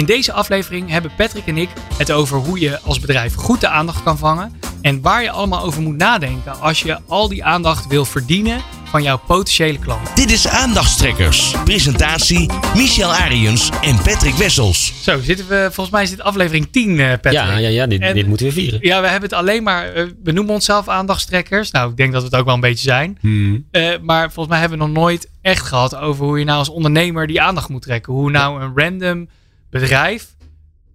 In 0.00 0.06
deze 0.06 0.32
aflevering 0.32 0.90
hebben 0.90 1.10
Patrick 1.16 1.46
en 1.46 1.56
ik 1.56 1.68
het 1.98 2.12
over 2.12 2.38
hoe 2.38 2.60
je 2.60 2.80
als 2.80 3.00
bedrijf 3.00 3.34
goed 3.34 3.60
de 3.60 3.68
aandacht 3.68 4.02
kan 4.02 4.18
vangen. 4.18 4.52
En 4.82 5.00
waar 5.00 5.22
je 5.22 5.30
allemaal 5.30 5.64
over 5.64 5.82
moet 5.82 5.96
nadenken 5.96 6.60
als 6.60 6.82
je 6.82 6.98
al 7.06 7.28
die 7.28 7.44
aandacht 7.44 7.86
wil 7.86 8.04
verdienen 8.04 8.60
van 8.84 9.02
jouw 9.02 9.20
potentiële 9.26 9.78
klant. 9.78 10.16
Dit 10.16 10.30
is 10.30 10.48
Aandachtstrekkers. 10.48 11.54
Presentatie 11.64 12.50
Michel 12.74 13.12
Ariens 13.12 13.70
en 13.82 13.96
Patrick 14.02 14.34
Wessels. 14.34 14.92
Zo, 15.02 15.20
zitten 15.20 15.48
we, 15.48 15.68
volgens 15.72 15.90
mij 15.90 16.02
is 16.02 16.10
dit 16.10 16.20
aflevering 16.20 16.68
10, 16.70 17.00
eh, 17.00 17.10
Patrick. 17.10 17.32
Ja, 17.32 17.56
ja, 17.56 17.68
ja 17.68 17.86
dit, 17.86 18.00
En- 18.00 18.14
dit 18.14 18.26
moeten 18.26 18.46
we 18.46 18.52
vieren. 18.52 18.78
Ja, 18.82 19.00
we 19.00 19.06
hebben 19.08 19.28
het 19.28 19.38
alleen 19.38 19.62
maar, 19.62 19.92
eh, 19.92 20.04
we 20.22 20.32
noemen 20.32 20.54
onszelf 20.54 20.88
aandachtstrekkers. 20.88 21.70
Nou, 21.70 21.90
ik 21.90 21.96
denk 21.96 22.12
dat 22.12 22.22
we 22.22 22.28
het 22.28 22.36
ook 22.38 22.44
wel 22.44 22.54
een 22.54 22.60
beetje 22.60 22.88
zijn. 22.88 23.18
Hmm. 23.20 23.64
Eh, 23.70 23.90
maar 24.02 24.24
volgens 24.24 24.48
mij 24.48 24.58
hebben 24.58 24.78
we 24.78 24.84
nog 24.84 24.94
nooit 24.94 25.28
echt 25.42 25.66
gehad 25.66 25.96
over 25.96 26.24
hoe 26.24 26.38
je 26.38 26.44
nou 26.44 26.58
als 26.58 26.68
ondernemer 26.68 27.26
die 27.26 27.40
aandacht 27.40 27.68
moet 27.68 27.82
trekken. 27.82 28.12
Hoe 28.12 28.30
nou 28.30 28.62
een 28.62 28.72
random 28.74 29.28
bedrijf 29.70 30.26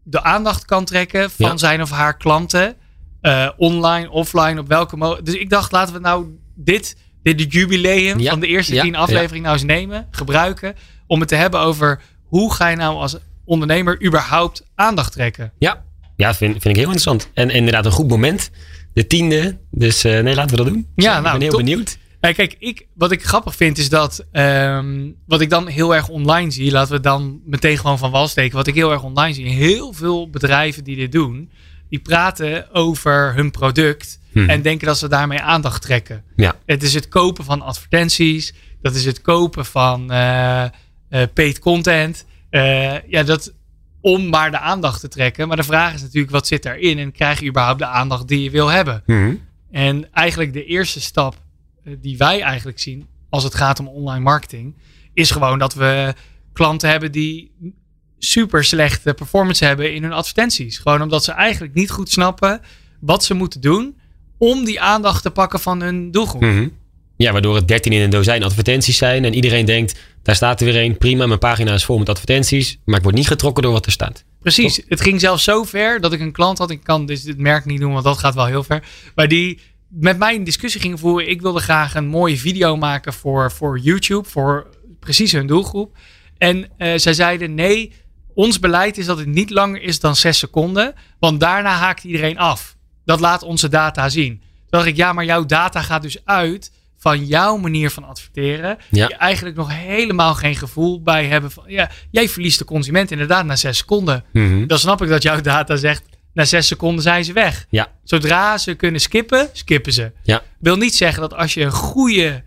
de 0.04 0.24
aandacht 0.24 0.66
kan 0.66 0.86
trekken 0.86 1.32
van 1.32 1.50
Ja. 1.50 1.58
zijn 1.58 1.82
of 1.82 1.90
haar 1.92 2.18
klanten. 2.18 2.76
eh, 3.22 3.50
online, 3.58 4.10
offline, 4.10 4.60
op 4.60 4.68
welke 4.68 4.98
mo 4.98 5.22
Dus 5.22 5.34
ik 5.36 5.50
dacht, 5.50 5.72
laten 5.72 5.94
we 5.94 6.00
nou 6.00 6.26
dit, 6.56 6.98
dit 7.24 7.54
jubileum 7.54 8.20
Ja, 8.20 8.30
van 8.30 8.40
de 8.40 8.48
eerste 8.48 8.80
tien 8.80 8.96
afleveringen 8.96 9.42
nou 9.42 9.54
eens 9.54 9.64
nemen, 9.66 10.08
gebruiken. 10.12 10.76
Om 11.08 11.20
het 11.20 11.28
te 11.30 11.36
hebben 11.36 11.60
over 11.60 12.02
hoe 12.24 12.54
ga 12.54 12.68
je 12.68 12.76
nou 12.76 12.96
als 12.96 13.18
ondernemer 13.46 14.04
überhaupt 14.06 14.66
aandacht 14.76 15.12
trekken. 15.12 15.52
Ja, 15.60 15.84
ja 16.16 16.34
vind, 16.34 16.52
vind 16.52 16.66
ik 16.66 16.76
heel 16.76 16.84
interessant. 16.84 17.30
En 17.34 17.50
inderdaad 17.50 17.86
een 17.86 17.92
goed 17.92 18.08
moment. 18.10 18.50
De 18.94 19.08
tiende. 19.08 19.58
Dus 19.72 20.04
eh, 20.04 20.20
nee, 20.24 20.36
laten 20.36 20.58
we 20.58 20.64
dat 20.64 20.74
doen. 20.74 20.88
Ja, 20.96 21.16
ik 21.18 21.22
nou, 21.24 21.32
ben 21.32 21.42
heel 21.42 21.50
top. 21.50 21.60
benieuwd. 21.60 21.98
Ja, 22.28 22.34
kijk, 22.34 22.56
ik, 22.60 22.88
wat 22.94 23.12
ik 23.12 23.24
grappig 23.24 23.56
vind 23.56 23.78
is 23.78 23.90
dat. 23.90 24.26
ehm, 24.32 25.12
wat 25.26 25.42
ik 25.42 25.50
dan 25.50 25.68
heel 25.68 25.96
erg 25.96 26.08
online 26.08 26.52
zie. 26.52 26.72
Laten 26.72 26.94
we 26.94 27.00
dan 27.00 27.42
meteen 27.46 27.78
gewoon 27.78 27.98
van 27.98 28.12
wal 28.12 28.28
steken. 28.28 28.56
Wat 28.56 28.68
ik 28.68 28.76
heel 28.76 28.92
erg 28.92 29.04
online 29.04 29.34
zie. 29.34 29.48
Heel 29.48 29.94
veel 29.94 30.30
bedrijven 30.30 30.84
die 30.84 30.96
dit 30.96 31.12
doen. 31.12 31.52
Die 31.90 32.00
praten 32.00 32.74
over 32.74 33.34
hun 33.34 33.52
product. 33.52 34.20
Hmm. 34.32 34.50
En 34.50 34.62
denken 34.62 34.88
dat 34.88 34.98
ze 34.98 35.10
daarmee 35.10 35.42
aandacht 35.42 35.82
trekken. 35.82 36.24
Ja. 36.36 36.56
Het 36.66 36.84
is 36.84 36.94
het 36.94 37.08
kopen 37.08 37.44
van 37.44 37.62
advertenties. 37.62 38.54
Dat 38.82 38.96
is 38.96 39.06
het 39.06 39.22
kopen 39.22 39.66
van 39.66 40.12
eh 40.12 40.66
eh, 41.10 41.24
paid 41.34 41.60
content. 41.60 42.26
Eh, 42.50 43.08
ja, 43.08 43.24
dat 43.24 43.54
om 44.02 44.30
maar 44.30 44.52
de 44.52 44.60
aandacht 44.60 45.00
te 45.00 45.08
trekken. 45.08 45.48
Maar 45.48 45.58
de 45.58 45.64
vraag 45.64 45.94
is 45.94 46.02
natuurlijk, 46.02 46.32
wat 46.32 46.48
zit 46.48 46.66
erin? 46.66 47.00
En 47.00 47.12
krijg 47.12 47.40
je 47.40 47.48
überhaupt 47.48 47.80
de 47.80 47.86
aandacht 47.86 48.28
die 48.28 48.44
je 48.44 48.50
wil 48.50 48.68
hebben? 48.68 49.04
Mhm. 49.06 49.36
En 49.72 50.14
eigenlijk 50.14 50.54
de 50.54 50.66
eerste 50.66 51.02
stap 51.02 51.36
die 52.02 52.18
wij 52.18 52.42
eigenlijk 52.42 52.80
zien 52.80 53.08
als 53.30 53.44
het 53.44 53.56
gaat 53.56 53.80
om 53.80 53.88
online 53.88 54.24
marketing, 54.24 54.76
is 55.14 55.32
gewoon 55.32 55.60
dat 55.60 55.74
we 55.74 56.14
klanten 56.54 56.90
hebben 56.90 57.12
die 57.12 57.52
super 58.18 58.64
slechte 58.64 59.14
performance 59.14 59.66
hebben 59.66 59.94
in 59.94 60.04
hun 60.04 60.12
advertenties. 60.12 60.78
Gewoon 60.78 61.02
omdat 61.02 61.24
ze 61.24 61.32
eigenlijk 61.32 61.74
niet 61.74 61.92
goed 61.92 62.10
snappen 62.10 62.62
wat 63.00 63.24
ze 63.24 63.34
moeten 63.34 63.62
doen 63.62 63.98
om 64.38 64.66
die 64.66 64.82
aandacht 64.82 65.22
te 65.22 65.32
pakken 65.32 65.60
van 65.60 65.82
hun 65.82 66.12
doelgroep. 66.12 66.42
Mhm. 66.42 66.68
Ja, 67.18 67.32
waardoor 67.32 67.56
het 67.56 67.68
13 67.68 67.92
in 67.92 68.02
een 68.02 68.10
dozijn 68.10 68.44
advertenties 68.44 68.98
zijn. 68.98 69.26
En 69.26 69.34
iedereen 69.34 69.66
denkt, 69.66 70.00
daar 70.22 70.36
staat 70.36 70.60
er 70.60 70.66
weer 70.66 70.84
een. 70.84 70.98
Prima, 70.98 71.26
mijn 71.26 71.40
pagina 71.40 71.74
is 71.74 71.86
vol 71.86 71.98
met 71.98 72.10
advertenties. 72.10 72.78
Maar 72.86 72.98
ik 72.98 73.04
word 73.04 73.16
niet 73.16 73.28
getrokken 73.28 73.64
door 73.64 73.72
wat 73.72 73.86
er 73.86 73.92
staat. 73.92 74.24
Precies. 74.40 74.82
Het 74.88 75.02
ging 75.02 75.20
zelfs 75.20 75.44
zo 75.44 75.64
ver 75.64 76.02
dat 76.02 76.14
ik 76.14 76.20
een 76.20 76.32
klant 76.32 76.58
had. 76.58 76.72
Ik 76.72 76.84
kan 76.84 77.06
dus 77.06 77.24
dit 77.24 77.38
merk 77.38 77.66
niet 77.66 77.80
doen, 77.80 77.92
want 77.92 78.04
dat 78.04 78.18
gaat 78.18 78.36
wel 78.36 78.46
heel 78.46 78.64
ver. 78.64 78.84
Maar 79.16 79.28
die 79.28 79.60
met 80.00 80.18
mij 80.18 80.36
een 80.36 80.44
discussie 80.44 80.82
ging 80.82 81.00
voeren. 81.00 81.30
Ik 81.30 81.42
wilde 81.42 81.60
graag 81.60 81.96
een 81.96 82.08
mooie 82.08 82.38
video 82.38 82.78
maken 82.78 83.14
voor, 83.14 83.52
voor 83.52 83.80
YouTube. 83.80 84.30
Voor 84.30 84.68
precies 85.00 85.32
hun 85.32 85.48
doelgroep. 85.48 85.98
En 86.38 86.70
eh, 86.78 86.94
zij 86.96 87.14
zeiden 87.14 87.54
nee, 87.54 87.94
ons 88.34 88.60
beleid 88.60 88.98
is 88.98 89.06
dat 89.06 89.18
het 89.18 89.28
niet 89.28 89.50
langer 89.50 89.82
is 89.82 90.00
dan 90.00 90.16
zes 90.16 90.38
seconden. 90.38 90.94
Want 91.20 91.40
daarna 91.40 91.70
haakt 91.70 92.04
iedereen 92.04 92.38
af. 92.38 92.76
Dat 93.06 93.20
laat 93.20 93.44
onze 93.44 93.70
data 93.70 94.10
zien. 94.10 94.38
Toen 94.40 94.66
dacht 94.70 94.86
ik, 94.86 94.96
ja, 94.96 95.14
maar 95.14 95.26
jouw 95.26 95.46
data 95.46 95.82
gaat 95.82 96.02
dus 96.02 96.26
uit 96.26 96.72
van 96.98 97.26
jouw 97.26 97.58
manier 97.58 97.90
van 97.90 98.04
adverteren. 98.04 98.78
Ja. 98.90 99.08
Die 99.08 99.16
eigenlijk 99.16 99.56
nog 99.56 99.72
helemaal 99.72 100.34
geen 100.34 100.56
gevoel 100.56 101.02
bij 101.02 101.26
hebben. 101.26 101.52
Van, 101.52 101.64
ja, 101.68 101.90
jij 102.12 102.30
verliest 102.30 102.60
de 102.60 102.66
consument 102.66 103.12
inderdaad 103.12 103.46
na 103.46 103.56
zes 103.56 103.78
seconden. 103.78 104.24
Mhm. 104.34 104.68
Dan 104.68 104.80
snap 104.80 105.02
ik 105.02 105.10
dat 105.10 105.24
jouw 105.24 105.42
data 105.42 105.76
zegt, 105.76 106.04
na 106.36 106.46
zes 106.46 106.68
seconden 106.68 107.04
zijn 107.04 107.24
ze 107.24 107.34
weg. 107.34 107.66
Ja, 107.70 107.88
Zodra 108.04 108.58
ze 108.58 108.74
kunnen 108.74 109.02
skippen, 109.02 109.50
skippen 109.54 109.94
ze. 109.94 110.12
ja. 110.24 110.42
Wil 110.60 110.76
niet 110.78 110.96
zeggen 110.96 111.22
dat 111.22 111.34
als 111.34 111.54
je 111.54 111.62
een 111.62 111.72
goede 111.72 112.44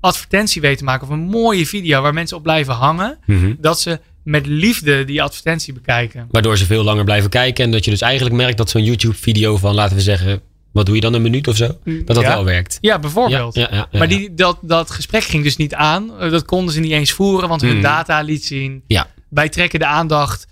advertentie 0.00 0.60
weet 0.60 0.78
te 0.78 0.84
maken 0.84 1.06
of 1.06 1.12
een 1.12 1.20
mooie 1.28 1.66
video 1.66 2.02
waar 2.02 2.14
mensen 2.14 2.36
op 2.36 2.42
blijven 2.42 2.74
hangen, 2.74 3.18
Mhm. 3.26 3.54
dat 3.58 3.80
ze 3.80 4.00
met 4.22 4.46
liefde 4.46 5.04
die 5.04 5.22
advertentie 5.22 5.72
bekijken. 5.72 6.28
Waardoor 6.30 6.58
ze 6.58 6.66
veel 6.66 6.82
langer 6.84 7.04
blijven 7.04 7.30
kijken. 7.30 7.64
En 7.64 7.70
dat 7.70 7.84
je 7.84 7.90
dus 7.90 8.00
eigenlijk 8.00 8.34
merkt 8.36 8.56
dat 8.56 8.70
zo'n 8.70 8.84
YouTube-video 8.84 9.56
van, 9.56 9.74
laten 9.74 9.96
we 9.96 10.02
zeggen, 10.02 10.40
wat 10.72 10.86
doe 10.86 10.94
je 10.94 11.00
dan, 11.00 11.14
een 11.14 11.22
minuut 11.22 11.48
of 11.48 11.56
zo? 11.56 11.66
Dat 11.84 12.06
dat 12.06 12.20
Ja. 12.20 12.28
wel 12.34 12.44
werkt. 12.44 12.78
Ja, 12.80 12.98
bijvoorbeeld. 12.98 13.54
Ja, 13.54 13.68
ja, 13.70 13.88
maar 13.98 14.08
die, 14.08 14.34
dat, 14.34 14.58
dat 14.62 14.90
gesprek 14.90 15.24
ging 15.24 15.42
dus 15.44 15.56
niet 15.56 15.74
aan. 15.74 16.18
Eh, 16.20 16.30
Dat 16.30 16.44
konden 16.44 16.74
ze 16.74 16.80
niet 16.80 16.90
eens 16.92 17.12
voeren, 17.12 17.48
want 17.48 17.60
hun 17.60 17.72
Mhm. 17.72 17.82
data 17.82 18.20
liet 18.20 18.44
zien. 18.44 18.82
Ja. 18.86 19.06
Wij 19.30 19.48
trekken 19.48 19.78
de 19.78 19.86
aandacht 19.86 20.46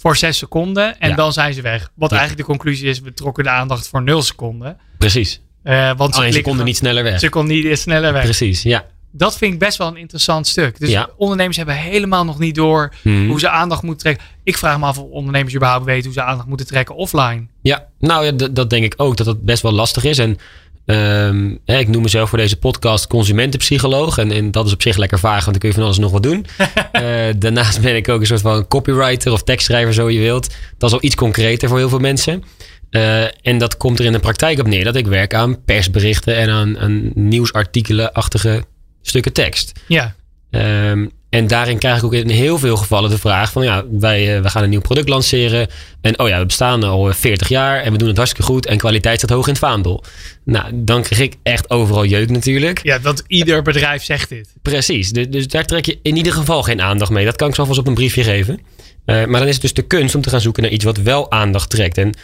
voor 0.00 0.16
zes 0.16 0.38
seconden 0.38 0.98
en 1.00 1.08
Ja. 1.08 1.14
dan 1.16 1.32
zijn 1.32 1.54
ze 1.54 1.60
weg. 1.62 1.90
Wat 1.94 2.10
Ja. 2.10 2.16
eigenlijk 2.16 2.46
de 2.48 2.52
conclusie 2.54 2.88
is, 2.88 3.00
we 3.00 3.12
trokken 3.14 3.44
de 3.44 3.50
aandacht 3.50 3.88
voor 3.88 4.02
nul 4.02 4.22
seconden. 4.22 4.76
Precies. 4.98 5.40
Eh, 5.62 5.90
want 5.96 6.14
Alleen 6.14 6.32
ze 6.32 6.40
konden 6.42 6.64
niet 6.64 6.76
sneller 6.76 7.02
weg. 7.02 7.18
Ze 7.20 7.28
kon 7.28 7.46
niet 7.46 7.78
sneller 7.78 8.12
weg. 8.12 8.22
Precies, 8.22 8.62
ja. 8.62 8.84
Dat 9.14 9.38
vind 9.38 9.52
ik 9.52 9.58
best 9.58 9.78
wel 9.78 9.86
een 9.88 9.96
interessant 9.96 10.46
stuk. 10.46 10.78
Dus 10.80 10.90
Ja. 10.90 11.08
ondernemers 11.16 11.56
hebben 11.56 11.74
helemaal 11.76 12.24
nog 12.24 12.38
niet 12.38 12.54
door 12.54 12.94
Mhm. 13.02 13.26
hoe 13.26 13.38
ze 13.40 13.48
aandacht 13.48 13.82
moeten 13.82 14.02
trekken. 14.02 14.24
Ik 14.42 14.58
vraag 14.58 14.78
me 14.78 14.86
af 14.86 14.98
of 14.98 15.10
ondernemers 15.10 15.54
überhaupt 15.54 15.84
weten 15.84 16.04
hoe 16.04 16.12
ze 16.12 16.22
aandacht 16.22 16.48
moeten 16.48 16.66
trekken 16.66 16.94
offline. 16.94 17.46
Ja, 17.62 17.86
nou 17.98 18.24
ja, 18.24 18.32
dat 18.50 18.70
denk 18.70 18.84
ik 18.84 18.94
ook, 18.96 19.16
dat 19.16 19.26
dat 19.26 19.42
best 19.44 19.62
wel 19.62 19.72
lastig 19.72 20.04
is. 20.04 20.18
En 20.18 20.38
ehm, 20.86 21.56
hè, 21.64 21.78
ik 21.78 21.88
noem 21.88 22.02
mezelf 22.02 22.28
voor 22.28 22.38
deze 22.38 22.56
podcast 22.56 23.06
consumentenpsycholoog. 23.06 24.18
En, 24.18 24.32
en 24.32 24.50
dat 24.50 24.66
is 24.66 24.72
op 24.72 24.82
zich 24.82 24.96
lekker 24.96 25.18
vaag, 25.18 25.44
want 25.44 25.50
dan 25.50 25.58
kun 25.58 25.68
je 25.68 25.74
van 25.74 25.84
alles 25.84 25.98
nog 25.98 26.12
wat 26.12 26.22
doen. 26.22 26.46
Eh, 26.92 27.34
daarnaast 27.36 27.80
ben 27.80 27.96
ik 27.96 28.08
ook 28.08 28.20
een 28.20 28.26
soort 28.26 28.40
van 28.40 28.68
copywriter 28.68 29.32
of 29.32 29.42
tekstschrijver, 29.42 29.94
zo 29.94 30.10
je 30.10 30.20
wilt. 30.20 30.54
Dat 30.78 30.90
is 30.90 30.96
al 30.96 31.04
iets 31.04 31.14
concreter 31.14 31.68
voor 31.68 31.78
heel 31.78 31.88
veel 31.88 31.98
mensen. 31.98 32.44
Eh, 32.90 33.22
en 33.22 33.58
dat 33.58 33.76
komt 33.76 33.98
er 33.98 34.04
in 34.04 34.12
de 34.12 34.18
praktijk 34.18 34.58
op 34.58 34.66
neer 34.66 34.84
dat 34.84 34.96
ik 34.96 35.06
werk 35.06 35.34
aan 35.34 35.64
persberichten 35.64 36.36
en 36.36 36.50
aan, 36.50 36.78
aan 36.78 37.10
nieuwsartikelen-achtige 37.14 38.64
stukken 39.02 39.32
tekst. 39.32 39.72
Ja, 39.86 40.14
Ehm, 40.52 41.06
en 41.32 41.46
daarin 41.46 41.78
krijg 41.78 41.98
ik 41.98 42.04
ook 42.04 42.14
in 42.14 42.28
heel 42.28 42.58
veel 42.58 42.76
gevallen 42.76 43.10
de 43.10 43.18
vraag 43.18 43.52
van 43.52 43.64
ja, 43.64 43.84
wij 43.90 44.36
eh, 44.36 44.42
we 44.42 44.50
gaan 44.50 44.62
een 44.62 44.70
nieuw 44.70 44.80
product 44.80 45.08
lanceren. 45.08 45.68
En 46.00 46.18
oh 46.18 46.28
ja, 46.28 46.38
we 46.38 46.46
bestaan 46.46 46.82
al 46.82 47.08
eh, 47.08 47.14
40 47.14 47.48
jaar 47.48 47.82
en 47.82 47.92
we 47.92 47.98
doen 47.98 48.08
het 48.08 48.16
hartstikke 48.16 48.50
goed 48.50 48.66
en 48.66 48.78
kwaliteit 48.78 49.18
staat 49.18 49.30
hoog 49.30 49.46
in 49.46 49.52
het 49.52 49.62
vaandel. 49.62 50.04
Nou, 50.44 50.66
dan 50.74 51.02
krijg 51.02 51.20
ik 51.22 51.36
echt 51.42 51.70
overal 51.70 52.04
jeuk 52.04 52.30
natuurlijk. 52.30 52.80
ja 52.82 53.00
want 53.00 53.22
ieder 53.26 53.62
bedrijf 53.62 54.04
zegt 54.04 54.28
dit. 54.28 54.48
Precies, 54.62 55.10
dus, 55.10 55.28
dus 55.28 55.46
daar 55.46 55.64
trek 55.64 55.84
je 55.84 55.98
in 56.02 56.16
ieder 56.16 56.32
geval 56.32 56.62
geen 56.62 56.82
aandacht 56.82 57.10
mee. 57.10 57.24
Dat 57.24 57.36
kan 57.36 57.48
ik 57.48 57.54
vast 57.54 57.78
op 57.78 57.86
een 57.86 57.94
briefje 57.94 58.22
geven. 58.22 58.60
Eh, 59.04 59.24
maar 59.24 59.40
dan 59.40 59.48
is 59.48 59.52
het 59.52 59.62
dus 59.62 59.74
de 59.74 59.82
kunst 59.82 60.14
om 60.14 60.22
te 60.22 60.30
gaan 60.30 60.40
zoeken 60.40 60.62
naar 60.62 60.72
iets 60.72 60.84
wat 60.84 60.96
wel 60.96 61.30
aandacht 61.30 61.70
trekt. 61.70 61.98
En 61.98 62.14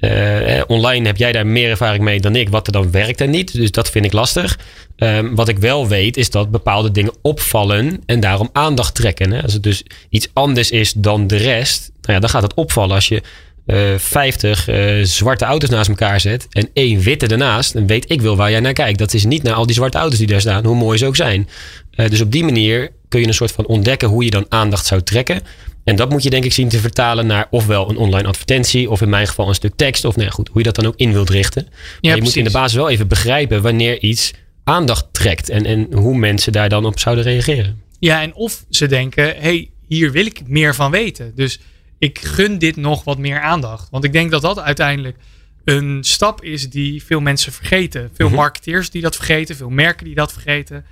eh, 0.00 0.58
eh, 0.58 0.64
online 0.66 1.06
heb 1.06 1.16
jij 1.16 1.32
daar 1.32 1.46
meer 1.46 1.70
ervaring 1.70 2.04
mee 2.04 2.20
dan 2.20 2.36
ik, 2.36 2.48
wat 2.48 2.66
er 2.66 2.72
dan 2.72 2.90
werkt 2.90 3.20
en 3.20 3.30
niet. 3.30 3.52
Dus 3.52 3.70
dat 3.70 3.90
vind 3.90 4.04
ik 4.04 4.12
lastig. 4.12 4.58
Ehm, 4.96 5.34
wat 5.34 5.48
ik 5.48 5.58
wel 5.58 5.88
weet, 5.88 6.16
is 6.16 6.30
dat 6.30 6.50
bepaalde 6.50 6.90
dingen 6.90 7.14
opvallen 7.22 8.02
en 8.06 8.20
daarom 8.20 8.48
aandacht 8.52 8.94
trekken. 8.94 9.32
Hè? 9.32 9.42
Als 9.42 9.52
het 9.52 9.62
dus 9.62 9.84
iets 10.08 10.28
anders 10.32 10.70
is 10.70 10.92
dan 10.92 11.26
de 11.26 11.36
rest, 11.36 11.90
nou 12.00 12.14
ja, 12.14 12.20
dan 12.20 12.30
gaat 12.30 12.42
het 12.42 12.54
opvallen 12.54 12.94
als 12.94 13.08
je 13.08 13.22
eh 13.66 13.94
50 13.96 14.68
eh, 14.68 15.02
zwarte 15.02 15.44
auto's 15.44 15.68
naast 15.68 15.88
elkaar 15.88 16.20
zet 16.20 16.46
en 16.50 16.68
één 16.72 17.00
witte 17.00 17.26
ernaast, 17.26 17.72
dan 17.72 17.86
weet 17.86 18.10
ik 18.10 18.20
wel 18.20 18.36
waar 18.36 18.50
jij 18.50 18.60
naar 18.60 18.72
kijkt. 18.72 18.98
Dat 18.98 19.14
is 19.14 19.24
niet 19.24 19.42
naar 19.42 19.54
al 19.54 19.66
die 19.66 19.74
zwarte 19.74 19.98
auto's 19.98 20.18
die 20.18 20.26
daar 20.26 20.40
staan, 20.40 20.64
hoe 20.64 20.76
mooi 20.76 20.98
ze 20.98 21.06
ook 21.06 21.16
zijn. 21.16 21.48
Dus 21.90 22.20
op 22.20 22.32
die 22.32 22.44
manier 22.44 22.90
kun 23.10 23.20
je 23.20 23.26
een 23.26 23.34
soort 23.34 23.52
van 23.52 23.66
ontdekken 23.66 24.08
hoe 24.08 24.24
je 24.24 24.30
dan 24.30 24.46
aandacht 24.48 24.86
zou 24.86 25.02
trekken. 25.02 25.40
En 25.84 25.96
dat 25.96 26.10
moet 26.10 26.22
je 26.22 26.30
denk 26.30 26.44
ik 26.44 26.52
zien 26.52 26.68
te 26.68 26.78
vertalen 26.78 27.26
naar 27.26 27.46
ofwel 27.50 27.90
een 27.90 27.96
online 27.96 28.28
advertentie, 28.28 28.90
of 28.90 29.00
in 29.00 29.08
mijn 29.08 29.26
geval 29.26 29.48
een 29.48 29.54
stuk 29.54 29.72
tekst, 29.76 30.04
of 30.04 30.14
nou 30.16 30.26
ja, 30.28 30.34
goed, 30.34 30.48
hoe 30.48 30.58
je 30.58 30.64
dat 30.64 30.74
dan 30.74 30.86
ook 30.86 30.96
in 30.96 31.12
wilt 31.12 31.30
richten. 31.30 31.66
Maar 32.00 32.16
je 32.16 32.22
moet 32.22 32.36
in 32.36 32.44
de 32.44 32.50
basis 32.50 32.76
wel 32.76 32.90
even 32.90 33.08
begrijpen 33.08 33.62
wanneer 33.62 34.00
iets 34.02 34.32
aandacht 34.64 35.06
trekt 35.12 35.48
en, 35.48 35.64
en 35.66 35.92
hoe 35.94 36.16
mensen 36.16 36.52
daar 36.52 36.68
dan 36.68 36.84
op 36.84 36.98
zouden 36.98 37.24
reageren. 37.24 37.82
Ja, 37.98 38.22
en 38.22 38.34
of 38.34 38.64
ze 38.70 38.86
denken, 38.86 39.34
hey, 39.38 39.70
hier 39.86 40.12
wil 40.12 40.26
ik 40.26 40.40
meer 40.46 40.74
van 40.74 40.90
weten. 40.90 41.32
Dus 41.34 41.60
ik 41.98 42.18
gun 42.18 42.58
dit 42.58 42.76
nog 42.76 43.04
wat 43.04 43.18
meer 43.18 43.40
aandacht. 43.40 43.88
Want 43.90 44.04
ik 44.04 44.12
denk 44.12 44.30
dat 44.30 44.42
dat 44.42 44.58
uiteindelijk 44.58 45.16
een 45.64 45.98
stap 46.00 46.44
is 46.44 46.70
die 46.70 47.04
veel 47.04 47.20
mensen 47.20 47.52
vergeten. 47.52 48.10
Veel 48.14 48.26
Mhm. 48.26 48.36
marketeers 48.36 48.90
die 48.90 49.02
dat 49.02 49.16
vergeten, 49.16 49.56
veel 49.56 49.70
merken 49.70 50.04
die 50.04 50.14
dat 50.14 50.32
vergeten. 50.32 50.84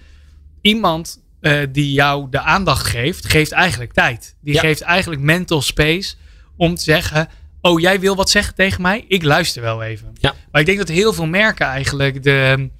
Iemand 0.61 1.21
eh, 1.41 1.59
die 1.73 1.93
jou 1.93 2.27
de 2.31 2.41
aandacht 2.41 2.87
geeft, 2.87 3.27
geeft 3.29 3.53
eigenlijk 3.53 3.93
tijd. 3.93 4.35
Die 4.41 4.55
Ja. 4.55 4.61
geeft 4.61 4.81
eigenlijk 4.81 5.21
mental 5.23 5.63
space 5.63 6.15
om 6.57 6.75
te 6.75 6.83
zeggen: 6.83 7.29
Oh, 7.61 7.81
jij 7.81 8.01
wil 8.01 8.17
wat 8.17 8.31
zeggen 8.31 8.55
tegen 8.55 8.83
mij? 8.83 9.05
Ik 9.09 9.23
luister 9.23 9.63
wel 9.63 9.83
even. 9.83 10.09
Ja. 10.21 10.35
Maar 10.53 10.61
ik 10.61 10.67
denk 10.67 10.79
dat 10.79 10.89
heel 10.89 11.13
veel 11.13 11.27
merken 11.27 11.67
eigenlijk 11.67 12.23
de. 12.23 12.71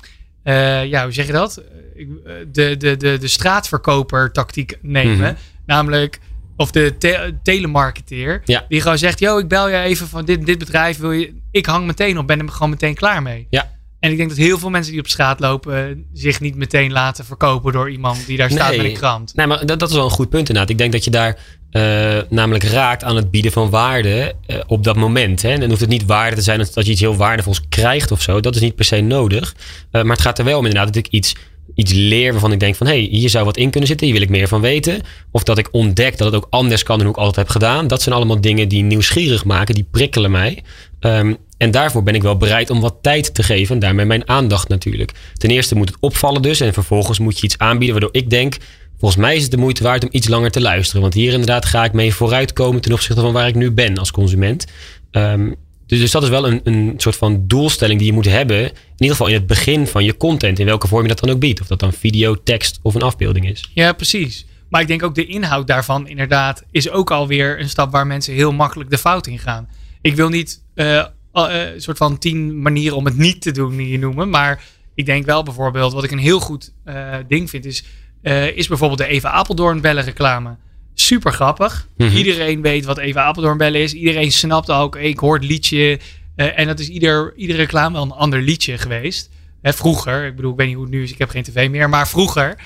eh, 0.43 0.85
ja, 0.87 1.03
hoe 1.03 1.13
zeg 1.13 1.27
je 1.27 1.33
dat? 1.33 1.57
Eh, 1.97 2.05
De, 2.53 2.77
de, 2.77 2.97
de, 2.97 3.19
de 3.19 3.29
straatverkoper 3.29 4.33
tactiek 4.33 4.79
nemen. 4.83 5.17
Mhm. 5.19 5.35
Namelijk, 5.67 6.19
of 6.57 6.71
de 6.71 6.95
te- 6.99 7.35
telemarketeer. 7.43 8.43
Ja. 8.45 8.65
Die 8.69 8.81
gewoon 8.81 8.99
zegt: 8.99 9.19
Yo, 9.19 9.39
ik 9.39 9.49
bel 9.49 9.69
je 9.69 9.77
even 9.79 10.09
van 10.09 10.25
dit, 10.25 10.47
dit 10.47 10.59
bedrijf. 10.59 10.99
Wil 10.99 11.13
je, 11.13 11.35
ik 11.51 11.67
hang 11.67 11.87
meteen 11.87 12.19
op, 12.19 12.27
ben 12.27 12.41
er 12.41 12.49
gewoon 12.49 12.71
meteen 12.71 12.95
klaar 12.95 13.23
mee. 13.23 13.47
Ja. 13.51 13.77
En 14.01 14.11
ik 14.11 14.17
denk 14.17 14.29
dat 14.29 14.39
heel 14.39 14.59
veel 14.59 14.71
mensen 14.71 14.93
die 14.93 15.01
op 15.01 15.09
straat 15.09 15.41
lopen. 15.41 15.89
eh, 15.89 15.97
zich 16.13 16.41
niet 16.41 16.55
meteen 16.57 16.93
laten 16.93 17.25
verkopen 17.25 17.73
door 17.73 17.91
iemand 17.91 18.27
die 18.27 18.37
daar 18.37 18.51
staat 18.51 18.69
Nee. 18.69 18.77
met 18.77 18.87
een 18.87 18.93
krant. 18.97 19.33
Nee, 19.35 19.47
maar 19.47 19.67
dat, 19.67 19.79
dat 19.79 19.89
is 19.89 19.95
wel 19.95 20.05
een 20.05 20.11
goed 20.11 20.29
punt 20.29 20.49
inderdaad. 20.49 20.71
Ik 20.71 20.79
denk 20.79 20.93
dat 20.93 21.05
je 21.05 21.11
daar 21.11 21.39
eh, 21.71 21.83
namelijk 22.31 22.65
raakt 22.65 23.05
aan 23.05 23.17
het 23.17 23.31
bieden 23.31 23.53
van 23.53 23.71
waarde 23.71 24.35
eh, 24.47 24.57
op 24.67 24.85
dat 24.85 24.97
moment. 24.97 25.43
Hè. 25.43 25.49
En 25.51 25.61
dan 25.61 25.69
hoeft 25.69 25.81
het 25.81 25.91
niet 25.91 26.05
waarde 26.07 26.37
te 26.37 26.43
zijn 26.43 26.59
dat 26.59 26.75
dat 26.75 26.85
je 26.87 26.93
iets 26.93 27.01
heel 27.01 27.17
waardevols 27.17 27.61
krijgt 27.69 28.11
of 28.11 28.23
zo. 28.23 28.41
Dat 28.41 28.55
is 28.55 28.61
niet 28.61 28.75
per 28.75 28.85
se 28.85 29.01
nodig. 29.01 29.55
Maar 29.91 30.05
het 30.05 30.21
gaat 30.21 30.39
er 30.39 30.45
wel 30.45 30.59
om 30.59 30.65
inderdaad 30.67 30.95
dat 30.95 31.05
ik 31.07 31.13
iets, 31.13 31.35
iets 31.75 31.93
leer 31.93 32.33
waarvan 32.33 32.53
ik 32.53 32.61
denk 32.61 32.77
van... 32.77 32.87
hé, 32.87 32.93
hey, 32.93 33.09
hier 33.11 33.29
zou 33.31 33.45
wat 33.45 33.57
in 33.57 33.71
kunnen 33.71 33.89
zitten, 33.89 34.07
hier 34.07 34.15
wil 34.17 34.25
ik 34.25 34.31
meer 34.31 34.49
van 34.49 34.61
weten. 34.61 35.01
Of 35.31 35.43
dat 35.43 35.59
ik 35.59 35.69
ontdek 35.73 36.19
dat 36.19 36.33
het 36.33 36.37
ook 36.43 36.47
anders 36.51 36.83
kan 36.83 36.97
dan 36.97 37.07
hoe 37.07 37.15
ik 37.15 37.21
altijd 37.21 37.37
heb 37.37 37.49
gedaan. 37.49 37.87
Dat 37.87 38.03
zijn 38.03 38.15
allemaal 38.15 38.41
dingen 38.41 38.69
die 38.69 38.83
nieuwsgierig 38.83 39.45
maken, 39.45 39.75
die 39.75 39.89
prikkelen 39.91 40.31
mij. 40.31 40.63
Ehm, 41.01 41.35
en 41.59 41.71
daarvoor 41.71 42.03
ben 42.03 42.15
ik 42.15 42.23
wel 42.23 42.37
bereid 42.37 42.71
om 42.71 42.81
wat 42.81 42.97
tijd 43.03 43.35
te 43.35 43.43
geven. 43.43 43.75
En 43.75 43.81
daarmee 43.81 44.07
mijn 44.07 44.29
aandacht 44.29 44.69
natuurlijk. 44.69 45.13
Ten 45.35 45.51
eerste 45.51 45.75
moet 45.75 45.89
het 45.89 45.97
opvallen 46.01 46.43
dus. 46.43 46.61
En 46.61 46.73
vervolgens 46.73 47.19
moet 47.19 47.39
je 47.39 47.45
iets 47.45 47.59
aanbieden 47.59 48.01
waardoor 48.01 48.23
ik 48.23 48.31
denk... 48.31 48.57
Volgens 48.99 49.21
mij 49.21 49.37
is 49.37 49.43
het 49.43 49.51
de 49.51 49.57
moeite 49.57 49.83
waard 49.83 50.03
om 50.03 50.09
iets 50.13 50.29
langer 50.29 50.51
te 50.51 50.61
luisteren. 50.61 51.03
Want 51.03 51.15
hier 51.15 51.33
inderdaad 51.33 51.65
ga 51.65 51.85
ik 51.85 51.93
mee 51.93 52.15
vooruitkomen 52.15 52.81
ten 52.81 52.93
opzichte 52.93 53.21
van 53.21 53.33
waar 53.33 53.49
ik 53.49 53.55
nu 53.55 53.71
ben 53.71 53.99
als 53.99 54.11
consument. 54.11 54.67
Ehm, 55.11 55.53
dus, 55.87 55.99
dus 55.99 56.11
dat 56.11 56.23
is 56.23 56.29
wel 56.29 56.47
een, 56.47 56.61
een 56.65 56.95
soort 56.97 57.17
van 57.17 57.45
doelstelling 57.47 57.99
die 57.99 58.09
je 58.09 58.15
moet 58.15 58.29
hebben. 58.29 58.59
In 58.63 58.73
ieder 58.97 59.17
geval 59.17 59.27
in 59.27 59.35
het 59.35 59.47
begin 59.47 59.87
van 59.87 60.05
je 60.05 60.17
content. 60.17 60.59
In 60.59 60.67
welke 60.67 60.89
vorm 60.89 61.03
je 61.03 61.09
dat 61.09 61.21
dan 61.21 61.31
ook 61.31 61.39
biedt. 61.39 61.61
Of 61.61 61.67
dat 61.67 61.81
dan 61.81 61.93
video, 61.93 62.43
tekst 62.43 62.79
of 62.83 62.95
een 62.95 63.03
afbeelding 63.03 63.49
is. 63.49 63.71
Ja, 63.75 63.93
precies. 63.93 64.47
Maar 64.69 64.81
ik 64.81 64.89
denk 64.89 65.03
ook 65.03 65.15
de 65.15 65.27
inhoud 65.27 65.67
daarvan 65.67 66.09
inderdaad 66.09 66.65
is 66.71 66.91
ook 66.91 67.11
alweer 67.11 67.61
een 67.61 67.69
stap 67.69 67.91
waar 67.93 68.07
mensen 68.07 68.35
heel 68.35 68.53
makkelijk 68.53 68.91
de 68.91 68.99
fout 68.99 69.27
in 69.27 69.39
gaan. 69.39 69.69
Ik 70.01 70.15
wil 70.15 70.29
niet 70.29 70.63
eh, 70.75 71.05
eh, 71.47 71.81
soort 71.81 71.97
van 71.97 72.19
tien 72.19 72.61
manieren 72.63 72.97
om 72.97 73.05
het 73.05 73.17
niet 73.17 73.41
te 73.41 73.51
doen 73.51 73.73
hier 73.73 73.99
noemen. 73.99 74.31
Maar 74.31 74.63
ik 74.95 75.07
denk 75.07 75.27
wel 75.27 75.43
bijvoorbeeld, 75.43 75.93
wat 75.93 76.05
ik 76.05 76.11
een 76.11 76.19
heel 76.19 76.41
goed 76.41 76.73
eh, 76.85 77.15
ding 77.29 77.51
vind, 77.51 77.65
is, 77.65 77.85
eh, 78.23 78.57
is 78.57 78.69
bijvoorbeeld 78.69 78.99
de 79.01 79.07
Eva 79.07 79.31
Apeldoorn 79.31 79.81
bellen 79.81 80.05
reclame. 80.05 80.57
Super 80.95 81.33
grappig. 81.33 81.89
Mhm. 81.97 82.17
Iedereen 82.17 82.63
weet 82.63 82.85
wat 82.85 82.99
Eva 82.99 83.23
Apeldoorn 83.23 83.59
bellen 83.59 83.81
is. 83.81 83.93
Iedereen 83.93 84.33
snapt 84.33 84.71
ook, 84.71 84.97
ik 84.97 85.19
hoor 85.19 85.35
het 85.35 85.45
liedje. 85.45 85.99
en 86.37 86.67
dat 86.67 86.79
is 86.79 86.89
ieder, 86.89 87.33
iedere 87.37 87.59
reclame 87.59 87.95
wel 87.95 88.03
een 88.03 88.11
ander 88.11 88.43
liedje 88.43 88.79
geweest. 88.79 89.31
Hè, 89.63 89.73
vroeger, 89.73 90.27
ik 90.27 90.37
bedoel, 90.37 90.51
ik 90.51 90.57
weet 90.57 90.67
niet 90.67 90.77
hoe 90.77 90.85
het 90.85 90.95
nu 90.95 91.03
is, 91.03 91.13
ik 91.13 91.19
heb 91.19 91.31
geen 91.31 91.43
tv 91.43 91.71
meer, 91.71 91.89
maar 91.89 92.09
vroeger. 92.09 92.59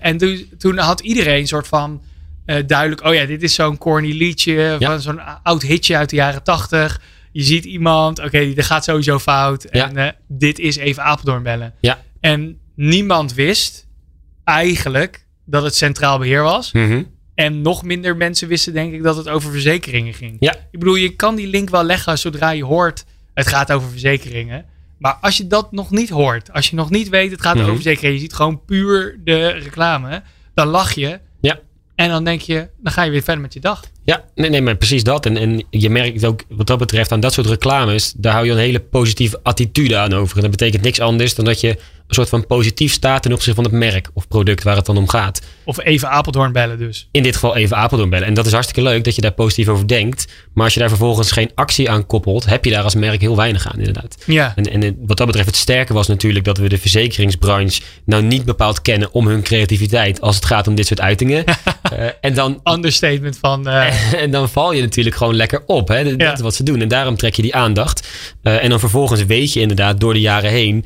En 0.00 0.16
toen, 0.16 0.48
toen 0.58 0.78
had 0.78 1.00
iedereen 1.00 1.40
een 1.40 1.46
soort 1.46 1.66
van 1.66 2.02
duidelijk, 2.66 3.04
oh 3.04 3.14
ja, 3.14 3.24
dit 3.24 3.42
is 3.42 3.54
zo'n 3.54 3.78
corny 3.78 4.12
liedje, 4.12 4.76
Ja. 4.78 4.90
van 4.90 5.00
zo'n 5.00 5.20
oud 5.42 5.62
hitje 5.62 5.96
uit 5.96 6.10
de 6.10 6.16
jaren 6.16 6.42
tachtig. 6.42 7.00
Je 7.36 7.42
ziet 7.42 7.64
iemand, 7.64 8.18
oké, 8.24 8.54
dat 8.54 8.64
gaat 8.64 8.84
sowieso 8.84 9.18
fout. 9.18 9.66
Ja. 9.70 9.88
En 9.88 9.96
eh, 9.96 10.12
dit 10.28 10.58
is 10.58 10.76
even 10.76 11.02
Apeldoorn 11.02 11.42
bellen. 11.42 11.74
Ja. 11.80 12.02
En 12.20 12.58
niemand 12.74 13.34
wist 13.34 13.86
eigenlijk 14.44 15.26
dat 15.44 15.62
het 15.62 15.74
centraal 15.74 16.18
beheer 16.18 16.42
was. 16.42 16.72
En 17.34 17.62
nog 17.62 17.82
minder 17.82 18.16
mensen 18.16 18.48
wisten, 18.48 18.72
denk 18.72 18.92
ik, 18.92 19.02
dat 19.02 19.16
het 19.16 19.28
over 19.28 19.50
verzekeringen 19.50 20.14
ging. 20.14 20.36
Ja. 20.40 20.54
Ik 20.70 20.78
bedoel, 20.78 20.94
je 20.94 21.16
kan 21.16 21.34
die 21.34 21.46
link 21.46 21.70
wel 21.70 21.84
leggen 21.84 22.18
zodra 22.18 22.50
je 22.50 22.64
hoort, 22.64 23.04
het 23.34 23.46
gaat 23.46 23.72
over 23.72 23.88
verzekeringen. 23.90 24.64
Maar 24.98 25.14
als 25.20 25.36
je 25.36 25.46
dat 25.46 25.72
nog 25.72 25.90
niet 25.90 26.08
hoort, 26.10 26.52
als 26.52 26.68
je 26.70 26.76
nog 26.76 26.90
niet 26.90 27.08
weet, 27.08 27.30
het 27.30 27.42
gaat 27.42 27.54
Mhm. 27.54 27.62
over 27.62 27.74
verzekeringen, 27.74 28.14
je 28.14 28.20
ziet 28.20 28.34
gewoon 28.34 28.64
puur 28.64 29.20
de 29.24 29.46
reclame, 29.48 30.22
dan 30.54 30.66
lach 30.66 30.92
je. 30.92 31.20
Ja. 31.40 31.58
En 31.94 32.08
dan 32.08 32.24
denk 32.24 32.40
je, 32.40 32.68
dan 32.78 32.92
ga 32.92 33.02
je 33.02 33.10
weer 33.10 33.22
verder 33.22 33.42
met 33.42 33.52
je 33.52 33.60
dag. 33.60 33.84
Ja, 34.06 34.24
nee, 34.34 34.50
nee, 34.50 34.62
maar 34.62 34.76
precies 34.76 35.04
dat. 35.04 35.26
En, 35.26 35.36
en 35.36 35.64
je 35.70 35.90
merkt 35.90 36.24
ook 36.24 36.42
wat 36.48 36.66
dat 36.66 36.78
betreft 36.78 37.12
aan 37.12 37.20
dat 37.20 37.32
soort 37.32 37.46
reclames, 37.46 38.12
daar 38.16 38.32
hou 38.32 38.46
je 38.46 38.52
een 38.52 38.58
hele 38.58 38.80
positieve 38.80 39.40
attitude 39.42 39.96
aan 39.96 40.12
over. 40.12 40.36
En 40.36 40.42
dat 40.42 40.50
betekent 40.50 40.82
niks 40.82 41.00
anders 41.00 41.34
dan 41.34 41.44
dat 41.44 41.60
je 41.60 41.76
een 42.06 42.14
soort 42.14 42.28
van 42.28 42.46
positief 42.46 42.92
staat 42.92 43.22
ten 43.22 43.32
opzichte 43.32 43.54
van 43.62 43.64
het 43.64 43.72
merk 43.80 44.08
of 44.14 44.28
product 44.28 44.62
waar 44.62 44.76
het 44.76 44.86
dan 44.86 44.96
om 44.96 45.08
gaat. 45.08 45.40
Of 45.64 45.84
even 45.84 46.10
Apeldoorn 46.10 46.52
bellen 46.52 46.78
dus. 46.78 47.08
In 47.10 47.22
dit 47.22 47.34
geval 47.34 47.56
even 47.56 47.76
Apeldoorn 47.76 48.10
bellen. 48.10 48.26
En 48.26 48.34
dat 48.34 48.46
is 48.46 48.52
hartstikke 48.52 48.82
leuk 48.90 49.04
dat 49.04 49.14
je 49.14 49.20
daar 49.20 49.32
positief 49.32 49.68
over 49.68 49.88
denkt. 49.88 50.32
Maar 50.54 50.64
als 50.64 50.74
je 50.74 50.80
daar 50.80 50.88
vervolgens 50.88 51.30
geen 51.32 51.50
actie 51.54 51.90
aan 51.90 52.06
koppelt, 52.06 52.44
heb 52.46 52.64
je 52.64 52.70
daar 52.70 52.82
als 52.82 52.94
merk 52.94 53.20
heel 53.20 53.36
weinig 53.36 53.66
aan 53.72 53.78
inderdaad. 53.78 54.16
Ja. 54.26 54.52
En, 54.56 54.82
en 54.82 54.96
wat 55.06 55.16
dat 55.16 55.26
betreft, 55.26 55.46
het 55.48 55.56
sterke 55.56 55.92
was 55.92 56.06
natuurlijk 56.06 56.44
dat 56.44 56.58
we 56.58 56.68
de 56.68 56.78
verzekeringsbranche 56.78 57.80
nou 58.04 58.22
niet 58.22 58.44
bepaald 58.44 58.82
kennen 58.82 59.12
om 59.12 59.26
hun 59.26 59.42
creativiteit 59.42 60.20
als 60.20 60.34
het 60.36 60.44
gaat 60.44 60.66
om 60.68 60.74
dit 60.74 60.86
soort 60.86 61.00
uitingen. 61.00 61.44
Eh, 61.86 62.06
en 62.20 62.34
dan 62.34 62.60
Understatement 62.64 63.38
van, 63.38 63.68
eh, 63.68 64.12
en 64.22 64.30
dan 64.30 64.48
val 64.48 64.72
je 64.72 64.80
natuurlijk 64.82 65.16
gewoon 65.16 65.34
lekker 65.34 65.62
op. 65.66 65.88
Hè? 65.88 66.04
Dat 66.04 66.14
Ja. 66.20 66.32
is 66.32 66.40
wat 66.40 66.54
ze 66.54 66.62
doen. 66.62 66.80
En 66.80 66.88
daarom 66.88 67.16
trek 67.16 67.34
je 67.34 67.42
die 67.42 67.54
aandacht. 67.54 68.08
Eh, 68.42 68.62
en 68.64 68.70
dan 68.70 68.78
vervolgens 68.80 69.24
weet 69.24 69.52
je 69.52 69.60
inderdaad 69.60 70.00
door 70.00 70.12
de 70.12 70.20
jaren 70.20 70.50
heen. 70.50 70.84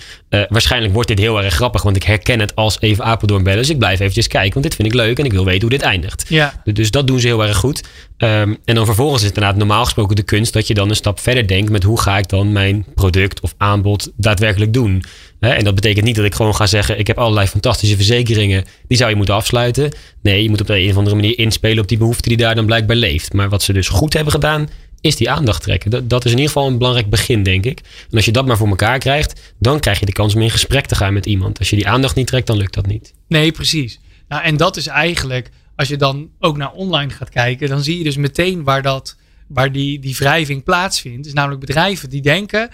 waarschijnlijk 0.48 0.92
wordt 0.92 1.09
dit 1.16 1.18
heel 1.18 1.42
erg 1.42 1.54
grappig. 1.54 1.82
Want 1.82 1.96
ik 1.96 2.02
herken 2.02 2.40
het 2.40 2.54
als 2.54 2.80
even 2.80 3.04
Apeldoorn 3.04 3.42
bellen. 3.42 3.58
Dus 3.58 3.70
ik 3.70 3.78
blijf 3.78 4.00
eventjes 4.00 4.26
kijken. 4.26 4.52
Want 4.52 4.64
dit 4.64 4.74
vind 4.74 4.88
ik 4.88 4.94
leuk. 4.94 5.18
En 5.18 5.24
ik 5.24 5.32
wil 5.32 5.44
weten 5.44 5.60
hoe 5.60 5.70
dit 5.70 5.82
eindigt. 5.82 6.24
ja. 6.28 6.62
Dus 6.64 6.90
dat 6.90 7.06
doen 7.06 7.20
ze 7.20 7.26
heel 7.26 7.44
erg 7.44 7.56
goed. 7.56 7.82
Ehm, 8.16 8.54
en 8.64 8.74
dan 8.74 8.84
vervolgens 8.84 9.20
is 9.20 9.26
het 9.26 9.36
inderdaad 9.36 9.58
normaal 9.58 9.84
gesproken 9.84 10.16
de 10.16 10.22
kunst 10.22 10.52
dat 10.52 10.66
je 10.66 10.74
dan 10.74 10.88
een 10.88 10.96
stap 10.96 11.20
verder 11.20 11.46
denkt 11.46 11.70
met 11.70 11.82
hoe 11.82 12.00
ga 12.00 12.18
ik 12.18 12.28
dan 12.28 12.52
mijn 12.52 12.86
product 12.94 13.40
of 13.40 13.54
aanbod 13.56 14.12
daadwerkelijk 14.16 14.72
doen. 14.72 15.04
En 15.40 15.64
dat 15.64 15.74
betekent 15.74 16.04
niet 16.04 16.16
dat 16.16 16.24
ik 16.24 16.34
gewoon 16.34 16.54
ga 16.54 16.66
zeggen: 16.66 16.98
ik 16.98 17.06
heb 17.06 17.18
allerlei 17.18 17.46
fantastische 17.46 17.96
verzekeringen, 17.96 18.64
die 18.88 18.96
zou 18.96 19.10
je 19.10 19.16
moeten 19.16 19.34
afsluiten. 19.34 19.92
Nee, 20.22 20.42
je 20.42 20.48
moet 20.50 20.60
op 20.60 20.66
de 20.66 20.78
een 20.78 20.90
of 20.90 20.96
andere 20.96 21.16
manier 21.16 21.38
inspelen 21.38 21.82
op 21.82 21.88
die 21.88 21.98
behoefte 21.98 22.28
die 22.28 22.36
daar 22.36 22.54
dan 22.54 22.66
blijkbaar 22.66 22.96
leeft. 22.96 23.32
Maar 23.32 23.48
wat 23.48 23.62
ze 23.62 23.72
dus 23.72 23.88
goed 23.88 24.12
hebben 24.12 24.32
gedaan, 24.32 24.68
is 25.00 25.16
die 25.16 25.30
aandacht 25.30 25.62
trekken. 25.62 26.08
Dat, 26.08 26.24
is 26.24 26.30
in 26.30 26.36
ieder 26.36 26.52
geval 26.52 26.68
een 26.68 26.78
belangrijk 26.78 27.10
begin, 27.10 27.42
denk 27.42 27.64
ik. 27.64 27.78
En 28.10 28.16
als 28.16 28.24
je 28.24 28.32
dat 28.32 28.46
maar 28.46 28.56
voor 28.56 28.68
elkaar 28.68 28.98
krijgt, 28.98 29.54
dan 29.58 29.80
krijg 29.80 30.00
je 30.00 30.06
de 30.06 30.12
kans 30.12 30.34
om 30.34 30.40
in 30.40 30.50
gesprek 30.50 30.86
te 30.86 30.94
gaan 30.94 31.12
met 31.12 31.26
iemand. 31.26 31.58
Als 31.58 31.70
je 31.70 31.76
die 31.76 31.88
aandacht 31.88 32.16
niet 32.16 32.26
trekt, 32.26 32.46
dan 32.46 32.56
lukt 32.56 32.74
dat 32.74 32.86
niet. 32.86 33.14
Nee, 33.28 33.52
precies. 33.52 34.00
Nou, 34.28 34.42
en 34.42 34.56
dat 34.56 34.76
is 34.76 34.86
eigenlijk, 34.86 35.50
als 35.76 35.88
je 35.88 35.96
dan 35.96 36.30
ook 36.38 36.56
naar 36.56 36.72
online 36.72 37.10
gaat 37.10 37.28
kijken, 37.28 37.68
dan 37.68 37.82
zie 37.82 37.98
je 37.98 38.04
dus 38.04 38.16
meteen 38.16 38.64
waar, 38.64 38.82
dat, 38.82 39.16
waar 39.48 39.72
die, 39.72 39.98
die 39.98 40.16
wrijving 40.16 40.64
plaatsvindt. 40.64 41.26
is 41.26 41.32
namelijk 41.32 41.60
bedrijven 41.60 42.10
die 42.10 42.22
denken, 42.22 42.70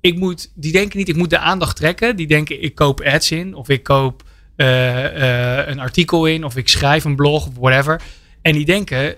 ik 0.00 0.18
moet, 0.18 0.50
die 0.54 0.72
denken 0.72 0.98
niet, 0.98 1.08
ik 1.08 1.16
moet 1.16 1.30
de 1.30 1.38
aandacht 1.38 1.76
trekken. 1.76 2.16
Die 2.16 2.26
denken, 2.26 2.62
ik 2.62 2.74
koop 2.74 3.00
ads 3.00 3.30
in, 3.30 3.54
of 3.54 3.68
ik 3.68 3.82
koop 3.82 4.22
eh, 4.56 5.58
eh, 5.58 5.68
een 5.68 5.80
artikel 5.80 6.26
in, 6.26 6.44
of 6.44 6.56
ik 6.56 6.68
schrijf 6.68 7.04
een 7.04 7.16
blog, 7.16 7.46
of 7.46 7.54
whatever. 7.54 8.02
En 8.42 8.52
die 8.52 8.64
denken, 8.64 9.16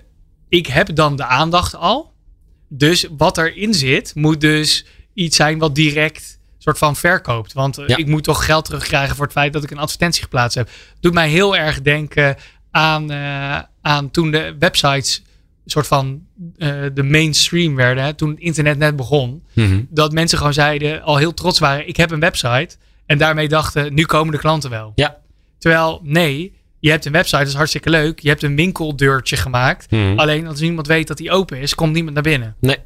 ik 0.49 0.67
heb 0.67 0.95
dan 0.95 1.15
de 1.15 1.25
aandacht 1.25 1.75
al. 1.75 2.13
Dus 2.77 3.07
wat 3.17 3.37
erin 3.37 3.73
zit, 3.73 4.15
moet 4.15 4.41
dus 4.41 4.85
iets 5.13 5.35
zijn 5.35 5.57
wat 5.59 5.75
direct 5.75 6.39
soort 6.57 6.77
van 6.77 6.95
verkoopt. 6.95 7.53
Want 7.53 7.77
eh, 7.77 7.87
Ja. 7.87 7.97
ik 7.97 8.07
moet 8.07 8.23
toch 8.23 8.45
geld 8.45 8.65
terugkrijgen 8.65 9.15
voor 9.15 9.23
het 9.25 9.33
feit 9.33 9.53
dat 9.53 9.63
ik 9.63 9.71
een 9.71 9.77
advertentie 9.77 10.23
geplaatst 10.23 10.57
heb. 10.57 10.69
Doet 10.99 11.13
mij 11.13 11.29
heel 11.29 11.55
erg 11.57 11.81
denken 11.81 12.35
aan, 12.71 13.11
eh, 13.11 13.59
aan 13.81 14.11
toen 14.11 14.31
de 14.31 14.55
websites 14.59 15.23
soort 15.65 15.87
van 15.87 16.21
eh, 16.57 16.83
de 16.93 17.03
mainstream 17.03 17.75
werden. 17.75 18.03
Hè, 18.03 18.13
toen 18.13 18.29
het 18.29 18.39
internet 18.39 18.77
net 18.77 18.95
begon. 18.95 19.43
Dat 19.89 20.11
mensen 20.11 20.37
gewoon 20.37 20.53
zeiden, 20.53 21.01
al 21.01 21.17
heel 21.17 21.33
trots 21.33 21.59
waren, 21.59 21.87
ik 21.87 21.97
heb 21.97 22.11
een 22.11 22.19
website. 22.19 22.75
En 23.05 23.17
daarmee 23.17 23.47
dachten, 23.47 23.93
nu 23.93 24.05
komen 24.05 24.33
de 24.33 24.39
klanten 24.39 24.69
wel. 24.69 24.91
Ja. 24.95 25.17
Terwijl, 25.57 26.01
nee, 26.03 26.53
je 26.85 26.91
hebt 26.91 27.05
een 27.05 27.11
website, 27.11 27.37
dat 27.37 27.47
is 27.47 27.53
hartstikke 27.53 27.89
leuk. 27.89 28.19
Je 28.19 28.29
hebt 28.29 28.43
een 28.43 28.55
winkeldeurtje 28.55 29.37
gemaakt. 29.37 29.91
Mhm. 29.91 30.19
Alleen 30.19 30.47
als 30.47 30.59
niemand 30.59 30.87
weet 30.87 31.07
dat 31.07 31.17
die 31.17 31.31
open 31.31 31.57
is, 31.59 31.75
komt 31.75 31.93
niemand 31.93 32.13
naar 32.13 32.23
binnen. 32.23 32.55
Nee. 32.59 32.77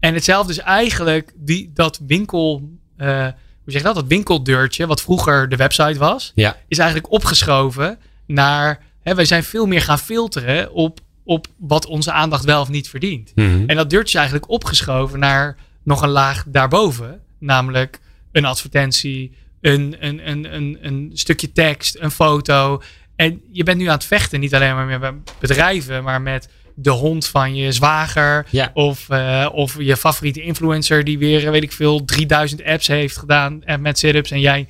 En 0.00 0.14
hetzelfde 0.14 0.52
is 0.52 0.58
eigenlijk 0.58 1.32
die, 1.36 1.70
dat 1.74 2.00
winkel, 2.06 2.70
eh, 2.96 3.22
hoe 3.62 3.72
zeg 3.72 3.80
je 3.80 3.86
dat? 3.86 3.94
Dat 3.94 4.06
winkeldeurtje, 4.06 4.86
wat 4.86 5.02
vroeger 5.02 5.48
de 5.48 5.56
website 5.56 5.98
was, 5.98 6.32
Ja. 6.34 6.56
is 6.68 6.78
eigenlijk 6.78 7.12
opgeschoven 7.12 7.98
naar, 8.26 8.82
hè, 9.02 9.14
wij 9.14 9.24
zijn 9.24 9.44
veel 9.44 9.66
meer 9.66 9.82
gaan 9.82 9.98
filteren 9.98 10.72
op, 10.72 11.00
op 11.24 11.46
wat 11.58 11.86
onze 11.86 12.12
aandacht 12.12 12.44
wel 12.44 12.60
of 12.60 12.68
niet 12.68 12.88
verdient. 12.88 13.32
Mhm. 13.34 13.62
En 13.66 13.76
dat 13.76 13.90
deurtje 13.90 14.08
is 14.12 14.14
eigenlijk 14.14 14.50
opgeschoven 14.50 15.18
naar 15.18 15.56
nog 15.82 16.02
een 16.02 16.08
laag 16.08 16.44
daarboven. 16.46 17.20
Namelijk 17.38 18.00
een 18.32 18.44
advertentie, 18.44 19.32
een, 19.60 19.96
een, 20.00 20.28
een, 20.28 20.54
een, 20.54 20.78
een 20.80 21.10
stukje 21.14 21.52
tekst, 21.52 21.96
een 21.98 22.10
foto. 22.10 22.82
En 23.18 23.40
je 23.52 23.62
bent 23.62 23.78
nu 23.78 23.86
aan 23.86 23.94
het 23.94 24.04
vechten, 24.04 24.40
niet 24.40 24.54
alleen 24.54 24.74
maar 24.74 24.86
met 25.00 25.12
bedrijven, 25.40 26.02
maar 26.02 26.22
met 26.22 26.48
de 26.74 26.90
hond 26.90 27.26
van 27.26 27.54
je 27.56 27.72
zwager. 27.72 28.46
Ja. 28.50 28.70
Of, 28.74 29.08
eh, 29.08 29.48
of 29.52 29.76
je 29.78 29.96
favoriete 29.96 30.42
influencer 30.42 31.04
die 31.04 31.18
weer, 31.18 31.44
eh, 31.44 31.50
weet 31.50 31.62
ik 31.62 31.72
veel, 31.72 32.04
3000 32.04 32.64
apps 32.64 32.86
heeft 32.86 33.16
gedaan 33.18 33.64
en 33.64 33.80
met 33.80 33.98
sit-ups 33.98 34.30
en 34.30 34.40
jij 34.40 34.66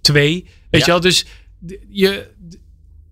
twee. 0.00 0.32
Weet 0.70 0.80
Ja. 0.80 0.86
je 0.86 0.90
wel, 0.90 1.00
dus 1.00 1.26
je, 1.88 2.26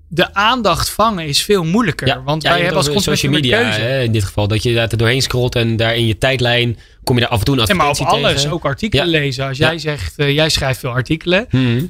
de 0.09 0.35
aandacht 0.35 0.91
vangen 0.91 1.27
is 1.27 1.43
veel 1.43 1.65
moeilijker. 1.65 2.07
Ja, 2.07 2.23
want 2.23 2.43
wij 2.43 2.57
je 2.57 2.65
hebben 2.65 2.93
als 2.93 3.03
social 3.05 3.33
media 3.33 3.61
keuze. 3.63 3.81
hè, 3.81 4.03
in 4.03 4.13
dit 4.13 4.25
geval. 4.25 4.49
Dat 4.49 4.63
je 4.63 4.75
daar 4.75 4.97
doorheen 4.97 5.23
scrolt 5.23 5.55
en 5.55 5.77
daar 5.77 5.97
in 5.97 6.07
je 6.07 6.19
tijdlijn 6.19 6.79
kom 7.05 7.15
je 7.17 7.23
daar 7.23 7.31
af 7.31 7.39
en 7.39 7.45
toe 7.45 7.59
een 7.59 7.67
En 7.67 7.77
maar 7.77 7.87
op 7.87 7.91
advertentie 7.93 8.27
alles, 8.27 8.41
tegen. 8.41 8.55
ook 8.57 8.65
artikelen 8.65 9.09
lezen. 9.09 9.47
Als 9.47 9.59
jij 9.59 9.79
zegt, 9.79 10.19
eh, 10.19 10.31
jij 10.35 10.49
schrijft 10.49 10.81
veel 10.81 10.91
artikelen. 10.91 11.47
Mhm. 11.51 11.87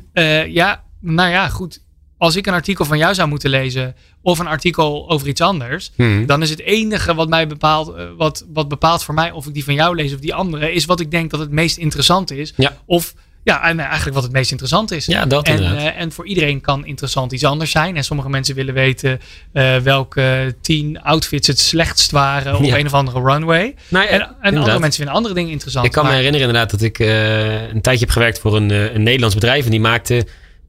Ja, 0.49 0.85
nou 1.01 1.31
ja, 1.31 1.49
goed. 1.49 1.87
Als 2.19 2.37
ik 2.37 2.47
een 2.47 2.53
artikel 2.53 2.85
van 2.85 2.99
jou 2.99 3.15
zou 3.15 3.29
moeten 3.29 3.51
lezen 3.51 3.95
of 4.23 4.39
een 4.39 4.47
artikel 4.47 5.11
over 5.11 5.29
iets 5.29 5.41
anders, 5.41 5.93
Mhm. 5.97 6.27
dan 6.27 6.43
is 6.43 6.51
het 6.51 6.61
enige 6.61 7.15
wat 7.15 7.29
mij 7.29 7.47
bepaalt, 7.47 7.95
eh, 7.95 8.05
wat, 8.17 8.47
wat 8.53 8.69
bepaalt 8.69 9.05
voor 9.05 9.15
mij 9.15 9.31
of 9.31 9.47
ik 9.47 9.55
die 9.55 9.65
van 9.65 9.75
jou 9.75 9.95
lees 9.97 10.15
of 10.15 10.21
die 10.21 10.35
andere, 10.35 10.73
is 10.73 10.85
wat 10.85 11.01
ik 11.01 11.11
denk 11.11 11.31
dat 11.31 11.41
het 11.41 11.51
meest 11.51 11.77
interessant 11.77 12.31
is. 12.31 12.53
Ja. 12.57 12.77
Of 12.87 13.15
ja, 13.45 13.63
en 13.69 13.81
eigenlijk 13.81 14.15
wat 14.15 14.23
het 14.23 14.33
meest 14.33 14.51
interessant 14.51 14.91
is. 14.91 15.07
Ja, 15.07 15.27
dat 15.27 15.47
en, 15.47 15.77
eh, 15.77 16.01
en 16.01 16.13
voor 16.13 16.27
iedereen 16.27 16.61
kan 16.61 16.87
interessant 16.87 17.33
iets 17.33 17.45
anders 17.45 17.71
zijn. 17.71 17.97
En 17.97 18.05
sommige 18.05 18.29
mensen 18.29 18.55
willen 18.55 18.75
weten 18.75 19.21
eh, 19.53 19.77
welke 19.77 20.57
tien 20.61 21.01
outfits 21.03 21.47
het 21.47 21.59
slechtst 21.59 22.11
waren 22.11 22.57
op 22.57 22.65
Ja. 22.65 22.79
een 22.79 22.87
of 22.87 22.95
andere 22.95 23.21
runway. 23.23 23.75
Nou 23.89 24.05
ja, 24.05 24.11
En, 24.11 24.21
en 24.41 24.57
andere 24.57 24.79
mensen 24.79 24.97
vinden 24.97 25.15
andere 25.15 25.35
dingen 25.35 25.51
interessant. 25.51 25.87
Ik 25.87 25.93
kan 25.93 26.05
me 26.07 26.13
herinneren 26.13 26.47
inderdaad 26.47 26.71
dat 26.71 26.83
ik 26.83 26.99
eh, 26.99 27.69
een 27.69 27.81
tijdje 27.81 28.05
heb 28.05 28.11
gewerkt 28.15 28.39
voor 28.39 28.57
een, 28.57 28.71
eh, 28.71 28.95
een 28.95 29.03
Nederlands 29.03 29.35
bedrijf. 29.35 29.65
En 29.65 29.71
die 29.71 29.81
maakte 29.81 30.27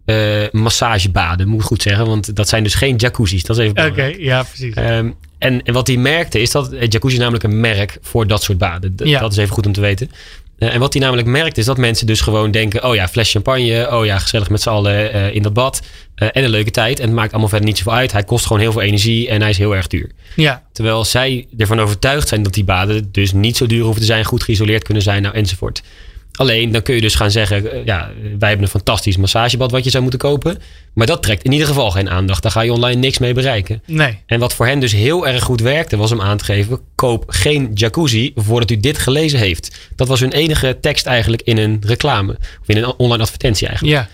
eh, 0.09 0.59
massagebaden, 0.61 1.47
moet 1.47 1.59
ik 1.61 1.65
goed 1.65 1.81
zeggen. 1.81 2.05
Want 2.05 2.35
dat 2.35 2.49
zijn 2.49 2.63
dus 2.63 2.73
geen 2.73 2.95
jacuzzi's. 2.95 3.43
Dat 3.43 3.57
is 3.57 3.63
even 3.63 3.77
Oké, 3.77 3.89
belangrijk. 3.91 4.19
ja, 4.21 4.43
precies. 4.43 4.73
Ehm, 4.73 5.09
en, 5.37 5.63
en 5.63 5.73
wat 5.73 5.87
hij 5.87 5.97
merkte 5.97 6.41
is 6.41 6.51
dat 6.51 6.71
eh, 6.71 6.79
jacuzzi 6.89 7.15
is 7.17 7.21
namelijk 7.23 7.43
een 7.43 7.59
merk 7.59 7.97
voor 8.01 8.27
dat 8.27 8.43
soort 8.43 8.57
baden. 8.57 8.95
D- 8.95 9.01
Ja. 9.03 9.19
Dat 9.19 9.31
is 9.31 9.37
even 9.37 9.53
goed 9.53 9.65
om 9.65 9.71
te 9.71 9.81
weten. 9.81 10.11
Eh, 10.57 10.73
en 10.73 10.79
wat 10.79 10.93
hij 10.93 11.01
namelijk 11.01 11.27
merkt 11.27 11.57
is 11.57 11.65
dat 11.65 11.77
mensen 11.77 12.07
dus 12.07 12.21
gewoon 12.21 12.51
denken... 12.51 12.83
oh 12.83 12.95
ja, 12.95 13.07
fles 13.07 13.31
champagne, 13.31 13.87
oh 13.91 14.05
ja, 14.05 14.19
gezellig 14.19 14.49
met 14.49 14.61
z'n 14.61 14.69
allen 14.69 15.33
in 15.33 15.41
dat 15.41 15.53
bad. 15.53 15.81
en 16.15 16.43
een 16.43 16.49
leuke 16.49 16.71
tijd. 16.71 16.99
En 16.99 17.05
het 17.05 17.15
maakt 17.15 17.31
allemaal 17.31 17.49
verder 17.49 17.67
niet 17.67 17.77
zoveel 17.77 17.93
uit. 17.93 18.11
Hij 18.11 18.23
kost 18.23 18.45
gewoon 18.45 18.61
heel 18.61 18.71
veel 18.71 18.81
energie 18.81 19.29
en 19.29 19.41
hij 19.41 19.49
is 19.49 19.57
heel 19.57 19.75
erg 19.75 19.87
duur. 19.87 20.09
ja, 20.35 20.63
Terwijl 20.73 21.05
zij 21.05 21.47
ervan 21.57 21.79
overtuigd 21.79 22.27
zijn 22.27 22.43
dat 22.43 22.53
die 22.53 22.63
baden 22.63 23.09
dus 23.11 23.31
niet 23.31 23.57
zo 23.57 23.65
duur 23.65 23.83
hoeven 23.83 24.01
te 24.01 24.07
zijn, 24.07 24.25
goed 24.25 24.43
geïsoleerd 24.43 24.83
kunnen 24.83 25.03
zijn, 25.03 25.21
nou, 25.21 25.35
enzovoort. 25.35 25.81
Alleen 26.39 26.71
dan 26.71 26.81
kun 26.81 26.95
je 26.95 27.01
dus 27.01 27.15
gaan 27.15 27.31
zeggen, 27.31 27.71
eh, 27.71 27.85
ja, 27.85 28.09
wij 28.21 28.49
hebben 28.49 28.65
een 28.65 28.71
fantastisch 28.71 29.17
massagebad 29.17 29.71
wat 29.71 29.83
je 29.83 29.89
zou 29.89 30.01
moeten 30.01 30.19
kopen. 30.19 30.57
Maar 30.93 31.07
dat 31.07 31.23
trekt 31.23 31.43
in 31.43 31.51
ieder 31.51 31.67
geval 31.67 31.91
geen 31.91 32.09
aandacht. 32.09 32.43
Daar 32.43 32.51
ga 32.51 32.61
je 32.61 32.73
online 32.73 32.99
niks 32.99 33.17
mee 33.17 33.33
bereiken. 33.33 33.83
nee. 33.85 34.17
En 34.25 34.39
wat 34.39 34.53
voor 34.53 34.65
hen 34.65 34.79
dus 34.79 34.91
heel 34.91 35.27
erg 35.27 35.43
goed 35.43 35.61
werkte, 35.61 35.97
was 35.97 36.11
om 36.11 36.21
aan 36.21 36.37
te 36.37 36.43
geven: 36.43 36.79
koop 36.95 37.23
geen 37.27 37.71
jacuzzi 37.73 38.31
voordat 38.35 38.71
u 38.71 38.79
dit 38.79 38.97
gelezen 38.97 39.39
heeft. 39.39 39.89
Dat 39.95 40.07
was 40.07 40.19
hun 40.19 40.31
enige 40.31 40.77
tekst 40.81 41.05
eigenlijk 41.05 41.41
in 41.41 41.57
een 41.57 41.81
reclame. 41.85 42.37
Of 42.61 42.67
in 42.67 42.77
een 42.77 42.93
online 42.97 43.23
advertentie 43.23 43.67
eigenlijk. 43.67 43.97
Ja, 43.97 44.09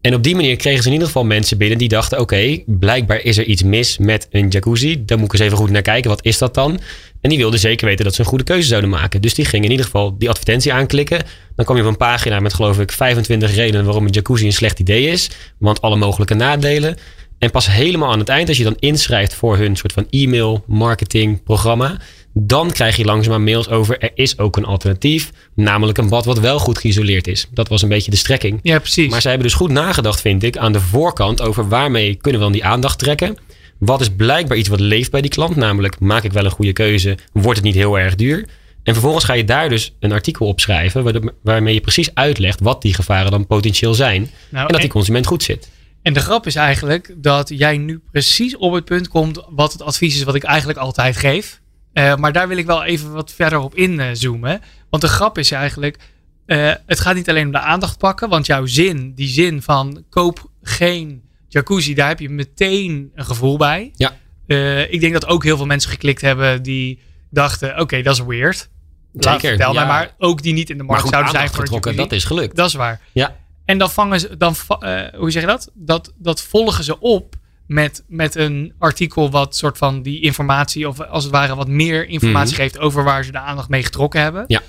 En 0.00 0.14
op 0.14 0.22
die 0.22 0.34
manier 0.34 0.56
kregen 0.56 0.80
ze 0.80 0.86
in 0.86 0.92
ieder 0.92 1.06
geval 1.06 1.24
mensen 1.24 1.58
binnen 1.58 1.78
die 1.78 1.88
dachten: 1.88 2.20
oké, 2.20 2.62
blijkbaar 2.66 3.20
is 3.20 3.38
er 3.38 3.44
iets 3.44 3.62
mis 3.62 3.98
met 3.98 4.28
een 4.30 4.48
jacuzzi. 4.48 5.04
Daar 5.04 5.18
moet 5.18 5.26
ik 5.26 5.32
eens 5.32 5.42
even 5.42 5.56
goed 5.56 5.70
naar 5.70 5.82
kijken. 5.82 6.10
Wat 6.10 6.24
is 6.24 6.38
dat 6.38 6.54
dan? 6.54 6.80
En 7.20 7.28
die 7.28 7.38
wilden 7.38 7.60
zeker 7.60 7.86
weten 7.86 8.04
dat 8.04 8.14
ze 8.14 8.20
een 8.20 8.26
goede 8.26 8.44
keuze 8.44 8.68
zouden 8.68 8.90
maken. 8.90 9.20
Dus 9.20 9.34
die 9.34 9.44
gingen 9.44 9.64
in 9.64 9.70
ieder 9.70 9.86
geval 9.86 10.18
die 10.18 10.28
advertentie 10.28 10.72
aanklikken. 10.72 11.22
Dan 11.56 11.64
kwam 11.64 11.76
je 11.76 11.82
op 11.82 11.88
een 11.88 11.96
pagina 11.96 12.40
met 12.40 12.54
geloof 12.54 12.78
ik 12.80 12.92
25 12.92 13.54
redenen 13.54 13.84
waarom 13.84 14.04
een 14.04 14.10
jacuzzi 14.10 14.46
een 14.46 14.52
slecht 14.52 14.78
idee 14.78 15.06
is. 15.06 15.30
Want 15.58 15.80
alle 15.80 15.96
mogelijke 15.96 16.34
nadelen. 16.34 16.96
En 17.38 17.50
pas 17.50 17.70
helemaal 17.70 18.12
aan 18.12 18.18
het 18.18 18.28
eind, 18.28 18.48
als 18.48 18.56
je 18.56 18.64
dan 18.64 18.76
inschrijft 18.78 19.34
voor 19.34 19.56
hun 19.56 19.76
soort 19.76 19.92
van 19.92 20.06
e-mail 20.10 20.64
marketing 20.66 21.42
programma. 21.42 21.96
Dan 22.32 22.70
krijg 22.70 22.96
je 22.96 23.04
langzaamaan 23.04 23.44
mails 23.44 23.68
over 23.68 23.98
er 23.98 24.10
is 24.14 24.38
ook 24.38 24.56
een 24.56 24.64
alternatief. 24.64 25.30
Namelijk 25.54 25.98
een 25.98 26.08
bad 26.08 26.24
wat 26.24 26.38
wel 26.38 26.58
goed 26.58 26.78
geïsoleerd 26.78 27.26
is. 27.26 27.46
Dat 27.50 27.68
was 27.68 27.82
een 27.82 27.88
beetje 27.88 28.10
de 28.10 28.16
strekking. 28.16 28.58
ja, 28.62 28.78
precies. 28.78 29.10
Maar 29.10 29.20
zij 29.20 29.30
hebben 29.30 29.48
dus 29.48 29.58
goed 29.58 29.70
nagedacht, 29.70 30.20
vind 30.20 30.42
ik, 30.42 30.56
aan 30.56 30.72
de 30.72 30.80
voorkant 30.80 31.42
over 31.42 31.68
waarmee 31.68 32.14
kunnen 32.14 32.40
we 32.40 32.46
dan 32.46 32.54
die 32.54 32.64
aandacht 32.64 32.98
trekken. 32.98 33.36
Wat 33.78 34.00
is 34.00 34.10
blijkbaar 34.10 34.56
iets 34.56 34.68
wat 34.68 34.80
leeft 34.80 35.10
bij 35.10 35.20
die 35.20 35.30
klant? 35.30 35.56
Namelijk, 35.56 36.00
maak 36.00 36.24
ik 36.24 36.32
wel 36.32 36.44
een 36.44 36.50
goede 36.50 36.72
keuze? 36.72 37.18
Wordt 37.32 37.58
het 37.58 37.66
niet 37.66 37.74
heel 37.74 37.98
erg 37.98 38.14
duur? 38.14 38.46
En 38.82 38.92
vervolgens 38.92 39.24
ga 39.24 39.32
je 39.32 39.44
daar 39.44 39.68
dus 39.68 39.94
een 40.00 40.12
artikel 40.12 40.46
op 40.46 40.60
schrijven, 40.60 41.32
waarmee 41.42 41.74
je 41.74 41.80
precies 41.80 42.14
uitlegt 42.14 42.60
wat 42.60 42.82
die 42.82 42.94
gevaren 42.94 43.30
dan 43.30 43.46
potentieel 43.46 43.94
zijn. 43.94 44.30
Nou, 44.48 44.66
En 44.66 44.72
dat 44.72 44.80
die 44.80 44.90
consument 44.90 45.26
goed 45.26 45.42
zit. 45.42 45.70
En 46.02 46.12
de 46.12 46.20
grap 46.20 46.46
is 46.46 46.54
eigenlijk 46.54 47.14
dat 47.16 47.48
jij 47.54 47.76
nu 47.76 48.00
precies 48.10 48.56
op 48.56 48.72
het 48.72 48.84
punt 48.84 49.08
komt 49.08 49.44
wat 49.48 49.72
het 49.72 49.82
advies 49.82 50.16
is 50.16 50.22
wat 50.22 50.34
ik 50.34 50.42
eigenlijk 50.42 50.78
altijd 50.78 51.16
geef. 51.16 51.59
Eh, 51.92 52.16
maar 52.16 52.32
daar 52.32 52.48
wil 52.48 52.56
ik 52.56 52.66
wel 52.66 52.84
even 52.84 53.12
wat 53.12 53.32
verder 53.32 53.58
op 53.58 53.74
inzoomen. 53.74 54.60
Want 54.90 55.02
de 55.02 55.08
grap 55.08 55.38
is 55.38 55.50
eigenlijk, 55.50 55.98
eh, 56.46 56.72
het 56.86 57.00
gaat 57.00 57.14
niet 57.14 57.28
alleen 57.28 57.46
om 57.46 57.52
de 57.52 57.60
aandacht 57.60 57.98
pakken. 57.98 58.28
Want 58.28 58.46
jouw 58.46 58.66
zin, 58.66 59.14
die 59.14 59.28
zin 59.28 59.62
van 59.62 60.04
koop 60.08 60.50
geen 60.62 61.22
jacuzzi, 61.48 61.94
daar 61.94 62.08
heb 62.08 62.20
je 62.20 62.28
meteen 62.28 63.10
een 63.14 63.24
gevoel 63.24 63.56
bij. 63.56 63.90
Ja. 63.94 64.16
Eh, 64.46 64.92
ik 64.92 65.00
denk 65.00 65.12
dat 65.12 65.26
ook 65.26 65.44
heel 65.44 65.56
veel 65.56 65.66
mensen 65.66 65.90
geklikt 65.90 66.20
hebben 66.20 66.62
die 66.62 67.00
dachten, 67.30 67.80
oké, 67.80 68.02
dat 68.02 68.14
is 68.14 68.24
weird. 68.24 68.68
Laat, 69.12 69.40
Zeker, 69.40 69.48
vertel 69.48 69.72
mij 69.72 69.86
maar. 69.86 70.14
Ook 70.18 70.42
die 70.42 70.52
niet 70.52 70.70
in 70.70 70.78
de 70.78 70.82
markt 70.82 71.02
goed, 71.02 71.10
zouden 71.10 71.32
zijn 71.32 71.48
voor 71.48 71.60
getrokken, 71.60 71.96
dat 71.96 72.12
is 72.12 72.24
gelukt. 72.24 72.56
Dat 72.56 72.66
is 72.66 72.74
waar. 72.74 73.00
Ja, 73.12 73.36
En 73.64 73.78
dan 73.78 73.90
vangen 73.90 74.20
ze, 74.20 74.36
dan, 74.36 74.54
hoe 75.16 75.30
zeg 75.30 75.42
je 75.42 75.48
dat? 75.48 75.70
Dat, 75.74 76.12
dat 76.16 76.42
volgen 76.42 76.84
ze 76.84 77.00
op 77.00 77.36
met, 77.70 78.04
met 78.08 78.34
een 78.34 78.72
artikel 78.78 79.30
wat 79.30 79.56
soort 79.56 79.78
van 79.78 80.02
die 80.02 80.20
informatie, 80.20 80.88
of 80.88 81.00
als 81.00 81.22
het 81.24 81.32
ware 81.32 81.54
wat 81.54 81.68
meer 81.68 82.08
informatie 82.08 82.52
Mhm. 82.54 82.62
geeft 82.62 82.78
over 82.78 83.04
waar 83.04 83.24
ze 83.24 83.32
de 83.32 83.38
aandacht 83.38 83.68
mee 83.68 83.82
getrokken 83.82 84.20
hebben. 84.22 84.44
Ja. 84.46 84.62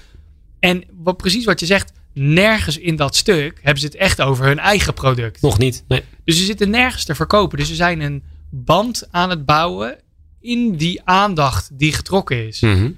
En 0.60 0.84
wat, 1.03 1.17
precies 1.17 1.46
wat 1.46 1.60
je 1.60 1.65
zegt, 1.65 1.91
nergens 2.13 2.77
in 2.77 2.96
dat 2.96 3.15
stuk 3.15 3.60
hebben 3.62 3.79
ze 3.79 3.86
het 3.86 3.96
echt 3.96 4.22
over 4.22 4.46
hun 4.46 4.60
eigen 4.60 4.93
product. 4.93 5.41
nog 5.41 5.58
niet. 5.58 5.84
Nee. 5.88 6.03
Dus 6.24 6.38
ze 6.38 6.43
zitten 6.46 6.70
nergens 6.70 7.05
te 7.05 7.15
verkopen. 7.15 7.58
Dus 7.58 7.67
ze 7.67 7.75
zijn 7.75 8.01
een 8.01 8.24
band 8.50 9.08
aan 9.12 9.29
het 9.29 9.46
bouwen 9.46 9.98
in 10.41 10.75
die 10.75 11.01
aandacht 11.03 11.70
die 11.74 11.93
getrokken 11.93 12.48
is. 12.48 12.60
Mhm. 12.62 12.91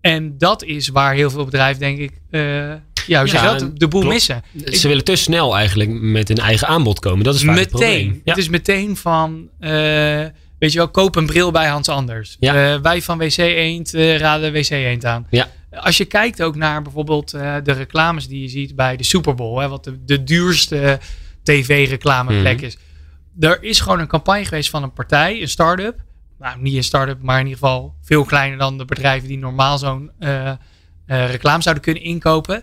En 0.00 0.38
dat 0.38 0.62
is 0.62 0.88
waar 0.88 1.14
heel 1.14 1.30
veel 1.30 1.44
bedrijven, 1.44 1.80
denk 1.80 1.98
ik, 1.98 2.12
eh, 2.30 2.72
ja, 3.06 3.18
hoe 3.20 3.28
zeg 3.28 3.40
je 3.40 3.46
Ja, 3.46 3.52
dat? 3.58 3.78
De 3.78 3.88
boel 3.88 4.00
klopt. 4.00 4.14
missen. 4.14 4.42
Ze 4.64 4.88
willen 4.88 5.04
te 5.04 5.16
snel 5.16 5.56
eigenlijk 5.56 5.90
met 5.90 6.30
een 6.30 6.36
eigen 6.38 6.68
aanbod 6.68 6.98
komen. 6.98 7.24
Dat 7.24 7.34
is 7.34 7.44
vaak 7.44 7.58
het 7.58 7.72
meteen. 7.72 7.88
probleem. 8.00 8.20
Ja. 8.24 8.32
Het 8.32 8.36
is 8.42 8.48
meteen 8.48 8.96
van, 8.96 9.48
eh, 9.60 9.70
weet 10.58 10.72
je 10.72 10.78
wel, 10.78 10.88
koop 10.88 11.16
een 11.16 11.26
bril 11.26 11.50
bij 11.50 11.66
Hans 11.68 11.88
Anders. 11.88 12.36
Ja. 12.40 12.74
Eh, 12.74 12.80
wij 12.80 13.02
van 13.02 13.18
WC 13.18 13.36
Eend 13.36 13.94
eh, 13.94 14.16
raden 14.18 14.52
WC 14.52 14.70
Eend 14.70 15.04
aan. 15.04 15.26
Ja. 15.30 15.48
Als 15.70 15.96
je 15.96 16.04
kijkt 16.04 16.42
ook 16.42 16.56
naar 16.56 16.82
bijvoorbeeld 16.82 17.30
de 17.30 17.72
reclames 17.72 18.28
die 18.28 18.40
je 18.42 18.48
ziet 18.48 18.76
bij 18.76 18.96
de 18.96 19.04
Super 19.04 19.34
Bowl, 19.34 19.60
hè, 19.60 19.68
wat 19.68 19.84
de, 19.84 20.04
de 20.04 20.24
duurste 20.24 20.98
tv-reclameplek 21.42 22.56
Mhm. 22.56 22.64
is. 22.64 22.76
Er 23.40 23.62
is 23.62 23.80
gewoon 23.80 23.98
een 24.00 24.06
campagne 24.06 24.44
geweest 24.44 24.70
van 24.70 24.82
een 24.82 24.92
partij, 24.92 25.40
een 25.42 25.48
start-up. 25.48 26.04
Nou, 26.38 26.60
niet 26.60 26.76
een 26.76 26.84
start-up, 26.84 27.22
maar 27.22 27.40
in 27.40 27.46
ieder 27.46 27.58
geval 27.60 27.94
veel 28.02 28.24
kleiner 28.24 28.58
dan 28.58 28.78
de 28.78 28.84
bedrijven 28.84 29.28
die 29.28 29.38
normaal 29.38 29.78
zo'n 29.78 30.10
reclame 31.06 31.62
zouden 31.62 31.84
kunnen 31.84 32.02
inkopen. 32.02 32.62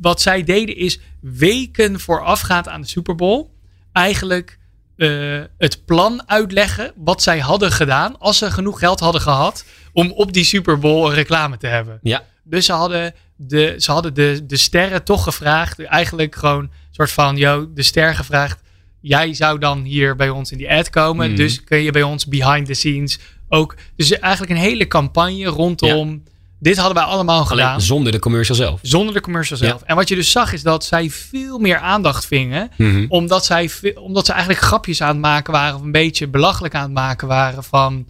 Wat 0.00 0.20
zij 0.20 0.42
deden 0.44 0.76
is 0.76 1.00
weken 1.20 2.00
voorafgaand 2.00 2.68
aan 2.68 2.80
de 2.80 2.86
Super 2.86 3.14
Bowl 3.14 3.50
eigenlijk 3.92 4.58
eh, 4.96 5.40
het 5.58 5.84
plan 5.84 6.28
uitleggen 6.28 6.92
wat 6.96 7.22
zij 7.22 7.38
hadden 7.38 7.72
gedaan 7.72 8.18
als 8.18 8.38
ze 8.38 8.50
genoeg 8.50 8.78
geld 8.78 9.00
hadden 9.00 9.20
gehad 9.20 9.64
om 9.92 10.10
op 10.10 10.32
die 10.32 10.44
Super 10.44 10.78
Bowl 10.78 11.06
een 11.08 11.14
reclame 11.14 11.56
te 11.56 11.66
hebben. 11.66 11.98
Ja. 12.02 12.24
Dus 12.44 12.66
ze 12.66 12.72
hadden 12.72 13.14
de, 13.36 13.74
ze 13.78 13.92
hadden 13.92 14.14
de, 14.14 14.46
de 14.46 14.56
sterren 14.56 15.04
toch 15.04 15.24
gevraagd, 15.24 15.84
eigenlijk 15.84 16.34
gewoon 16.34 16.62
een 16.62 16.70
soort 16.90 17.12
van, 17.12 17.36
yo, 17.36 17.72
de 17.74 17.82
ster 17.82 18.14
gevraagd, 18.14 18.62
jij 19.00 19.34
zou 19.34 19.58
dan 19.58 19.82
hier 19.82 20.16
bij 20.16 20.30
ons 20.30 20.52
in 20.52 20.58
die 20.58 20.70
ad 20.72 20.90
komen, 20.90 21.26
Mhm. 21.28 21.36
dus 21.36 21.64
kun 21.64 21.78
je 21.82 21.90
bij 21.90 22.02
ons 22.02 22.26
behind 22.26 22.66
the 22.66 22.74
scenes 22.74 23.18
ook. 23.48 23.74
Dus 23.96 24.18
eigenlijk 24.18 24.52
een 24.52 24.58
hele 24.58 24.86
campagne 24.86 25.44
rondom, 25.44 26.22
dit 26.64 26.76
hadden 26.76 26.94
wij 26.94 27.04
allemaal 27.04 27.44
gedaan. 27.44 27.68
Alleen 27.68 27.80
zonder 27.80 28.12
de 28.12 28.18
commercial 28.18 28.56
zelf. 28.56 28.78
Zonder 28.82 29.14
de 29.14 29.20
commercial 29.20 29.58
zelf. 29.58 29.82
En 29.82 29.96
wat 29.96 30.08
je 30.08 30.14
dus 30.14 30.30
zag 30.30 30.52
is 30.52 30.62
dat 30.62 30.84
zij 30.84 31.10
veel 31.10 31.58
meer 31.58 31.78
aandacht 31.78 32.26
vingen. 32.26 32.70
Mhm. 32.76 33.04
Omdat 33.08 33.44
zij, 33.44 33.70
omdat 34.00 34.26
ze 34.26 34.32
eigenlijk 34.32 34.62
grapjes 34.62 35.02
aan 35.02 35.08
het 35.08 35.18
maken 35.18 35.52
waren. 35.52 35.74
Of 35.76 35.82
een 35.82 35.92
beetje 35.92 36.28
belachelijk 36.28 36.74
aan 36.74 36.82
het 36.82 36.92
maken 36.92 37.28
waren 37.28 37.64
van... 37.64 38.06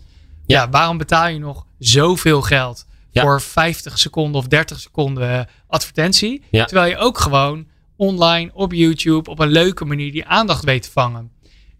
Ja, 0.46 0.60
Ja. 0.62 0.68
waarom 0.70 0.98
betaal 0.98 1.28
je 1.28 1.38
nog 1.38 1.66
zoveel 1.78 2.42
geld 2.42 2.86
Ja. 3.10 3.22
voor 3.22 3.40
50 3.40 3.98
seconden 3.98 4.40
of 4.40 4.46
30 4.48 4.80
seconden 4.80 5.48
advertentie? 5.66 6.42
Ja. 6.50 6.64
Terwijl 6.64 6.90
je 6.90 6.96
ook 6.96 7.18
gewoon 7.18 7.66
online 7.96 8.50
op 8.52 8.72
YouTube 8.72 9.30
op 9.30 9.38
een 9.38 9.50
leuke 9.50 9.84
manier 9.84 10.12
die 10.12 10.26
aandacht 10.26 10.64
weet 10.64 10.82
te 10.82 10.90
vangen. 10.90 11.30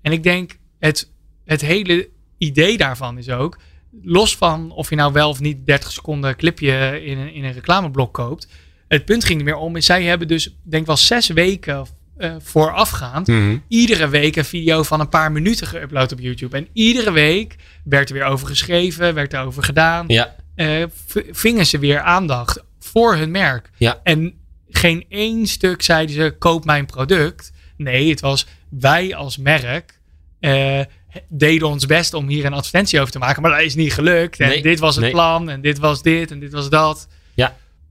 En 0.02 0.12
ik 0.12 0.23
denk 0.23 0.59
het, 0.78 1.11
het 1.45 1.61
hele 1.61 2.09
idee 2.38 2.76
daarvan 2.76 3.19
is 3.19 3.28
ook... 3.28 3.59
Los 4.03 4.37
van 4.37 4.71
of 4.71 4.91
je 4.91 4.97
nou 4.97 5.13
wel 5.13 5.29
of 5.29 5.41
niet 5.41 5.67
30 5.67 5.93
seconden 5.93 6.37
clipje 6.37 7.05
in 7.05 7.19
een, 7.19 7.33
in 7.35 7.45
een 7.45 7.53
reclameblok 7.53 8.13
koopt. 8.15 8.49
Het 8.89 9.05
punt 9.05 9.25
ging 9.25 9.39
er 9.39 9.45
meer 9.45 9.57
om. 9.57 9.81
Zij 9.81 10.03
hebben 10.05 10.29
dus, 10.29 10.57
denk 10.63 10.87
wel 10.87 10.97
zes 10.97 11.29
weken 11.29 11.87
eh, 12.17 12.35
voorafgaand 12.39 13.27
Mhm. 13.27 13.57
iedere 13.69 14.09
week 14.09 14.37
een 14.37 14.45
video 14.45 14.83
van 14.83 15.01
een 15.01 15.09
paar 15.09 15.33
minuten 15.33 15.67
geüpload 15.67 16.13
op 16.13 16.21
YouTube. 16.21 16.57
En 16.57 16.69
iedere 16.73 17.11
week 17.13 17.57
werd 17.85 18.09
er 18.09 18.15
weer 18.15 18.25
over 18.25 18.47
geschreven, 18.47 19.15
werd 19.15 19.33
er 19.33 19.41
over 19.45 19.63
gedaan. 19.63 20.05
Ja, 20.09 20.35
eh, 20.55 20.85
vingen 21.31 21.67
ze 21.67 21.79
weer 21.79 22.01
aandacht 22.01 22.65
voor 22.79 23.17
hun 23.17 23.31
merk. 23.31 23.71
Ja. 23.77 24.01
En 24.03 24.35
geen 24.69 25.05
één 25.09 25.47
stuk 25.47 25.83
zeiden 25.83 26.15
ze: 26.15 26.35
koop 26.39 26.65
mijn 26.65 26.87
product. 26.87 27.53
Nee, 27.77 28.11
het 28.11 28.21
was 28.21 28.47
wij 28.69 29.15
als 29.15 29.37
merk. 29.37 30.01
eh, 30.41 30.81
deden 31.28 31.68
ons 31.68 31.87
best 31.87 32.14
om 32.14 32.28
hier 32.28 32.44
een 32.44 32.52
advertentie 32.52 33.00
over 33.00 33.12
te 33.12 33.18
maken, 33.18 33.42
maar 33.42 33.50
dat 33.50 33.61
is 33.61 33.75
niet 33.75 33.92
gelukt. 33.92 34.40
En 34.40 34.49
Nee, 34.49 34.62
dit 34.62 34.78
was 34.78 34.94
het 34.94 35.04
nee. 35.04 35.12
plan, 35.12 35.50
en 35.50 35.61
dit 35.61 35.78
was 35.78 36.02
dit, 36.02 36.30
en 36.30 36.40
dit 36.40 36.52
was 36.52 36.68
dat. 36.68 37.09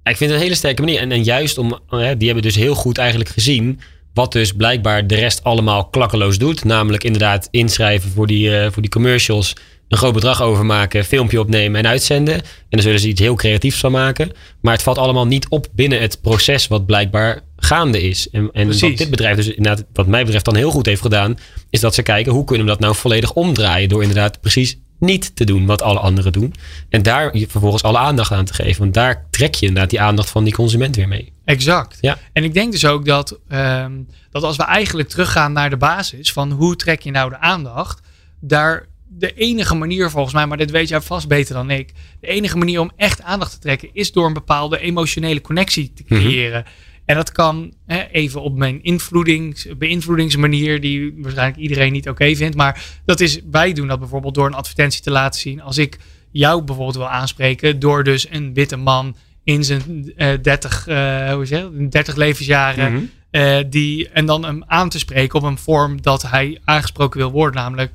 ik 0.04 0.18
vind 0.18 0.30
het 0.30 0.40
een 0.40 0.46
hele 0.46 0.56
sterke 0.56 0.82
manier. 0.82 1.00
En, 1.00 1.12
en 1.12 1.24
juist 1.24 1.58
om, 1.58 1.80
eh, 1.90 2.10
die 2.18 2.26
hebben 2.26 2.42
dus 2.44 2.56
heel 2.56 2.76
goed 2.76 2.98
eigenlijk 2.98 3.30
gezien. 3.30 3.80
Wat 4.14 4.32
dus 4.32 4.52
blijkbaar 4.54 5.08
de 5.08 5.16
rest 5.16 5.44
allemaal 5.44 5.86
klakkeloos 5.86 6.38
doet. 6.38 6.64
Namelijk 6.64 7.04
inderdaad 7.04 7.48
inschrijven 7.52 8.12
voor 8.12 8.28
die, 8.28 8.58
eh, 8.58 8.72
voor 8.72 8.82
die 8.82 8.92
commercials. 8.92 9.54
Een 9.88 9.98
groot 9.98 10.14
bedrag 10.14 10.42
overmaken, 10.42 11.06
filmpje 11.06 11.40
opnemen 11.40 11.80
en 11.80 11.88
uitzenden. 11.88 12.34
En 12.34 12.44
dan 12.70 12.82
zullen 12.82 13.00
ze 13.00 13.08
iets 13.08 13.20
heel 13.20 13.36
creatiefs 13.36 13.80
van 13.80 13.92
maken. 13.92 14.32
Maar 14.62 14.74
het 14.74 14.84
valt 14.84 14.98
allemaal 14.98 15.28
niet 15.28 15.48
op 15.50 15.68
binnen 15.72 16.02
het 16.02 16.22
proces 16.22 16.68
wat 16.68 16.86
blijkbaar 16.86 17.42
gaande 17.64 18.02
is. 18.02 18.30
En, 18.30 18.50
en 18.54 18.66
Precies. 18.66 18.82
wat 18.90 18.98
dit 18.98 19.10
bedrijf 19.10 19.36
dus 19.36 19.48
inderdaad, 19.48 19.86
wat 19.94 20.08
mij 20.08 20.24
betreft 20.24 20.46
dan 20.46 20.56
heel 20.56 20.72
goed 20.72 20.86
heeft 20.86 21.02
gedaan. 21.02 21.38
Is 21.70 21.80
dat 21.80 21.94
ze 21.96 22.02
kijken 22.02 22.32
hoe 22.32 22.44
kunnen 22.44 22.66
we 22.66 22.72
dat 22.72 22.82
nou 22.82 22.96
volledig 22.96 23.34
omdraaien. 23.34 23.90
Door 23.90 24.02
inderdaad 24.02 24.42
precies 24.42 24.78
niet 25.00 25.36
te 25.36 25.44
doen 25.46 25.66
wat 25.66 25.82
alle 25.82 26.00
anderen 26.00 26.32
doen. 26.32 26.54
En 26.90 27.02
daar 27.04 27.32
vervolgens 27.48 27.84
alle 27.84 27.98
aandacht 27.98 28.32
aan 28.32 28.46
te 28.46 28.54
geven. 28.54 28.82
Want 28.82 28.94
daar 28.94 29.26
trek 29.30 29.56
je 29.56 29.66
inderdaad 29.66 29.90
die 29.90 30.02
aandacht 30.02 30.30
van 30.30 30.44
die 30.44 30.54
consument 30.54 30.96
weer 30.96 31.08
mee. 31.08 31.32
Exact. 31.46 31.98
Ja. 32.02 32.18
En 32.34 32.44
ik 32.44 32.54
denk 32.54 32.72
dus 32.72 32.86
ook 32.86 33.06
dat, 33.06 33.40
ehm, 33.50 33.92
dat 34.32 34.44
als 34.44 34.56
we 34.58 34.64
eigenlijk 34.64 35.10
teruggaan 35.10 35.54
naar 35.54 35.70
de 35.70 35.78
basis 35.78 36.32
van 36.32 36.52
hoe 36.52 36.76
trek 36.76 37.02
je 37.02 37.12
nou 37.12 37.30
de 37.30 37.40
aandacht, 37.40 38.00
daar 38.40 38.86
de 39.08 39.34
enige 39.34 39.76
manier 39.76 40.10
volgens 40.10 40.34
mij, 40.34 40.46
maar 40.48 40.58
dit 40.58 40.72
weet 40.72 40.90
jij 40.90 41.02
vast 41.02 41.28
beter 41.28 41.54
dan 41.54 41.70
ik, 41.70 41.92
de 42.22 42.28
enige 42.28 42.58
manier 42.58 42.80
om 42.80 42.92
echt 42.96 43.22
aandacht 43.22 43.52
te 43.52 43.60
trekken 43.60 43.90
is 43.94 44.12
door 44.12 44.26
een 44.26 44.34
bepaalde 44.34 44.80
emotionele 44.80 45.42
connectie 45.42 45.92
te 45.96 46.04
Mhm. 46.08 46.22
creëren. 46.22 46.66
En 47.06 47.16
dat 47.16 47.32
kan 47.32 47.74
hè, 47.86 48.08
even 48.12 48.42
op 48.42 48.58
mijn 48.58 48.84
invloedings, 48.84 49.68
beïnvloedingsmanier, 49.78 50.82
die 50.82 51.14
waarschijnlijk 51.18 51.60
iedereen 51.60 51.92
niet 51.92 52.10
oké 52.10 52.36
vindt. 52.36 52.56
Maar 52.56 52.84
dat 53.06 53.20
is, 53.20 53.40
wij 53.52 53.74
doen 53.74 53.88
dat 53.88 54.00
bijvoorbeeld 54.00 54.34
door 54.34 54.46
een 54.46 54.54
advertentie 54.54 55.02
te 55.02 55.12
laten 55.12 55.40
zien. 55.40 55.62
Als 55.62 55.78
ik 55.78 55.98
jou 56.32 56.64
bijvoorbeeld 56.64 56.98
wil 56.98 57.10
aanspreken, 57.10 57.80
door 57.80 58.04
dus 58.04 58.28
een 58.30 58.54
witte 58.54 58.78
man 58.78 59.16
in 59.44 59.64
zijn 59.64 60.14
eh 60.16 60.34
30, 60.42 60.88
eh, 60.88 61.34
hoe 61.34 61.46
zeg 61.46 61.60
je 61.60 61.72
dat? 61.78 61.92
30 61.92 62.16
levensjaren. 62.16 62.94
Mhm. 62.94 63.04
eh, 63.32 63.58
die, 63.70 64.10
en 64.10 64.26
dan 64.26 64.46
hem 64.46 64.64
aan 64.68 64.90
te 64.90 65.00
spreken 65.00 65.40
op 65.40 65.46
een 65.46 65.58
vorm 65.58 66.02
dat 66.02 66.22
hij 66.22 66.60
aangesproken 66.64 67.20
wil 67.20 67.32
worden, 67.32 67.62
namelijk 67.62 67.92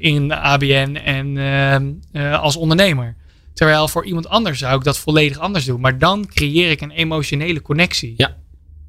in 0.00 0.32
ABN 0.32 0.96
en 1.04 1.36
ehm, 1.36 1.92
eh, 2.12 2.40
als 2.40 2.56
ondernemer. 2.56 3.14
Terwijl 3.54 3.88
voor 3.88 4.04
iemand 4.04 4.28
anders 4.28 4.58
zou 4.58 4.78
ik 4.78 4.84
dat 4.84 4.98
volledig 4.98 5.38
anders 5.38 5.64
doen. 5.64 5.80
Maar 5.80 5.98
dan 5.98 6.26
creëer 6.26 6.70
ik 6.70 6.80
een 6.80 6.90
emotionele 6.90 7.62
connectie. 7.62 8.14
Ja. 8.16 8.36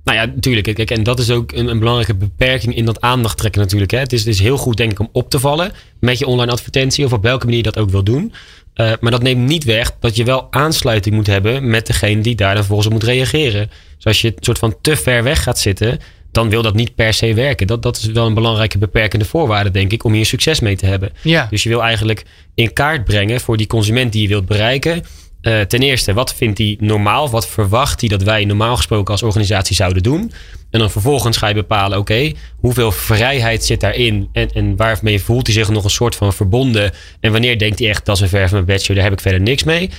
Nou 0.03 0.17
ja, 0.17 0.25
natuurlijk. 0.25 0.75
Kijk, 0.75 0.91
en 0.91 1.03
dat 1.03 1.19
is 1.19 1.29
ook 1.29 1.51
een, 1.51 1.67
een 1.67 1.79
belangrijke 1.79 2.15
beperking 2.15 2.75
in 2.75 2.85
dat 2.85 3.01
aandacht 3.01 3.37
trekken 3.37 3.61
natuurlijk. 3.61 3.91
Hè. 3.91 3.99
Het, 3.99 4.13
is, 4.13 4.25
is 4.25 4.39
heel 4.39 4.57
goed 4.57 4.77
denk 4.77 4.91
ik 4.91 4.99
om 4.99 5.09
op 5.11 5.29
te 5.29 5.39
vallen 5.39 5.71
met 5.99 6.19
je 6.19 6.27
online 6.27 6.51
advertentie. 6.51 7.05
Of 7.05 7.13
op 7.13 7.23
welke 7.23 7.45
manier 7.45 7.63
je 7.63 7.71
dat 7.71 7.77
ook 7.77 7.89
wil 7.89 8.03
doen. 8.03 8.33
Eh, 8.73 8.91
maar 8.99 9.11
dat 9.11 9.21
neemt 9.21 9.47
niet 9.47 9.63
weg 9.63 9.91
dat 9.99 10.15
je 10.15 10.23
wel 10.23 10.47
aansluiting 10.51 11.15
moet 11.15 11.27
hebben 11.27 11.69
met 11.69 11.87
degene 11.87 12.21
die 12.21 12.35
daar 12.35 12.49
dan 12.53 12.57
vervolgens 12.57 12.87
op 12.87 12.93
moet 12.93 13.03
reageren. 13.03 13.69
Dus 13.95 14.05
als 14.05 14.21
je 14.21 14.27
het 14.27 14.45
soort 14.45 14.59
van 14.59 14.75
te 14.81 14.95
ver 14.95 15.23
weg 15.23 15.43
gaat 15.43 15.59
zitten, 15.59 15.99
dan 16.33 16.49
wil 16.49 16.61
dat 16.61 16.73
niet 16.73 16.95
per 16.95 17.13
se 17.13 17.33
werken. 17.33 17.67
Dat, 17.67 17.81
dat 17.81 17.97
is 17.97 18.05
wel 18.05 18.25
een 18.25 18.33
belangrijke 18.33 18.77
beperkende 18.77 19.25
voorwaarde, 19.25 19.71
denk 19.71 19.91
ik, 19.91 20.03
om 20.03 20.13
hier 20.13 20.25
succes 20.25 20.59
mee 20.59 20.75
te 20.75 20.85
hebben. 20.85 21.11
Ja, 21.21 21.47
Dus 21.49 21.63
je 21.63 21.69
wil 21.69 21.83
eigenlijk 21.83 22.25
in 22.55 22.73
kaart 22.73 23.03
brengen 23.03 23.41
voor 23.41 23.57
die 23.57 23.67
consument 23.67 24.11
die 24.11 24.21
je 24.21 24.27
wilt 24.27 24.45
bereiken. 24.45 25.03
Eh, 25.41 25.61
ten 25.61 25.81
eerste, 25.81 26.13
wat 26.13 26.33
vindt 26.35 26.57
hij 26.57 26.77
normaal? 26.79 27.29
Wat 27.29 27.47
verwacht 27.47 27.99
hij 27.99 28.09
dat 28.09 28.23
wij 28.23 28.45
normaal 28.45 28.75
gesproken 28.75 29.11
als 29.13 29.23
organisatie 29.23 29.75
zouden 29.75 30.03
doen? 30.03 30.31
En 30.71 30.79
dan 30.79 30.91
vervolgens 30.91 31.37
ga 31.37 31.47
je 31.47 31.53
bepalen, 31.53 31.97
oké, 31.97 32.31
hoeveel 32.57 32.91
vrijheid 32.91 33.65
zit 33.65 33.79
daarin? 33.79 34.29
En, 34.31 34.49
en 34.51 34.75
waarmee 34.75 35.21
voelt 35.21 35.45
hij 35.45 35.55
zich 35.55 35.69
nog 35.69 35.83
een 35.83 35.89
soort 35.89 36.15
van 36.15 36.33
verbonden? 36.33 36.91
En 37.19 37.31
wanneer 37.31 37.59
denkt 37.59 37.79
hij 37.79 37.89
echt, 37.89 38.05
dat 38.05 38.15
is 38.15 38.21
een 38.21 38.29
ver 38.29 38.47
van 38.47 38.53
mijn 38.53 38.65
bedshow, 38.65 38.95
daar 38.95 39.03
heb 39.03 39.13
ik 39.13 39.21
verder 39.21 39.41
niks 39.41 39.63
mee? 39.63 39.89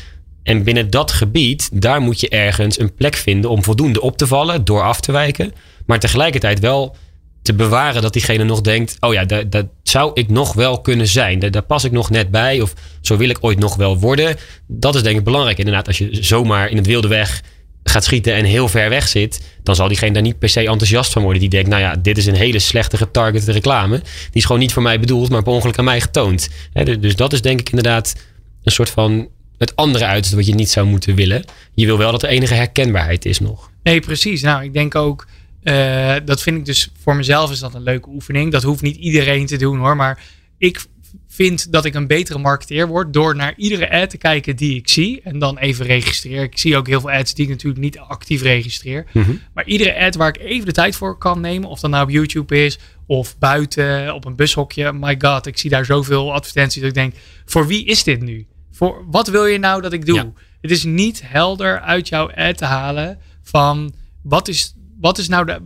En 0.42 0.62
binnen 0.62 0.90
dat 0.90 1.12
gebied, 1.12 1.70
daar 1.73 2.01
moet 2.01 2.20
je 2.20 2.29
ergens 2.29 2.79
een 2.79 2.94
plek 2.94 3.16
vinden 3.16 3.51
om 3.51 3.64
voldoende 3.64 4.01
op 4.01 4.16
te 4.16 4.27
vallen 4.27 4.64
door 4.64 4.83
af 4.83 5.01
te 5.01 5.12
wijken. 5.12 5.53
Maar 5.87 5.99
tegelijkertijd 5.99 6.61
wel 6.61 6.97
te 7.42 7.55
bewaren 7.55 8.03
dat 8.03 8.12
diegene 8.12 8.44
nog 8.44 8.61
denkt: 8.61 8.97
oh 9.01 9.12
ja, 9.12 9.25
dat, 9.25 9.66
zou 9.83 10.11
ik 10.14 10.29
nog 10.29 10.53
wel 10.53 10.81
kunnen 10.81 11.09
zijn. 11.09 11.38
Daar, 11.38 11.62
pas 11.62 11.85
ik 11.85 11.92
nog 11.92 12.11
net 12.11 12.31
bij. 12.31 12.61
Of 12.61 12.75
zo 13.01 13.16
wil 13.16 13.29
ik 13.29 13.38
ooit 13.40 13.59
nog 13.59 13.77
wel 13.77 13.99
worden. 13.99 14.37
Dat 14.66 14.94
is 14.94 15.03
denk 15.03 15.18
ik 15.18 15.25
belangrijk. 15.25 15.59
Inderdaad, 15.59 15.87
als 15.87 15.99
je 15.99 16.09
zomaar 16.11 16.68
in 16.70 16.77
het 16.77 16.87
wilde 16.87 17.09
weg 17.09 17.42
gaat 17.85 18.05
schieten 18.05 18.35
en 18.35 18.44
heel 18.44 18.68
ver 18.68 18.88
weg 18.88 19.09
zit, 19.09 19.40
dan 19.62 19.75
zal 19.75 19.88
diegene 19.88 20.12
daar 20.12 20.23
niet 20.23 20.38
per 20.38 20.49
se 20.49 20.61
enthousiast 20.61 21.12
van 21.12 21.23
worden. 21.23 21.40
Die 21.40 21.51
denkt: 21.51 21.68
nou 21.68 21.83
ja, 21.83 21.97
dit 21.97 22.18
is 22.18 22.27
een 22.27 22.35
hele 22.35 22.59
slechte 22.59 22.97
getargete 22.97 23.53
reclame. 23.53 23.99
Die 23.99 24.07
is 24.33 24.44
gewoon 24.44 24.61
niet 24.61 24.73
voor 24.73 24.83
mij 24.83 25.01
bedoeld, 25.01 25.31
maar 25.31 25.42
per 25.42 25.53
ongeluk 25.53 25.79
aan 25.79 25.85
mij 25.85 26.01
getoond. 26.01 26.49
Dus- 26.73 26.99
dus 27.01 27.16
dat 27.16 27.33
is 27.33 27.40
denk 27.42 27.61
ik 27.61 27.68
inderdaad 27.68 28.14
een 28.62 28.73
soort 28.73 28.90
van 28.90 29.29
het 29.59 29.77
andere 29.77 30.05
uiterste 30.05 30.37
wat 30.37 30.47
je 30.47 30.55
niet 30.55 30.70
zou 30.70 30.87
moeten 30.87 31.14
willen. 31.14 31.44
Je 31.75 31.87
wil 31.87 31.99
wel 31.99 32.11
dat 32.11 32.23
er 32.23 32.29
enige 32.29 32.55
herkenbaarheid 32.55 33.25
is 33.25 33.38
nog. 33.38 33.70
nee, 33.83 34.01
precies. 34.01 34.42
Nou, 34.42 34.64
ik 34.64 34.73
denk 34.73 34.94
ook, 34.94 35.27
eh, 35.64 36.14
dat 36.24 36.42
vind 36.42 36.57
ik 36.57 36.64
dus 36.64 36.88
voor 37.00 37.16
mezelf 37.16 37.50
is 37.50 37.59
dat 37.59 37.74
een 37.74 37.83
leuke 37.83 38.09
oefening. 38.09 38.53
Dat 38.53 38.62
hoeft 38.62 38.83
niet 38.83 38.96
iedereen 38.96 39.46
te 39.46 39.57
doen 39.57 39.79
hoor. 39.79 39.96
Maar 39.96 40.22
ik 40.59 40.85
vind 41.29 41.72
dat 41.72 41.85
ik 41.85 41.94
een 41.94 42.07
betere 42.07 42.38
marketeer 42.38 42.87
word 42.87 43.12
door 43.12 43.37
naar 43.37 43.55
iedere 43.57 43.90
ad 43.90 44.11
te 44.11 44.16
kijken 44.16 44.57
die 44.57 44.77
ik 44.77 44.88
zie. 44.88 45.20
En 45.22 45.38
dan 45.38 45.59
even 45.59 45.87
registreren. 45.87 46.42
Ik 46.42 46.59
zie 46.59 46.77
ook 46.77 46.87
heel 46.87 47.00
veel 47.00 47.11
ads 47.11 47.35
die 47.35 47.44
ik 47.44 47.50
natuurlijk 47.50 47.83
niet 47.83 47.98
actief 47.98 48.42
registreer. 48.42 49.07
Maar 49.55 49.66
iedere 49.66 50.05
ad 50.05 50.14
waar 50.14 50.29
ik 50.29 50.38
even 50.38 50.66
de 50.66 50.72
tijd 50.72 50.96
voor 50.96 51.18
kan 51.18 51.40
nemen, 51.40 51.68
of 51.68 51.81
dat 51.81 51.90
nou 51.90 52.05
op 52.05 52.11
YouTube 52.11 52.64
is 52.64 52.79
of 53.07 53.38
buiten 53.38 54.14
op 54.14 54.24
een 54.24 54.37
bushokje. 54.37 54.92
My 54.92 55.14
god, 55.18 55.46
ik 55.46 55.59
zie 55.59 55.70
daar 55.70 55.85
zoveel 55.85 56.33
advertenties 56.33 56.81
dat 56.81 56.90
ik 56.90 56.96
denk, 56.96 57.14
voor 57.44 57.66
wie 57.66 57.85
is 57.85 58.03
dit 58.03 58.22
nu? 58.22 58.46
Voor 58.70 59.05
wat 59.11 59.29
wil 59.29 59.46
je 59.46 59.59
nou 59.59 59.83
dat 59.83 59.92
ik 59.92 60.07
doe? 60.07 60.16
Ja. 60.16 60.33
Het 60.61 60.70
is 60.70 60.85
niet 60.85 61.22
helder 61.24 61.81
uit 61.81 62.09
jouw 62.09 62.31
ad 62.31 62.57
te 62.57 62.64
halen 62.64 63.18
van 63.42 63.94
wat 64.22 64.48
is, 64.48 64.74
wat 65.01 65.19
is 65.19 65.29
nou 65.29 65.47
de, 65.47 65.59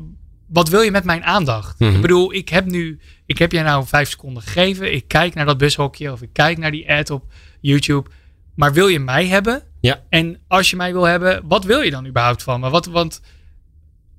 wat 0.47 0.69
wil 0.69 0.81
je 0.81 0.91
met 0.91 1.05
mijn 1.05 1.25
aandacht? 1.25 1.79
Mhm. 1.79 1.95
Ik 1.95 2.01
bedoel, 2.01 2.33
ik 2.35 2.49
heb 2.49 2.65
nu, 2.65 2.99
ik 3.27 3.39
heb 3.39 3.53
jij 3.53 3.63
nou 3.63 3.87
vijf 3.87 4.11
seconden 4.11 4.43
gegeven. 4.43 4.95
Ik 4.95 5.05
kijk 5.09 5.35
naar 5.35 5.47
dat 5.47 5.59
bushokje 5.59 6.13
of 6.13 6.23
ik 6.23 6.29
kijk 6.33 6.59
naar 6.59 6.71
die 6.71 6.93
ad 6.93 7.11
op 7.11 7.25
YouTube. 7.61 8.11
Maar 8.55 8.73
wil 8.73 8.87
je 8.89 8.99
mij 8.99 9.27
hebben? 9.27 9.63
Ja. 9.81 10.03
En 10.09 10.39
als 10.49 10.71
je 10.71 10.77
mij 10.77 10.93
wil 10.93 11.05
hebben, 11.05 11.43
wat 11.45 11.65
wil 11.65 11.81
je 11.81 11.91
dan 11.91 12.07
überhaupt 12.07 12.43
van 12.43 12.61
me? 12.61 12.71
Wat, 12.71 12.87
want 12.87 13.21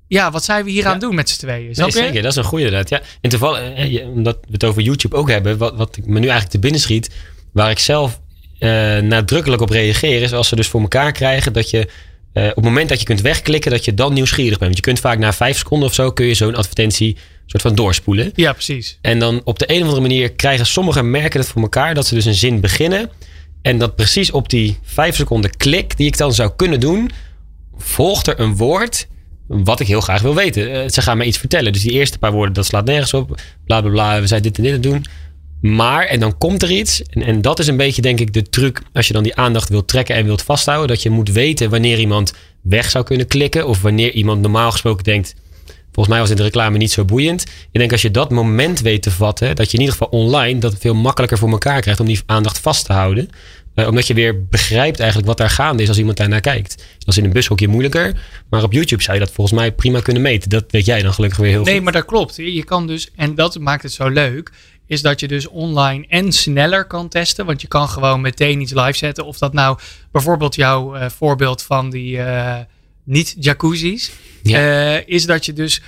ja, 0.06 0.30
wat 0.30 0.44
zijn 0.44 0.64
we 0.64 0.70
hier 0.70 0.86
aan 0.86 0.92
het 0.92 1.00
doen 1.00 1.14
met 1.14 1.28
z'n 1.28 1.38
tweeën? 1.38 1.72
Nee, 1.76 1.90
zeker, 1.90 2.22
dat 2.22 2.30
is 2.30 2.36
een 2.36 2.44
goede 2.44 2.64
inderdaad. 2.64 2.88
Ja. 2.88 3.00
En 3.20 3.30
toevallig, 3.30 3.60
eh, 3.74 3.92
je- 3.92 4.02
omdat 4.04 4.38
we 4.46 4.52
het 4.52 4.64
over 4.64 4.82
YouTube 4.82 5.16
ook 5.16 5.28
hebben, 5.30 5.58
wat, 5.58 5.76
wat 5.76 5.96
ik 5.96 6.04
me 6.06 6.12
nu 6.12 6.20
eigenlijk 6.20 6.50
te 6.50 6.58
binnen 6.58 6.80
schiet, 6.80 7.14
waar 7.52 7.70
ik 7.70 7.78
zelf 7.78 8.20
eh, 8.58 8.98
nadrukkelijk 8.98 9.62
op 9.62 9.70
reageer, 9.70 10.22
is 10.22 10.32
als 10.32 10.48
ze 10.48 10.56
dus 10.56 10.68
voor 10.68 10.80
elkaar 10.80 11.12
krijgen 11.12 11.52
dat 11.52 11.70
je 11.70 11.88
eh, 12.32 12.44
op 12.44 12.54
het 12.54 12.64
moment 12.64 12.88
dat 12.88 12.98
je 12.98 13.04
kunt 13.04 13.20
wegklikken, 13.20 13.70
dat 13.70 13.84
je 13.84 13.94
dan 13.94 14.12
nieuwsgierig 14.12 14.58
bent. 14.58 14.60
Want 14.60 14.76
je 14.76 14.82
kunt 14.82 15.00
vaak 15.00 15.18
na 15.18 15.32
vijf 15.32 15.58
seconden 15.58 15.88
of 15.88 15.94
zo 15.94 16.12
kun 16.12 16.26
je 16.26 16.34
zo'n 16.34 16.54
advertentie 16.54 17.16
soort 17.46 17.62
van 17.62 17.74
doorspoelen. 17.74 18.32
Ja, 18.34 18.52
precies. 18.52 18.98
En 19.00 19.18
dan 19.18 19.40
op 19.44 19.58
de 19.58 19.70
een 19.70 19.76
of 19.76 19.82
andere 19.82 20.00
manier 20.00 20.32
krijgen 20.32 20.66
sommige 20.66 21.02
merken 21.02 21.40
het 21.40 21.48
voor 21.48 21.62
elkaar 21.62 21.94
dat 21.94 22.06
ze 22.06 22.14
dus 22.14 22.24
een 22.24 22.34
zin 22.34 22.60
beginnen. 22.60 23.10
En 23.62 23.78
dat 23.78 23.96
precies 23.96 24.30
op 24.30 24.48
die 24.48 24.78
vijf 24.82 25.16
seconden 25.16 25.56
klik 25.56 25.96
die 25.96 26.06
ik 26.06 26.16
dan 26.16 26.34
zou 26.34 26.50
kunnen 26.56 26.80
doen, 26.80 27.10
volgt 27.76 28.26
er 28.26 28.40
een 28.40 28.56
woord 28.56 29.06
wat 29.46 29.80
ik 29.80 29.86
heel 29.86 30.00
graag 30.00 30.22
wil 30.22 30.34
weten. 30.34 30.72
Eh, 30.72 30.88
ze 30.88 31.02
gaan 31.02 31.16
mij 31.16 31.26
iets 31.26 31.38
vertellen. 31.38 31.72
Dus 31.72 31.82
die 31.82 31.92
eerste 31.92 32.18
paar 32.18 32.32
woorden, 32.32 32.54
dat 32.54 32.66
slaat 32.66 32.84
nergens 32.84 33.14
op. 33.14 33.40
Bla 33.64 33.80
bla 33.80 33.90
bla, 33.90 34.20
we 34.20 34.26
zijn 34.26 34.42
dit 34.42 34.56
en 34.56 34.62
dit 34.62 34.72
aan 34.72 34.80
het 34.80 34.90
doen. 34.90 35.04
Maar, 35.60 36.04
en 36.06 36.20
dan 36.20 36.38
komt 36.38 36.62
er 36.62 36.70
iets. 36.70 37.02
En, 37.02 37.22
en 37.22 37.42
dat 37.42 37.58
is 37.58 37.66
een 37.66 37.76
beetje, 37.76 38.02
denk 38.02 38.20
ik, 38.20 38.32
de 38.32 38.42
truc. 38.42 38.82
Als 38.92 39.06
je 39.06 39.12
dan 39.12 39.22
die 39.22 39.34
aandacht 39.36 39.68
wilt 39.68 39.88
trekken 39.88 40.14
en 40.14 40.24
wilt 40.24 40.42
vasthouden. 40.42 40.88
Dat 40.88 41.02
je 41.02 41.10
moet 41.10 41.32
weten 41.32 41.70
wanneer 41.70 41.98
iemand 41.98 42.32
weg 42.62 42.90
zou 42.90 43.04
kunnen 43.04 43.26
klikken. 43.26 43.66
Of 43.66 43.82
wanneer 43.82 44.12
iemand 44.12 44.40
normaal 44.40 44.70
gesproken 44.70 45.04
denkt. 45.04 45.34
Volgens 45.92 46.08
mij 46.08 46.18
was 46.18 46.28
dit 46.28 46.36
de 46.36 46.42
reclame 46.42 46.78
niet 46.78 46.92
zo 46.92 47.04
boeiend. 47.04 47.42
Ik 47.42 47.78
denk 47.80 47.92
als 47.92 48.02
je 48.02 48.10
dat 48.10 48.30
moment 48.30 48.80
weet 48.80 49.02
te 49.02 49.10
vatten. 49.10 49.56
Dat 49.56 49.66
je 49.70 49.76
in 49.76 49.82
ieder 49.82 49.96
geval 49.98 50.20
online 50.20 50.60
dat 50.60 50.76
veel 50.78 50.94
makkelijker 50.94 51.38
voor 51.38 51.50
elkaar 51.50 51.80
krijgt. 51.80 52.00
Om 52.00 52.06
die 52.06 52.20
aandacht 52.26 52.58
vast 52.58 52.84
te 52.84 52.92
houden. 52.92 53.28
Eh, 53.74 53.86
omdat 53.88 54.06
je 54.06 54.14
weer 54.14 54.46
begrijpt 54.46 54.98
eigenlijk 54.98 55.28
wat 55.28 55.38
daar 55.38 55.50
gaande 55.50 55.82
is 55.82 55.88
als 55.88 55.98
iemand 55.98 56.16
daarnaar 56.16 56.40
kijkt. 56.40 56.76
Dat 56.98 57.08
is 57.08 57.16
in 57.16 57.24
een 57.24 57.32
bushokje 57.32 57.68
moeilijker. 57.68 58.20
Maar 58.50 58.62
op 58.62 58.72
YouTube 58.72 59.02
zou 59.02 59.18
je 59.18 59.24
dat 59.24 59.32
volgens 59.32 59.58
mij 59.60 59.72
prima 59.72 60.00
kunnen 60.00 60.22
meten. 60.22 60.48
Dat 60.50 60.64
weet 60.68 60.84
jij 60.84 61.02
dan 61.02 61.12
gelukkig 61.12 61.38
weer 61.38 61.50
heel 61.50 61.62
Nee, 61.64 61.74
goed. 61.74 61.82
maar 61.82 61.92
dat 61.92 62.04
klopt. 62.04 62.36
Je 62.36 62.64
kan 62.64 62.86
dus, 62.86 63.10
en 63.16 63.34
dat 63.34 63.58
maakt 63.58 63.82
het 63.82 63.92
zo 63.92 64.08
leuk, 64.08 64.50
is 64.90 65.02
dat 65.02 65.20
je 65.20 65.28
dus 65.28 65.48
online 65.48 66.04
en 66.08 66.32
sneller 66.32 66.84
kan 66.84 67.08
testen. 67.08 67.46
Want 67.46 67.60
je 67.60 67.68
kan 67.68 67.88
gewoon 67.88 68.20
meteen 68.20 68.60
iets 68.60 68.72
live 68.74 68.92
zetten. 68.96 69.24
Of 69.26 69.38
dat 69.38 69.52
nou 69.52 69.78
bijvoorbeeld 70.12 70.54
jouw 70.54 70.94
eh, 70.94 71.08
voorbeeld 71.10 71.62
van 71.62 71.90
die 71.90 72.18
eh, 72.18 72.58
niet-jacuzzi's, 73.04 74.10
Ja. 74.42 74.58
eh, 74.96 75.02
is 75.06 75.26
dat 75.26 75.44
je 75.46 75.52
dus 75.52 75.82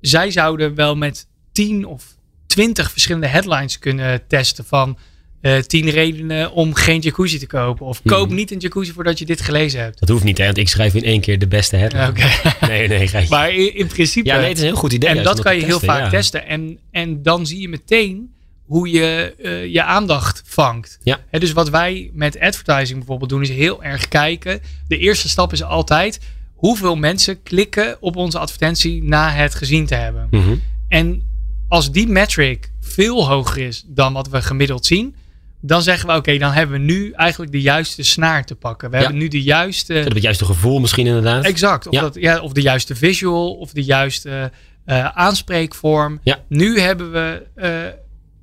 zij 0.00 0.30
zouden 0.30 0.74
wel 0.74 0.96
met 0.96 1.26
10 1.52 1.86
of 1.86 2.04
20 2.46 2.90
verschillende 2.90 3.26
headlines 3.26 3.78
kunnen 3.78 4.26
testen 4.26 4.64
van 4.64 4.98
eh 5.40 5.58
10 5.58 5.90
redenen 5.90 6.52
om 6.52 6.74
geen 6.74 7.00
jacuzzi 7.00 7.38
te 7.38 7.46
kopen. 7.46 7.86
Of 7.86 8.00
koop 8.04 8.26
Mhm. 8.26 8.34
niet 8.36 8.50
een 8.50 8.58
jacuzzi 8.58 8.92
voordat 8.92 9.18
je 9.18 9.24
dit 9.24 9.40
gelezen 9.40 9.80
hebt. 9.80 10.00
Dat 10.00 10.08
hoeft 10.08 10.24
niet, 10.24 10.38
hè, 10.38 10.44
want 10.44 10.58
ik 10.58 10.68
schrijf 10.68 10.94
in 10.94 11.02
één 11.04 11.20
keer 11.20 11.38
de 11.38 11.46
beste 11.48 11.76
headline. 11.76 12.08
Oké. 12.08 12.26
Nee, 12.66 12.88
nee, 12.88 13.08
geitje. 13.08 13.34
maar 13.34 13.50
in, 13.54 13.74
in 13.74 13.86
principe. 13.86 14.28
Ja, 14.28 14.36
nee, 14.38 14.48
het 14.48 14.56
is 14.56 14.62
een 14.62 14.68
heel 14.68 14.76
goed 14.76 14.92
idee. 14.92 15.10
en 15.10 15.22
dat 15.22 15.40
kan 15.40 15.54
je 15.56 15.60
heel 15.64 15.78
testen, 15.78 15.88
vaak 15.88 16.02
ja. 16.04 16.08
testen. 16.10 16.46
En, 16.46 16.78
en 16.90 17.22
dan 17.22 17.46
zie 17.46 17.60
je 17.60 17.68
meteen 17.68 18.33
hoe 18.64 18.90
je 18.90 19.34
eh, 19.42 19.72
je 19.72 19.82
aandacht 19.82 20.42
vangt. 20.44 20.98
Ja. 21.02 21.20
Dus 21.30 21.52
wat 21.52 21.70
wij 21.70 22.10
met 22.12 22.40
advertising 22.40 22.98
bijvoorbeeld 22.98 23.30
doen, 23.30 23.42
is 23.42 23.48
heel 23.50 23.82
erg 23.82 24.08
kijken. 24.08 24.60
De 24.88 24.98
eerste 24.98 25.28
stap 25.28 25.52
is 25.52 25.62
altijd 25.62 26.20
hoeveel 26.54 26.96
mensen 26.96 27.42
klikken 27.42 27.96
op 28.00 28.16
onze 28.16 28.38
advertentie 28.38 29.02
na 29.02 29.30
het 29.30 29.54
gezien 29.54 29.86
te 29.86 29.94
hebben. 29.94 30.26
Mhm. 30.30 30.54
En 30.88 31.22
als 31.68 31.90
die 31.92 32.06
metric 32.08 32.70
veel 32.80 33.26
hoger 33.28 33.58
is 33.66 33.84
dan 33.86 34.12
wat 34.12 34.28
we 34.28 34.42
gemiddeld 34.42 34.86
zien, 34.86 35.14
dan 35.60 35.82
zeggen 35.82 36.08
we: 36.08 36.14
oké, 36.16 36.38
dan 36.38 36.52
hebben 36.52 36.78
we 36.78 36.84
nu 36.84 37.10
eigenlijk 37.12 37.52
de 37.52 37.60
juiste 37.60 38.02
snaar 38.02 38.44
te 38.44 38.54
pakken. 38.54 38.90
We 38.90 38.96
Ja. 38.96 39.02
hebben 39.02 39.20
nu 39.20 39.28
de 39.28 39.42
juiste. 39.42 39.84
Ze 39.86 39.92
hebben 39.92 40.14
het 40.14 40.22
juiste 40.22 40.44
gevoel 40.44 40.78
misschien 40.78 41.06
inderdaad. 41.06 41.44
Exact. 41.44 41.86
Of, 41.86 41.94
Ja. 41.94 42.00
dat, 42.00 42.14
ja, 42.14 42.40
of 42.40 42.52
de 42.52 42.60
juiste 42.62 42.94
visual 42.96 43.54
of 43.54 43.72
de 43.72 43.82
juiste 43.84 44.50
eh, 44.84 45.04
aanspreekvorm. 45.06 46.20
Ja. 46.22 46.38
Nu 46.48 46.80
hebben 46.80 47.12
we 47.12 47.46
eh, 47.54 47.70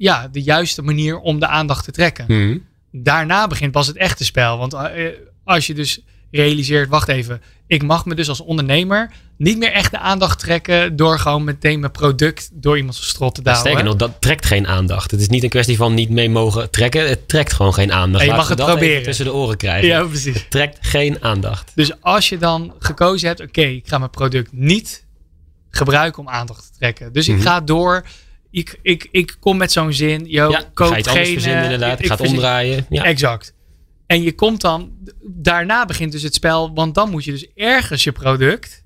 ja, 0.01 0.27
de 0.27 0.41
juiste 0.41 0.81
manier 0.81 1.19
om 1.19 1.39
de 1.39 1.47
aandacht 1.47 1.83
te 1.85 1.91
trekken. 1.91 2.25
Mhm. 2.27 2.57
Daarna 2.91 3.47
begint 3.47 3.71
pas 3.71 3.87
het 3.87 3.97
echte 3.97 4.25
spel. 4.25 4.57
Want 4.57 4.73
eh, 4.73 5.05
als 5.43 5.67
je 5.67 5.73
dus 5.73 6.01
realiseert, 6.31 6.89
wacht 6.89 7.07
even, 7.07 7.41
ik 7.67 7.83
mag 7.83 8.05
me 8.05 8.15
dus 8.15 8.29
als 8.29 8.39
ondernemer 8.41 9.11
niet 9.37 9.57
meer 9.57 9.71
echt 9.71 9.91
de 9.91 9.97
aandacht 9.99 10.39
trekken 10.39 10.95
door 10.95 11.19
gewoon 11.19 11.43
meteen 11.43 11.79
mijn 11.79 11.91
product 11.91 12.49
door 12.53 12.77
iemands 12.77 13.07
strot 13.07 13.35
te 13.35 13.41
douwen. 13.41 13.63
Sterker 13.63 13.83
nog, 13.83 13.95
dat 13.95 14.11
trekt 14.21 14.45
geen 14.45 14.67
aandacht. 14.67 15.11
Het 15.11 15.19
is 15.21 15.27
niet 15.29 15.43
een 15.43 15.49
kwestie 15.49 15.77
van 15.77 15.93
niet 15.93 16.09
mee 16.09 16.29
mogen 16.29 16.69
trekken. 16.69 17.09
Het 17.09 17.27
trekt 17.27 17.53
gewoon 17.53 17.73
geen 17.73 17.91
aandacht. 17.91 18.23
En 18.23 18.29
je 18.29 18.35
mag 18.35 18.47
het 18.47 18.57
proberen. 18.57 19.03
tussen 19.03 19.25
de 19.25 19.33
oren 19.33 19.57
krijgen. 19.57 19.87
Ja, 19.87 20.03
precies. 20.03 20.33
Het 20.33 20.49
trekt 20.49 20.77
geen 20.81 21.23
aandacht. 21.23 21.71
Dus 21.75 22.01
als 22.01 22.29
je 22.29 22.37
dan 22.37 22.73
gekozen 22.79 23.27
hebt, 23.27 23.41
oké, 23.41 23.61
ik 23.61 23.87
ga 23.87 23.97
mijn 23.97 24.09
product 24.11 24.51
niet 24.53 25.05
gebruiken 25.69 26.21
om 26.21 26.29
aandacht 26.29 26.63
te 26.71 26.77
trekken. 26.79 27.13
Dus 27.13 27.27
Mhm. 27.27 27.37
ik 27.37 27.43
ga 27.43 27.61
door. 27.61 28.05
Ik, 28.51 28.79
ik, 28.81 29.07
ik 29.11 29.35
kom 29.39 29.57
met 29.57 29.71
zo'n 29.71 29.93
zin. 29.93 30.25
Yo, 30.25 30.49
ja, 30.49 30.63
koop 30.73 30.93
ga 30.93 31.11
geen, 31.11 31.25
verzinnen 31.25 31.57
eh, 31.57 31.63
inderdaad. 31.63 31.99
ik 31.99 32.05
gaat 32.05 32.17
verzin- 32.17 32.35
omdraaien. 32.35 32.85
Ja. 32.89 33.03
Exact. 33.03 33.53
En 34.07 34.21
je 34.21 34.35
komt 34.35 34.61
dan, 34.61 34.91
daarna 35.23 35.85
begint 35.85 36.11
dus 36.11 36.21
het 36.23 36.33
spel, 36.33 36.73
want 36.73 36.95
dan 36.95 37.09
moet 37.09 37.23
je 37.23 37.31
dus 37.31 37.47
ergens 37.55 38.03
je 38.03 38.11
product 38.11 38.83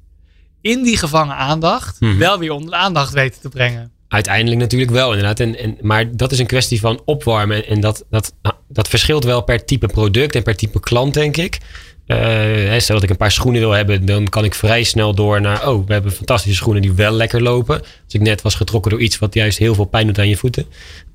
in 0.62 0.84
die 0.84 0.97
gevangen 0.97 1.36
aandacht 1.36 1.99
Mhm. 1.99 2.17
wel 2.17 2.39
weer 2.39 2.51
onder 2.51 2.69
de 2.69 2.75
aandacht 2.75 3.13
weten 3.13 3.41
te 3.41 3.49
brengen. 3.49 3.91
Uiteindelijk 4.08 4.62
natuurlijk 4.62 4.91
wel, 4.91 5.10
inderdaad. 5.10 5.39
En, 5.39 5.58
en, 5.60 5.78
maar 5.82 6.15
dat 6.15 6.32
is 6.32 6.39
een 6.39 6.45
kwestie 6.45 6.80
van 6.80 7.01
opwarmen. 7.06 7.67
En 7.67 7.80
dat, 7.80 8.06
dat, 8.10 8.34
dat 8.67 8.88
verschilt 8.88 9.23
wel 9.23 9.41
per 9.43 9.65
type 9.65 9.88
product 9.88 10.36
en 10.36 10.43
per 10.43 10.56
type 10.56 10.80
klant, 10.80 11.13
denk 11.13 11.38
ik. 11.38 11.58
Hè, 12.06 12.80
stel 12.80 12.96
dat 12.96 13.04
ik 13.04 13.10
een 13.10 13.18
paar 13.18 13.32
schoenen 13.32 13.62
wil 13.62 13.72
hebben, 13.72 14.06
dan 14.06 14.30
kan 14.30 14.44
ik 14.44 14.56
vrij 14.56 14.84
snel 14.84 15.15
door 15.15 15.41
naar... 15.41 15.70
oh, 15.70 15.88
we 15.88 15.94
hebben 15.94 16.12
fantastische 16.12 16.58
schoenen 16.58 16.82
die 16.82 16.94
wel 16.94 17.12
lekker 17.12 17.41
lopen. 17.41 17.80
Als 17.80 18.13
ik 18.13 18.22
net 18.22 18.41
was 18.41 18.56
getrokken 18.56 18.91
door 18.91 19.02
iets 19.02 19.20
wat 19.20 19.34
juist 19.34 19.58
heel 19.58 19.76
veel 19.76 19.86
pijn 19.86 20.08
doet 20.08 20.20
aan 20.20 20.30
je 20.30 20.38
voeten. 20.38 20.65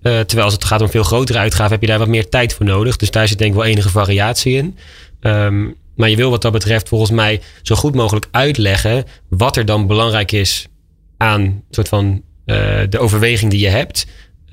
Eh, 0.02 0.20
terwijl 0.20 0.44
als 0.44 0.54
het 0.54 0.64
gaat 0.64 0.80
om 0.80 0.90
veel 0.90 1.02
grotere 1.02 1.38
uitgaven, 1.38 1.72
heb 1.72 1.80
je 1.80 1.86
daar 1.86 1.98
wat 1.98 2.08
meer 2.08 2.28
tijd 2.28 2.54
voor 2.54 2.66
nodig. 2.66 2.96
Dus 2.96 3.10
daar 3.10 3.28
zit 3.28 3.38
denk 3.38 3.50
ik 3.50 3.56
wel 3.56 3.66
enige 3.66 3.88
variatie 3.88 4.56
in. 4.56 4.76
Ehm, 5.20 5.66
maar 5.96 6.08
je 6.08 6.16
wil 6.16 6.30
wat 6.30 6.42
dat 6.42 6.52
betreft 6.52 6.88
volgens 6.88 7.10
mij 7.10 7.40
zo 7.62 7.74
goed 7.74 7.94
mogelijk 7.94 8.26
uitleggen... 8.30 9.04
wat 9.28 9.56
er 9.56 9.64
dan 9.64 9.86
belangrijk 9.86 10.32
is 10.32 10.66
aan 11.16 11.62
soort 11.70 11.88
van 11.88 12.22
eh, 12.44 12.56
de 12.88 12.98
overweging 12.98 13.50
die 13.50 13.60
je 13.60 13.68
hebt. 13.68 14.06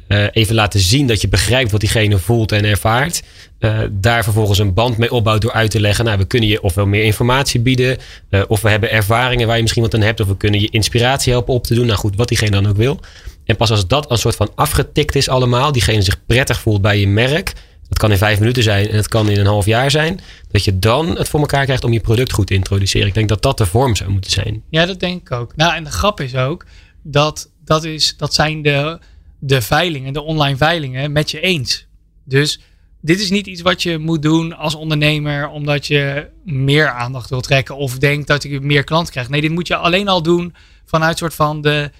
Eh, 0.07 0.25
even 0.31 0.55
laten 0.55 0.79
zien 0.79 1.07
dat 1.07 1.21
je 1.21 1.27
begrijpt 1.27 1.71
wat 1.71 1.79
diegene 1.79 2.17
voelt 2.17 2.51
en 2.51 2.65
ervaart. 2.65 3.23
Eh, 3.59 3.79
daar 3.91 4.23
vervolgens 4.23 4.59
een 4.59 4.73
band 4.73 4.97
mee 4.97 5.11
opbouwt 5.11 5.41
door 5.41 5.51
uit 5.51 5.71
te 5.71 5.79
leggen. 5.79 6.05
Nou, 6.05 6.17
we 6.17 6.25
kunnen 6.25 6.49
je 6.49 6.61
ofwel 6.61 6.85
meer 6.85 7.03
informatie 7.03 7.59
bieden. 7.59 7.97
eh, 8.29 8.41
of 8.47 8.61
we 8.61 8.69
hebben 8.69 8.91
ervaringen 8.91 9.47
waar 9.47 9.55
je 9.55 9.61
misschien 9.61 9.83
wat 9.83 9.93
aan 9.93 10.01
hebt. 10.01 10.19
Of 10.19 10.27
we 10.27 10.37
kunnen 10.37 10.59
je 10.59 10.69
inspiratie 10.69 11.31
helpen 11.31 11.53
op 11.53 11.63
te 11.63 11.73
doen. 11.75 11.85
Nou 11.85 11.97
goed, 11.97 12.15
wat 12.15 12.27
diegene 12.27 12.51
dan 12.51 12.67
ook 12.67 12.77
wil. 12.77 12.99
En 13.45 13.55
pas 13.55 13.71
als 13.71 13.87
dat 13.87 14.11
een 14.11 14.17
soort 14.17 14.35
van 14.35 14.51
afgetikt 14.55 15.15
is 15.15 15.29
allemaal. 15.29 15.71
Diegene 15.71 16.01
zich 16.01 16.25
prettig 16.25 16.59
voelt 16.59 16.81
bij 16.81 16.99
je 16.99 17.07
merk. 17.07 17.53
Dat 17.89 17.97
kan 17.97 18.11
in 18.11 18.17
vijf 18.17 18.39
minuten 18.39 18.63
zijn 18.63 18.89
en 18.89 18.95
het 18.95 19.07
kan 19.07 19.29
in 19.29 19.39
een 19.39 19.45
half 19.45 19.65
jaar 19.65 19.91
zijn. 19.91 20.19
Dat 20.51 20.63
je 20.63 20.79
dan 20.79 21.17
het 21.17 21.29
voor 21.29 21.39
elkaar 21.39 21.65
krijgt 21.65 21.83
om 21.83 21.93
je 21.93 21.99
product 21.99 22.31
goed 22.33 22.47
te 22.47 22.53
introduceren. 22.53 23.07
Ik 23.07 23.13
denk 23.13 23.29
dat 23.29 23.41
dat 23.41 23.57
de 23.57 23.65
vorm 23.65 23.95
zou 23.95 24.09
moeten 24.09 24.31
zijn. 24.31 24.63
Ja, 24.69 24.85
dat 24.85 24.99
denk 24.99 25.21
ik 25.21 25.31
ook. 25.31 25.55
Nou, 25.55 25.75
en 25.75 25.83
de 25.83 25.91
grap 25.91 26.21
is 26.21 26.35
ook 26.35 26.65
dat 27.03 27.49
dat, 27.65 27.83
is, 27.83 28.13
dat 28.17 28.33
zijn 28.33 28.61
de, 28.61 28.99
de 29.39 29.61
veilingen, 29.61 30.13
de 30.13 30.21
online 30.21 30.57
veilingen 30.57 31.11
met 31.11 31.31
je 31.31 31.39
eens. 31.39 31.87
Dus 32.25 32.59
dit 33.01 33.19
is 33.19 33.29
niet 33.29 33.47
iets 33.47 33.61
wat 33.61 33.83
je 33.83 33.97
moet 33.97 34.21
doen 34.21 34.53
als 34.57 34.75
ondernemer 34.75 35.47
omdat 35.49 35.87
je 35.87 36.27
meer 36.45 36.89
aandacht 36.89 37.29
wil 37.29 37.41
trekken 37.41 37.75
of 37.75 37.97
denkt 37.97 38.27
dat 38.27 38.43
je 38.43 38.59
meer 38.61 38.83
klant 38.83 39.09
krijgt. 39.09 39.29
Nee, 39.29 39.41
dit 39.41 39.51
moet 39.51 39.67
je 39.67 39.75
alleen 39.75 40.07
al 40.07 40.21
doen 40.21 40.53
vanuit 40.85 41.17
soort 41.17 41.33
van 41.33 41.61
de 41.61 41.91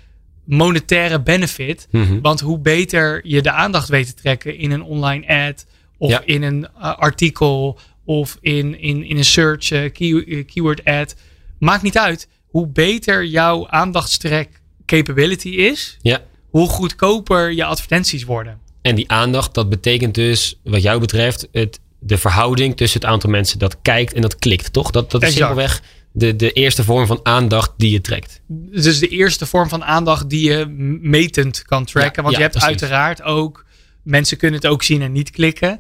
monetaire 0.46 1.22
benefit. 1.22 1.88
Mhm. 1.92 2.22
Want 2.22 2.40
hoe 2.40 2.60
beter 2.60 3.22
je 3.28 3.42
de 3.42 3.52
aandacht 3.52 3.90
weet 3.90 4.08
te 4.08 4.14
trekken 4.14 4.58
in 4.58 4.72
een 4.72 4.84
online 4.84 5.28
ad 5.50 5.66
of 5.98 6.10
Ja. 6.12 6.22
in 6.26 6.42
een 6.44 6.68
uh, 6.78 6.96
artikel 6.98 7.80
of 8.06 8.38
in, 8.42 8.80
in, 8.80 9.04
in 9.04 9.18
een 9.18 9.26
search 9.26 9.72
uh, 9.72 9.92
key- 9.92 10.08
uh, 10.26 10.46
keyword 10.46 10.86
ad, 10.86 11.16
maakt 11.60 11.84
niet 11.84 11.98
uit. 11.98 12.28
Hoe 12.48 12.68
beter 12.68 13.26
jouw 13.26 13.68
aandachtstrek 13.68 14.62
capability 14.86 15.50
is, 15.50 15.98
Ja. 16.02 16.22
Hoe 16.58 16.70
goedkoper 16.70 17.52
je 17.52 17.66
advertenties 17.66 18.24
worden. 18.24 18.60
En 18.82 18.96
die 18.96 19.12
aandacht, 19.12 19.54
dat 19.54 19.70
betekent 19.70 20.16
dus, 20.16 20.60
wat 20.64 20.82
jou 20.82 21.00
betreft, 21.00 21.48
het, 21.52 21.80
de 22.00 22.18
verhouding 22.18 22.78
tussen 22.78 23.02
het 23.02 23.10
aantal 23.10 23.30
mensen 23.30 23.60
dat 23.60 23.78
kijkt 23.82 24.14
en 24.14 24.22
dat 24.22 24.36
klikt, 24.36 24.74
toch? 24.74 24.92
Dat, 24.92 25.12
dat 25.12 25.22
is 25.22 25.28
Exact. 25.28 25.46
simpelweg 25.46 25.82
de, 26.12 26.36
de 26.36 26.52
eerste 26.52 26.84
vorm 26.84 27.08
van 27.08 27.20
aandacht 27.24 27.72
die 27.78 27.92
je 27.92 28.02
trekt. 28.02 28.42
Dus 28.48 29.00
de 29.00 29.08
eerste 29.08 29.46
vorm 29.46 29.70
van 29.70 29.84
aandacht 29.84 30.30
die 30.30 30.50
je 30.50 30.66
metend 31.02 31.62
kan 31.62 31.86
tracken. 31.86 32.14
Ja, 32.16 32.22
want 32.22 32.34
ja, 32.34 32.38
je 32.38 32.48
hebt 32.48 32.58
precies. 32.58 32.70
uiteraard 32.70 33.22
ook, 33.22 33.66
mensen 34.04 34.38
kunnen 34.38 34.60
het 34.60 34.70
ook 34.70 34.84
zien 34.84 35.02
en 35.02 35.12
niet 35.12 35.30
klikken. 35.30 35.80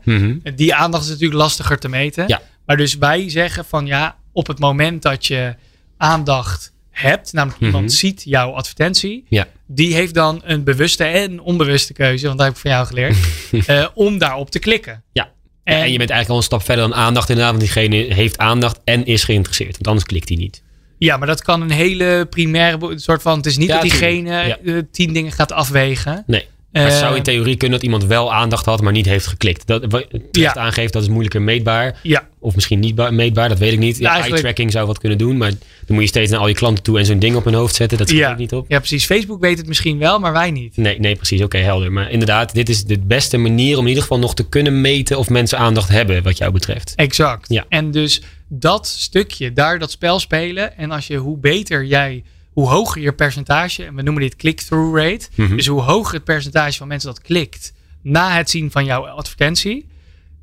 Die 0.55 0.75
aandacht 0.75 1.03
is 1.03 1.09
natuurlijk 1.09 1.39
lastiger 1.39 1.79
te 1.79 1.89
meten. 1.89 2.27
Ja. 2.27 2.41
Maar 2.65 2.77
dus 2.77 2.97
wij 2.97 3.29
zeggen 3.29 3.65
van 3.65 3.85
ja, 3.85 4.15
op 4.31 4.47
het 4.47 4.59
moment 4.59 5.01
dat 5.01 5.25
je 5.25 5.55
aandacht 5.97 6.73
hebt, 6.99 7.33
namelijk 7.33 7.61
iemand 7.61 7.83
Mhm. 7.85 7.93
ziet 7.93 8.21
jouw 8.25 8.51
advertentie, 8.51 9.25
Ja. 9.29 9.47
die 9.67 9.93
heeft 9.93 10.13
dan 10.13 10.41
een 10.43 10.63
bewuste 10.63 11.03
en 11.03 11.39
onbewuste 11.41 11.93
keuze, 11.93 12.25
want 12.25 12.37
dat 12.37 12.47
heb 12.47 12.55
ik 12.55 12.61
van 12.61 12.71
jou 12.71 12.85
geleerd, 12.87 13.17
eh, 13.67 13.85
om 13.93 14.17
daarop 14.17 14.49
te 14.49 14.59
klikken. 14.59 15.03
Ja. 15.11 15.29
En, 15.63 15.73
en 15.75 15.91
je 15.91 15.97
bent 15.97 16.09
eigenlijk 16.09 16.29
al 16.29 16.37
een 16.37 16.43
stap 16.43 16.63
verder 16.63 16.89
dan 16.89 16.97
aandacht 16.97 17.29
inderdaad, 17.29 17.53
want 17.55 17.65
diegene 17.73 18.13
heeft 18.13 18.37
aandacht 18.37 18.79
en 18.83 19.05
is 19.05 19.23
geïnteresseerd. 19.23 19.71
Want 19.71 19.87
anders 19.87 20.05
klikt 20.05 20.27
hij 20.29 20.37
niet. 20.37 20.63
Ja, 20.97 21.17
maar 21.17 21.27
dat 21.27 21.41
kan 21.41 21.61
een 21.61 21.71
hele 21.71 22.27
primaire 22.29 22.93
soort 22.99 23.21
van. 23.21 23.37
Het 23.37 23.45
is 23.45 23.57
niet 23.57 23.67
Ja, 23.67 23.73
dat 23.73 23.81
diegene 23.83 24.31
Ja. 24.31 24.57
eh, 24.65 24.73
tien 24.91 25.13
dingen 25.13 25.31
gaat 25.31 25.51
afwegen. 25.51 26.23
Nee. 26.27 26.45
Het 26.83 26.91
Eh, 26.93 26.99
zou 26.99 27.15
in 27.15 27.23
theorie 27.23 27.55
kunnen 27.55 27.77
dat 27.77 27.85
iemand 27.85 28.05
wel 28.05 28.33
aandacht 28.33 28.65
had, 28.65 28.81
maar 28.81 28.91
niet 28.93 29.05
heeft 29.05 29.27
geklikt. 29.27 29.67
Dat, 29.67 30.05
Ja. 30.31 30.55
aangeeft, 30.55 30.93
dat 30.93 31.01
is 31.01 31.07
moeilijker 31.07 31.41
meetbaar. 31.41 31.99
Ja, 32.03 32.27
Of 32.39 32.55
misschien 32.55 32.79
niet 32.79 32.95
ba- 32.95 33.11
meetbaar, 33.11 33.49
dat 33.49 33.57
weet 33.57 33.73
ik 33.73 33.79
niet. 33.79 33.97
Ja, 33.97 34.03
Eigenlijk- 34.03 34.33
eye-tracking 34.33 34.71
zou 34.71 34.87
wat 34.87 34.99
kunnen 34.99 35.17
doen, 35.17 35.37
maar 35.37 35.49
dan 35.49 35.59
moet 35.87 36.01
je 36.01 36.07
steeds 36.07 36.31
naar 36.31 36.39
al 36.39 36.47
je 36.47 36.53
klanten 36.53 36.83
toe 36.83 36.99
en 36.99 37.05
zo'n 37.05 37.19
ding 37.19 37.35
op 37.35 37.43
hun 37.45 37.53
hoofd 37.53 37.75
zetten. 37.75 37.97
Dat 37.97 38.07
schiet 38.07 38.19
ja. 38.19 38.35
niet 38.35 38.53
op. 38.53 38.65
ja, 38.67 38.77
precies. 38.77 39.05
Facebook 39.05 39.41
weet 39.41 39.57
het 39.57 39.67
misschien 39.67 39.97
wel, 39.97 40.19
maar 40.19 40.33
wij 40.33 40.51
niet. 40.51 40.77
Nee, 40.77 40.99
nee, 40.99 41.15
precies. 41.15 41.41
Oké, 41.41 41.57
helder. 41.57 41.91
Maar 41.91 42.11
inderdaad, 42.11 42.53
dit 42.53 42.69
is 42.69 42.83
de 42.83 42.99
beste 42.99 43.37
manier 43.37 43.75
om 43.75 43.81
in 43.83 43.87
ieder 43.87 44.01
geval 44.03 44.19
nog 44.19 44.33
te 44.35 44.47
kunnen 44.49 44.81
meten 44.81 45.17
of 45.17 45.29
mensen 45.29 45.57
aandacht 45.57 45.89
hebben, 45.89 46.23
wat 46.23 46.37
jou 46.37 46.51
betreft. 46.51 46.93
Exact. 46.95 47.49
Ja. 47.49 47.65
En 47.69 47.91
dus 47.91 48.21
dat 48.49 48.87
stukje, 48.87 49.53
daar 49.53 49.79
dat 49.79 49.91
spel 49.91 50.19
spelen. 50.19 50.77
En 50.77 50.91
als 50.91 51.07
je, 51.07 51.15
hoe 51.17 51.37
beter 51.37 51.85
jij, 51.85 52.23
hoe 52.57 52.67
hoger 52.67 53.01
je 53.01 53.13
percentage, 53.13 53.83
en 53.83 53.95
we 53.95 54.01
noemen 54.01 54.23
dit 54.23 54.35
click-through 54.35 54.97
rate. 54.97 55.27
Mhm. 55.35 55.55
Dus 55.55 55.67
hoe 55.67 55.81
hoger 55.81 56.13
het 56.13 56.23
percentage 56.23 56.77
van 56.77 56.87
mensen 56.87 57.09
dat 57.09 57.21
klikt 57.21 57.73
na 58.01 58.31
het 58.31 58.49
zien 58.49 58.71
van 58.71 58.85
jouw 58.85 59.07
advertentie. 59.07 59.87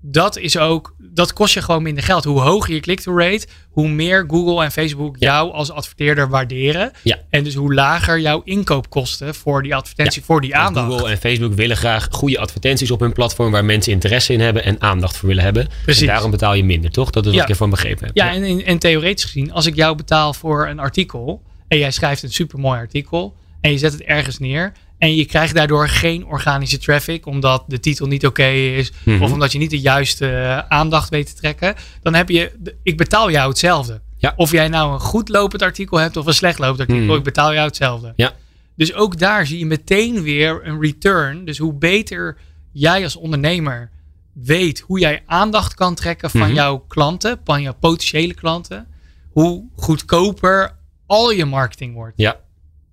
Dat 0.00 0.37
is 0.37 0.59
ook, 0.59 0.94
dat 0.98 1.33
kost 1.33 1.55
je 1.55 1.62
gewoon 1.62 1.83
minder 1.83 2.05
geld. 2.05 2.24
Hoe 2.24 2.40
hoger 2.40 2.74
je 2.74 2.81
click-through 2.81 3.22
rate, 3.22 3.46
hoe 3.70 3.88
meer 3.88 4.24
Google 4.29 4.64
en 4.64 4.72
Facebook 4.72 5.16
Ja. 5.18 5.33
jou 5.33 5.53
als 5.53 5.70
adverteerder 5.70 6.29
waarderen. 6.29 6.92
Ja. 7.03 7.18
En 7.31 7.44
dus 7.44 7.55
hoe 7.55 7.74
lager 7.74 8.20
jouw 8.20 8.42
inkoopkosten 8.44 9.35
voor 9.35 9.62
die 9.62 9.74
advertentie, 9.74 10.24
voor 10.24 10.40
die 10.40 10.57
aandacht. 10.57 10.92
Google 10.92 11.11
en 11.11 11.18
Facebook 11.18 11.55
willen 11.55 11.77
graag 11.77 12.09
goede 12.11 12.38
advertenties 12.38 12.90
op 12.90 13.00
hun 13.00 13.12
platform 13.12 13.50
waar 13.50 13.64
mensen 13.64 13.92
interesse 13.92 14.33
in 14.33 14.40
hebben 14.40 14.64
en 14.64 14.81
aandacht 14.81 15.16
voor 15.16 15.29
willen 15.29 15.44
hebben. 15.44 15.68
Precies. 15.85 16.00
En 16.00 16.07
daarom 16.07 16.31
betaal 16.31 16.55
je 16.55 16.64
minder, 16.64 16.90
toch? 16.90 17.11
Dat 17.11 17.27
is 17.27 17.33
wat 17.33 17.42
ik 17.42 17.48
ervan 17.48 17.70
begrepen 17.70 18.07
heb. 18.07 18.16
Ja, 18.16 18.33
en, 18.33 18.42
en, 18.42 18.64
en 18.64 18.79
theoretisch 18.79 19.24
gezien, 19.24 19.53
als 19.53 19.66
ik 19.66 19.74
jou 19.74 19.96
betaal 19.96 20.35
voor 20.35 20.68
een 20.68 20.79
artikel 20.79 21.42
en 21.74 21.80
jij 21.80 21.90
schrijft 21.90 22.22
een 22.22 22.32
supermooi 22.32 22.78
artikel 22.78 23.37
en 23.60 23.70
je 23.70 23.78
zet 23.78 23.92
het 23.92 24.02
ergens 24.02 24.38
neer 24.38 24.72
en 24.98 25.14
je 25.16 25.24
krijgt 25.24 25.54
daardoor 25.54 25.88
geen 25.88 26.26
organische 26.26 26.78
traffic 26.78 27.26
omdat 27.26 27.64
de 27.68 27.80
titel 27.80 28.06
niet 28.06 28.26
oké 28.26 28.46
is 28.48 28.92
Mhm. 29.04 29.22
of 29.22 29.32
omdat 29.32 29.52
je 29.52 29.58
niet 29.58 29.70
de 29.70 29.80
juiste 29.80 30.28
eh, 30.30 30.58
aandacht 30.68 31.08
weet 31.08 31.26
te 31.26 31.34
trekken, 31.34 31.74
dan 32.02 32.14
heb 32.14 32.28
je, 32.28 32.52
ik 32.82 32.96
betaal 32.96 33.30
jou 33.30 33.48
hetzelfde. 33.48 34.00
Ja. 34.16 34.32
Of 34.37 34.50
jij 34.50 34.68
nou 34.68 34.92
een 34.92 35.00
goed 35.00 35.28
lopend 35.28 35.62
artikel 35.62 35.98
hebt 35.98 36.16
of 36.16 36.26
een 36.26 36.34
slecht 36.34 36.58
lopend 36.58 36.80
artikel, 36.80 37.04
Mhm. 37.04 37.14
ik 37.16 37.22
betaal 37.22 37.52
jou 37.52 37.66
hetzelfde. 37.66 38.12
Ja. 38.16 38.32
Dus 38.76 38.94
ook 38.94 39.18
daar 39.18 39.46
zie 39.46 39.58
je 39.58 39.66
meteen 39.66 40.22
weer 40.22 40.60
een 40.66 40.80
return. 40.80 41.44
Dus 41.44 41.58
hoe 41.58 41.74
beter 41.74 42.37
jij 42.72 43.04
als 43.04 43.16
ondernemer 43.16 43.90
weet 44.32 44.80
hoe 44.80 44.98
jij 44.98 45.22
aandacht 45.26 45.74
kan 45.74 45.94
trekken 45.94 46.30
van 46.30 46.40
Mhm. 46.40 46.52
jouw 46.54 46.78
klanten, 46.78 47.40
van 47.44 47.62
jouw 47.62 47.74
potentiële 47.80 48.34
klanten, 48.34 48.87
hoe 49.30 49.64
goedkoper 49.76 50.76
al 51.07 51.31
je 51.31 51.45
marketing 51.45 51.95
wordt. 51.95 52.12
Ja, 52.17 52.40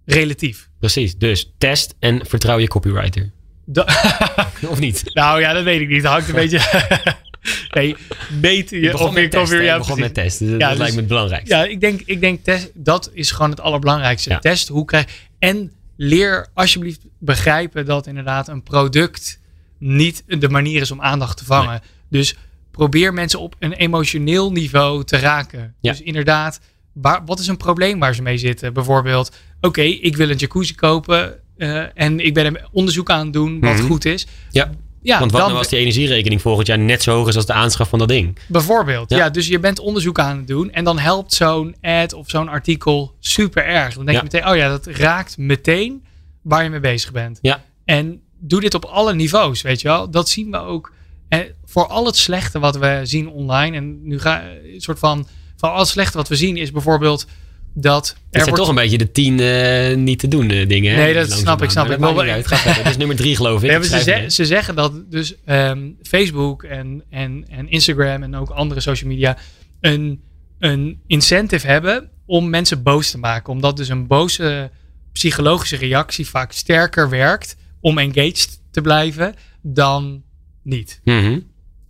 Relatief. 0.05 0.69
precies. 0.79 1.17
Dus 1.17 1.51
test 1.57 1.95
en 1.99 2.25
vertrouw 2.25 2.57
je 2.59 2.67
copywriter. 2.67 3.31
Da- 3.65 3.85
Of 4.67 4.79
niet? 4.79 5.03
nou 5.13 5.39
ja, 5.39 5.53
dat 5.53 5.63
weet 5.63 5.81
ik 5.81 5.87
niet. 5.89 6.03
Dat 6.03 6.11
hangt 6.11 6.27
een 6.27 6.35
beetje. 6.35 6.59
nee, 7.77 7.95
beter 8.39 8.77
je. 8.77 8.83
Je 8.83 8.97
of 8.97 9.15
je 9.19 9.27
testen. 9.27 9.63
ja, 9.63 9.77
begon 9.77 9.99
met 9.99 10.13
testen. 10.13 10.45
Dus 10.47 10.55
Ja, 10.55 10.59
dat 10.59 10.69
dus- 10.69 10.77
lijkt 10.77 10.93
me 10.93 10.99
het 10.99 11.09
belangrijkste. 11.09 11.55
Ja, 11.55 11.63
ik 11.65 11.79
denk, 11.81 12.01
ik 12.05 12.19
denk 12.21 12.43
test, 12.43 12.71
dat 12.73 13.09
is 13.13 13.31
gewoon 13.31 13.49
het 13.49 13.59
allerbelangrijkste. 13.59 14.29
Ja. 14.29 14.39
Test 14.39 14.67
hoe 14.67 14.85
krijg 14.85 15.05
En 15.39 15.71
leer 15.97 16.47
alsjeblieft 16.53 17.01
begrijpen 17.19 17.85
dat 17.85 18.07
inderdaad 18.07 18.47
een 18.47 18.63
product 18.63 19.39
niet 19.77 20.23
de 20.27 20.49
manier 20.49 20.81
is 20.81 20.91
om 20.91 21.01
aandacht 21.01 21.37
te 21.37 21.45
vangen. 21.45 21.81
Dus 22.09 22.35
probeer 22.71 23.13
mensen 23.13 23.39
op 23.39 23.55
een 23.59 23.73
emotioneel 23.73 24.51
niveau 24.51 25.03
te 25.03 25.17
raken. 25.17 25.73
Ja. 25.81 25.91
Dus 25.91 26.01
inderdaad, 26.01 26.59
waar, 26.93 27.21
wat 27.25 27.39
is 27.39 27.47
een 27.47 27.57
probleem 27.57 27.99
waar 27.99 28.15
ze 28.15 28.21
mee 28.21 28.37
zitten? 28.37 28.73
Bijvoorbeeld, 28.73 29.31
oké, 29.61 29.81
ik 29.81 30.17
wil 30.17 30.29
een 30.29 30.35
jacuzzi 30.37 30.75
kopen 30.75 31.39
eh, 31.57 31.83
en 31.93 32.19
ik 32.19 32.33
ben 32.33 32.45
een 32.45 32.57
onderzoek 32.71 33.09
aan 33.09 33.23
het 33.23 33.33
doen 33.33 33.59
wat 33.59 33.73
Mhm. 33.73 33.85
goed 33.85 34.05
is. 34.05 34.27
Ja. 34.51 34.71
Ja, 35.03 35.19
Want 35.19 35.31
wat 35.31 35.39
dan, 35.39 35.49
nou 35.49 35.59
als 35.61 35.69
die 35.71 35.79
energierekening 35.79 36.41
volgend 36.41 36.67
jaar 36.67 36.79
net 36.79 37.03
zo 37.03 37.15
hoog 37.15 37.27
is 37.27 37.35
als 37.35 37.45
de 37.45 37.53
aanschaf 37.53 37.89
van 37.89 37.99
dat 37.99 38.07
ding? 38.07 38.37
Bijvoorbeeld, 38.47 39.09
ja. 39.09 39.17
Ja. 39.17 39.29
Dus 39.29 39.47
je 39.47 39.59
bent 39.59 39.79
onderzoek 39.79 40.19
aan 40.19 40.37
het 40.37 40.47
doen 40.47 40.71
en 40.71 40.83
dan 40.83 40.99
helpt 40.99 41.33
zo'n 41.33 41.75
ad 41.81 42.13
of 42.13 42.29
zo'n 42.29 42.47
artikel 42.49 43.15
super 43.19 43.65
erg. 43.65 43.93
Dan 43.95 44.05
denk 44.05 44.17
Ja. 44.17 44.23
je 44.23 44.29
meteen, 44.31 44.51
oh 44.51 44.55
ja, 44.57 44.69
dat 44.69 44.85
raakt 44.85 45.37
meteen 45.37 46.03
waar 46.41 46.63
je 46.63 46.69
mee 46.69 46.79
bezig 46.79 47.11
bent. 47.11 47.39
Ja. 47.41 47.63
En 47.85 48.21
doe 48.39 48.59
dit 48.61 48.73
op 48.73 48.85
alle 48.85 49.13
niveaus, 49.13 49.61
weet 49.61 49.81
je 49.81 49.87
wel. 49.87 50.09
Dat 50.09 50.29
zien 50.29 50.51
we 50.51 50.57
ook 50.57 50.91
eh, 51.29 51.39
voor 51.65 51.87
al 51.87 52.05
het 52.05 52.15
slechte 52.15 52.59
wat 52.59 52.77
we 52.77 52.99
zien 53.03 53.29
online. 53.29 53.75
En 53.77 54.07
nu 54.07 54.19
ga 54.19 54.43
een 54.73 54.81
soort 54.81 54.99
van, 54.99 55.27
van 55.61 55.71
al 55.71 55.79
het 55.79 55.87
slechte 55.87 56.17
wat 56.17 56.27
we 56.27 56.35
zien 56.35 56.57
is 56.57 56.71
bijvoorbeeld 56.71 57.27
dat 57.73 58.07
Het 58.07 58.15
er 58.15 58.23
zijn 58.31 58.43
wordt... 58.43 58.59
toch 58.59 58.69
een 58.69 58.75
beetje 58.75 58.97
de 58.97 59.11
tien 59.11 59.39
eh, 59.39 59.95
niet 59.95 60.19
te 60.19 60.27
doen 60.27 60.49
eh, 60.49 60.67
dingen. 60.67 60.95
Nee, 60.95 61.13
dat 61.13 61.31
snap 61.31 61.61
ik, 61.61 61.69
snap 61.69 61.89
ik. 61.89 61.97
Maar 61.99 62.29
uit. 62.29 62.49
Het 62.49 62.87
is 62.87 62.97
nummer 62.97 63.15
drie 63.15 63.35
geloof 63.35 63.63
ik. 63.63 63.69
Ja, 63.69 63.81
ze, 63.81 64.25
ze- 64.27 64.45
zeggen 64.45 64.75
dat 64.75 65.11
dus 65.11 65.35
ehm, 65.45 65.89
Facebook 66.03 66.63
en, 66.63 67.03
en, 67.09 67.45
en 67.49 67.69
Instagram 67.69 68.23
en 68.23 68.35
ook 68.35 68.49
andere 68.49 68.81
social 68.81 69.09
media 69.09 69.37
een, 69.79 70.21
een 70.59 71.01
incentive 71.07 71.67
hebben 71.67 72.09
om 72.25 72.49
mensen 72.49 72.83
boos 72.83 73.11
te 73.11 73.17
maken. 73.17 73.53
Omdat 73.53 73.77
dus 73.77 73.89
een 73.89 74.07
boze 74.07 74.71
psychologische 75.11 75.75
reactie 75.75 76.27
vaak 76.27 76.51
sterker 76.51 77.09
werkt 77.09 77.55
om 77.81 77.97
engaged 77.97 78.61
te 78.71 78.81
blijven 78.81 79.35
dan 79.61 80.23
niet. 80.63 81.01
Mhm. 81.03 81.39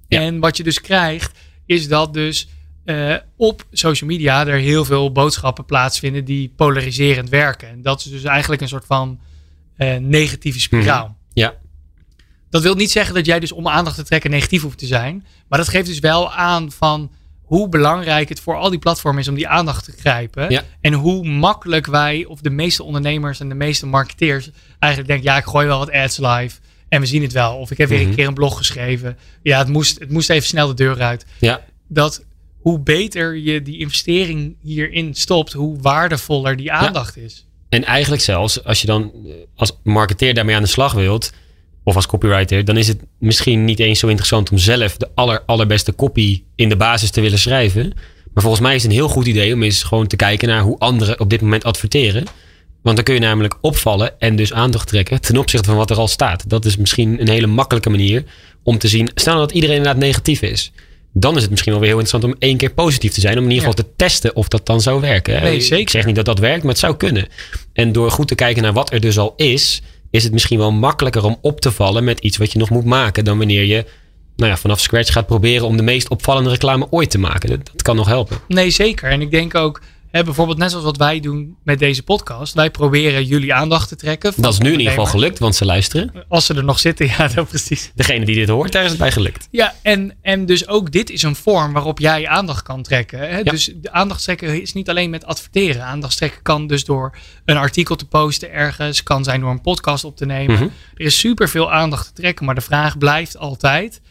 Ja. 0.07 0.19
En 0.19 0.39
wat 0.39 0.57
je 0.57 0.63
dus 0.63 0.81
krijgt, 0.81 1.37
is 1.65 1.87
dat 1.87 2.13
dus 2.13 2.47
eh, 2.85 3.15
op 3.37 3.65
social 3.71 4.09
media 4.09 4.47
er 4.47 4.57
heel 4.59 4.85
veel 4.85 5.11
boodschappen 5.11 5.65
plaatsvinden 5.65 6.25
die 6.25 6.53
polariserend 6.55 7.29
werken. 7.29 7.69
En 7.69 7.81
dat 7.81 7.99
is 7.99 8.11
dus 8.11 8.23
eigenlijk 8.23 8.61
een 8.61 8.67
soort 8.67 8.85
van 8.85 9.19
eh, 9.77 9.95
negatieve 9.97 10.59
spiraal. 10.59 11.05
Mhm. 11.05 11.13
Ja. 11.33 11.53
Dat 12.49 12.61
wil 12.61 12.75
niet 12.75 12.91
zeggen 12.91 13.15
dat 13.15 13.25
jij 13.25 13.39
dus 13.39 13.51
om 13.51 13.67
aandacht 13.67 13.95
te 13.95 14.03
trekken 14.03 14.29
negatief 14.31 14.61
hoeft 14.61 14.77
te 14.77 14.85
zijn. 14.85 15.25
Maar 15.47 15.59
dat 15.59 15.67
geeft 15.67 15.85
dus 15.87 15.99
wel 15.99 16.31
aan 16.33 16.71
van 16.71 17.11
hoe 17.41 17.69
belangrijk 17.69 18.29
het 18.29 18.39
voor 18.39 18.55
al 18.55 18.69
die 18.69 18.79
platformen 18.79 19.21
is 19.21 19.27
om 19.27 19.35
die 19.35 19.47
aandacht 19.47 19.85
te 19.85 19.93
grijpen. 19.99 20.49
Ja. 20.49 20.63
En 20.81 20.93
hoe 20.93 21.27
makkelijk 21.27 21.85
wij, 21.85 22.25
of 22.25 22.41
de 22.41 22.49
meeste 22.49 22.83
ondernemers 22.83 23.39
en 23.39 23.49
de 23.49 23.55
meeste 23.55 23.85
marketeers, 23.85 24.49
eigenlijk 24.79 25.13
denken: 25.13 25.31
ja, 25.31 25.37
ik 25.37 25.45
gooi 25.45 25.67
wel 25.67 25.77
wat 25.77 25.91
ads 25.91 26.17
live. 26.17 26.59
En 26.89 26.99
we 27.01 27.05
zien 27.07 27.21
het 27.21 27.31
wel. 27.31 27.57
Of 27.57 27.71
ik 27.71 27.77
heb 27.77 27.89
weer 27.89 27.99
Mhm. 27.99 28.09
een 28.09 28.15
keer 28.15 28.27
een 28.27 28.33
blog 28.33 28.57
geschreven. 28.57 29.17
Ja, 29.43 29.57
het 29.57 29.67
moest, 29.67 29.99
het 29.99 30.09
moest 30.11 30.29
even 30.29 30.47
snel 30.47 30.67
de 30.67 30.73
deur 30.73 31.01
uit. 31.01 31.25
Ja. 31.39 31.61
Dat 31.87 32.23
hoe 32.61 32.79
beter 32.79 33.37
je 33.37 33.61
die 33.61 33.79
investering 33.79 34.55
hierin 34.61 35.13
stopt, 35.13 35.53
hoe 35.53 35.77
waardevoller 35.81 36.55
die 36.55 36.71
aandacht 36.71 37.17
is. 37.17 37.45
En 37.69 37.83
eigenlijk 37.83 38.21
zelfs, 38.21 38.63
als 38.63 38.81
je 38.81 38.87
dan 38.87 39.11
eh, 39.25 39.31
als 39.55 39.71
marketeer 39.83 40.33
daarmee 40.33 40.55
aan 40.55 40.61
de 40.61 40.67
slag 40.67 40.93
wilt, 40.93 41.31
of 41.83 41.95
als 41.95 42.05
copywriter, 42.05 42.65
dan 42.65 42.77
is 42.77 42.87
het 42.87 42.99
misschien 43.19 43.65
niet 43.65 43.79
eens 43.79 43.99
zo 43.99 44.07
interessant 44.07 44.51
om 44.51 44.57
zelf 44.57 44.97
de 44.97 45.09
aller, 45.13 45.41
allerbeste 45.45 45.95
copy 45.95 46.43
in 46.55 46.69
de 46.69 46.75
basis 46.75 47.11
te 47.11 47.21
willen 47.21 47.39
schrijven. 47.39 47.93
Maar 48.33 48.43
volgens 48.43 48.61
mij 48.61 48.75
is 48.75 48.81
het 48.81 48.91
een 48.91 48.97
heel 48.97 49.07
goed 49.07 49.27
idee 49.27 49.53
om 49.53 49.63
eens 49.63 49.83
gewoon 49.83 50.07
te 50.07 50.15
kijken 50.15 50.47
naar 50.47 50.61
hoe 50.61 50.79
anderen 50.79 51.19
op 51.19 51.29
dit 51.29 51.41
moment 51.41 51.63
adverteren. 51.63 52.25
Want 52.81 52.95
dan 52.95 53.05
kun 53.05 53.13
je 53.13 53.19
namelijk 53.19 53.57
opvallen 53.61 54.19
en 54.19 54.35
dus 54.35 54.53
aandacht 54.53 54.87
trekken 54.87 55.21
ten 55.21 55.37
opzichte 55.37 55.67
van 55.67 55.77
wat 55.77 55.89
er 55.89 55.97
al 55.97 56.07
staat. 56.07 56.49
Dat 56.49 56.65
is 56.65 56.77
misschien 56.77 57.21
een 57.21 57.29
hele 57.29 57.47
makkelijke 57.47 57.89
manier 57.89 58.23
om 58.63 58.77
te 58.77 58.87
zien. 58.87 59.09
Stel 59.15 59.37
dat 59.37 59.51
iedereen 59.51 59.75
inderdaad 59.75 60.01
negatief 60.01 60.41
is. 60.41 60.71
Dan 61.13 61.35
is 61.35 61.41
het 61.41 61.51
misschien 61.51 61.71
wel 61.71 61.81
weer 61.81 61.91
heel 61.91 61.99
interessant 61.99 62.33
om 62.33 62.39
één 62.39 62.57
keer 62.57 62.73
positief 62.73 63.13
te 63.13 63.19
zijn. 63.21 63.37
Om 63.37 63.43
in 63.43 63.49
ieder 63.51 63.65
Ja. 63.67 63.69
geval 63.69 63.85
te 63.85 63.91
testen 63.95 64.35
of 64.35 64.47
dat 64.47 64.65
dan 64.65 64.81
zou 64.81 65.01
werken. 65.01 65.41
Nee, 65.41 65.55
Ik 65.55 65.61
zeker. 65.61 65.89
zeg 65.89 66.05
niet 66.05 66.15
dat 66.15 66.25
dat 66.25 66.39
werkt, 66.39 66.61
maar 66.63 66.71
het 66.71 66.79
zou 66.79 66.95
kunnen. 66.97 67.27
En 67.73 67.91
door 67.91 68.11
goed 68.11 68.27
te 68.27 68.35
kijken 68.35 68.63
naar 68.63 68.73
wat 68.73 68.93
er 68.93 68.99
dus 68.99 69.17
al 69.17 69.33
is, 69.37 69.81
is 70.09 70.23
het 70.23 70.31
misschien 70.33 70.57
wel 70.57 70.71
makkelijker 70.71 71.23
om 71.23 71.37
op 71.41 71.61
te 71.61 71.71
vallen 71.71 72.03
met 72.03 72.19
iets 72.19 72.37
wat 72.37 72.51
je 72.51 72.59
nog 72.59 72.69
moet 72.69 72.85
maken. 72.85 73.23
Dan 73.25 73.37
wanneer 73.37 73.65
je 73.65 73.85
nou 74.35 74.51
ja, 74.51 74.57
vanaf 74.57 74.79
scratch 74.79 75.11
gaat 75.13 75.25
proberen 75.27 75.67
om 75.67 75.77
de 75.77 75.83
meest 75.83 76.09
opvallende 76.09 76.49
reclame 76.49 76.87
ooit 76.89 77.09
te 77.09 77.17
maken. 77.19 77.49
Dat, 77.49 77.59
dat 77.71 77.81
kan 77.81 77.95
nog 77.95 78.07
helpen. 78.07 78.37
Nee, 78.47 78.69
zeker. 78.69 79.09
En 79.09 79.21
ik 79.21 79.31
denk 79.31 79.55
ook, 79.55 79.81
hè, 80.11 80.23
bijvoorbeeld 80.23 80.57
net 80.57 80.69
zoals 80.69 80.85
wat 80.85 80.97
wij 80.97 81.19
doen 81.19 81.55
met 81.63 81.79
deze 81.79 82.03
podcast. 82.03 82.53
Wij 82.53 82.71
proberen 82.71 83.25
jullie 83.25 83.53
aandacht 83.53 83.87
te 83.87 83.95
trekken. 83.95 84.33
Dat 84.35 84.53
is 84.53 84.59
nu 84.59 84.71
in 84.71 84.77
ieder 84.77 84.93
geval 84.93 85.05
gelukt, 85.05 85.39
want 85.39 85.55
ze 85.55 85.65
luisteren. 85.65 86.25
Als 86.27 86.45
ze 86.45 86.53
er 86.53 86.63
nog 86.63 86.79
zitten, 86.79 87.07
ja, 87.17 87.27
dat 87.27 87.47
precies. 87.47 87.91
Degene 87.95 88.25
die 88.25 88.35
dit 88.35 88.49
hoort, 88.49 88.71
daar 88.71 88.83
is 88.83 88.89
het 88.89 88.99
bij 88.99 89.11
gelukt. 89.11 89.47
Ja, 89.51 89.75
en, 89.81 90.15
en 90.21 90.45
dus 90.45 90.67
ook 90.67 90.91
dit 90.91 91.09
is 91.09 91.23
een 91.23 91.35
vorm 91.35 91.73
waarop 91.73 91.99
jij 91.99 92.27
aandacht 92.27 92.63
kan 92.63 92.83
trekken. 92.83 93.19
Hè? 93.29 93.43
Dus 93.43 93.71
de 93.75 93.91
aandacht 93.91 94.23
trekken 94.23 94.61
is 94.61 94.73
niet 94.73 94.89
alleen 94.89 95.09
met 95.09 95.25
adverteren. 95.25 95.85
Aandacht 95.85 96.17
trekken 96.17 96.41
kan 96.41 96.67
dus 96.67 96.85
door 96.85 97.17
een 97.45 97.57
artikel 97.57 97.95
te 97.95 98.07
posten 98.07 98.51
ergens. 98.51 99.03
Kan 99.03 99.23
zijn 99.23 99.41
door 99.41 99.49
een 99.49 99.61
podcast 99.61 100.03
op 100.03 100.17
te 100.17 100.25
nemen. 100.25 100.55
Mhm. 100.55 100.63
Er 100.95 101.05
is 101.05 101.19
superveel 101.19 101.71
aandacht 101.71 102.05
te 102.07 102.13
trekken. 102.13 102.45
Maar 102.45 102.55
de 102.55 102.61
vraag 102.61 102.97
blijft 102.97 103.37
altijd. 103.37 104.01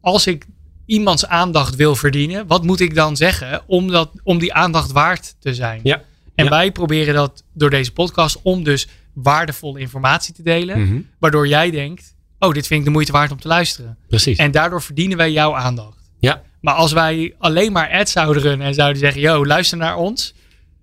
Als 0.00 0.26
ik 0.26 0.46
iemands 0.88 1.26
aandacht 1.26 1.76
wil 1.76 1.96
verdienen. 1.96 2.46
Wat 2.46 2.62
moet 2.64 2.80
ik 2.80 2.94
dan 2.94 3.16
zeggen 3.16 3.62
om, 3.66 3.88
dat, 3.90 4.10
om 4.22 4.38
die 4.38 4.52
aandacht 4.52 4.92
waard 4.92 5.34
te 5.40 5.54
zijn? 5.54 5.80
Ja. 5.82 6.02
En 6.34 6.44
Ja. 6.44 6.50
wij 6.50 6.72
proberen 6.72 7.14
dat 7.14 7.44
door 7.54 7.70
deze 7.70 7.92
podcast. 7.92 8.38
Om 8.42 8.62
dus 8.64 8.88
waardevolle 9.14 9.80
informatie 9.80 10.34
te 10.34 10.42
delen. 10.42 10.80
Mhm. 10.80 11.00
Waardoor 11.18 11.48
jij 11.48 11.70
denkt. 11.70 12.14
Oh, 12.38 12.52
dit 12.52 12.66
vind 12.66 12.80
ik 12.80 12.86
de 12.86 12.92
moeite 12.92 13.12
waard 13.12 13.30
om 13.30 13.40
te 13.40 13.48
luisteren. 13.48 13.96
Precies. 14.08 14.38
En 14.38 14.50
daardoor 14.50 14.82
verdienen 14.82 15.16
wij 15.16 15.32
jouw 15.32 15.54
aandacht. 15.54 16.10
Ja. 16.18 16.42
Maar 16.60 16.74
als 16.74 16.92
wij 16.92 17.34
alleen 17.38 17.72
maar 17.72 17.90
ads 17.90 18.12
zouden 18.12 18.42
runnen 18.42 18.66
en 18.66 18.74
zouden 18.74 18.98
zeggen: 18.98 19.20
Yo, 19.20 19.46
luister 19.46 19.78
naar 19.78 19.96
ons. 19.96 20.34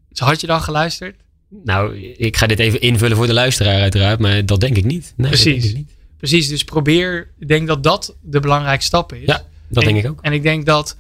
Dus 0.09 0.19
had 0.19 0.41
je 0.41 0.47
dan 0.47 0.61
geluisterd? 0.61 1.15
Nou, 1.63 1.97
ik 2.17 2.37
ga 2.37 2.47
dit 2.47 2.59
even 2.59 2.81
invullen 2.81 3.17
voor 3.17 3.27
de 3.27 3.33
luisteraar 3.33 3.81
uiteraard, 3.81 4.19
maar 4.19 4.45
dat 4.45 4.59
denk 4.59 4.77
ik 4.77 4.83
niet. 4.85 5.13
Nee, 5.17 5.27
Precies. 5.27 5.61
denk 5.61 5.73
ik 5.73 5.77
niet. 5.77 5.95
Precies, 6.17 6.47
dus 6.47 6.63
probeer. 6.63 7.33
Ik 7.39 7.47
denk 7.47 7.67
dat 7.67 7.83
dat 7.83 8.15
de 8.21 8.39
belangrijkste 8.39 8.87
stap 8.87 9.13
is. 9.13 9.25
Ja, 9.25 9.43
dat 9.69 9.83
en, 9.83 9.93
denk 9.93 10.05
ik 10.05 10.11
ook. 10.11 10.19
En 10.21 10.33
ik 10.33 10.43
denk 10.43 10.65
dat 10.65 10.97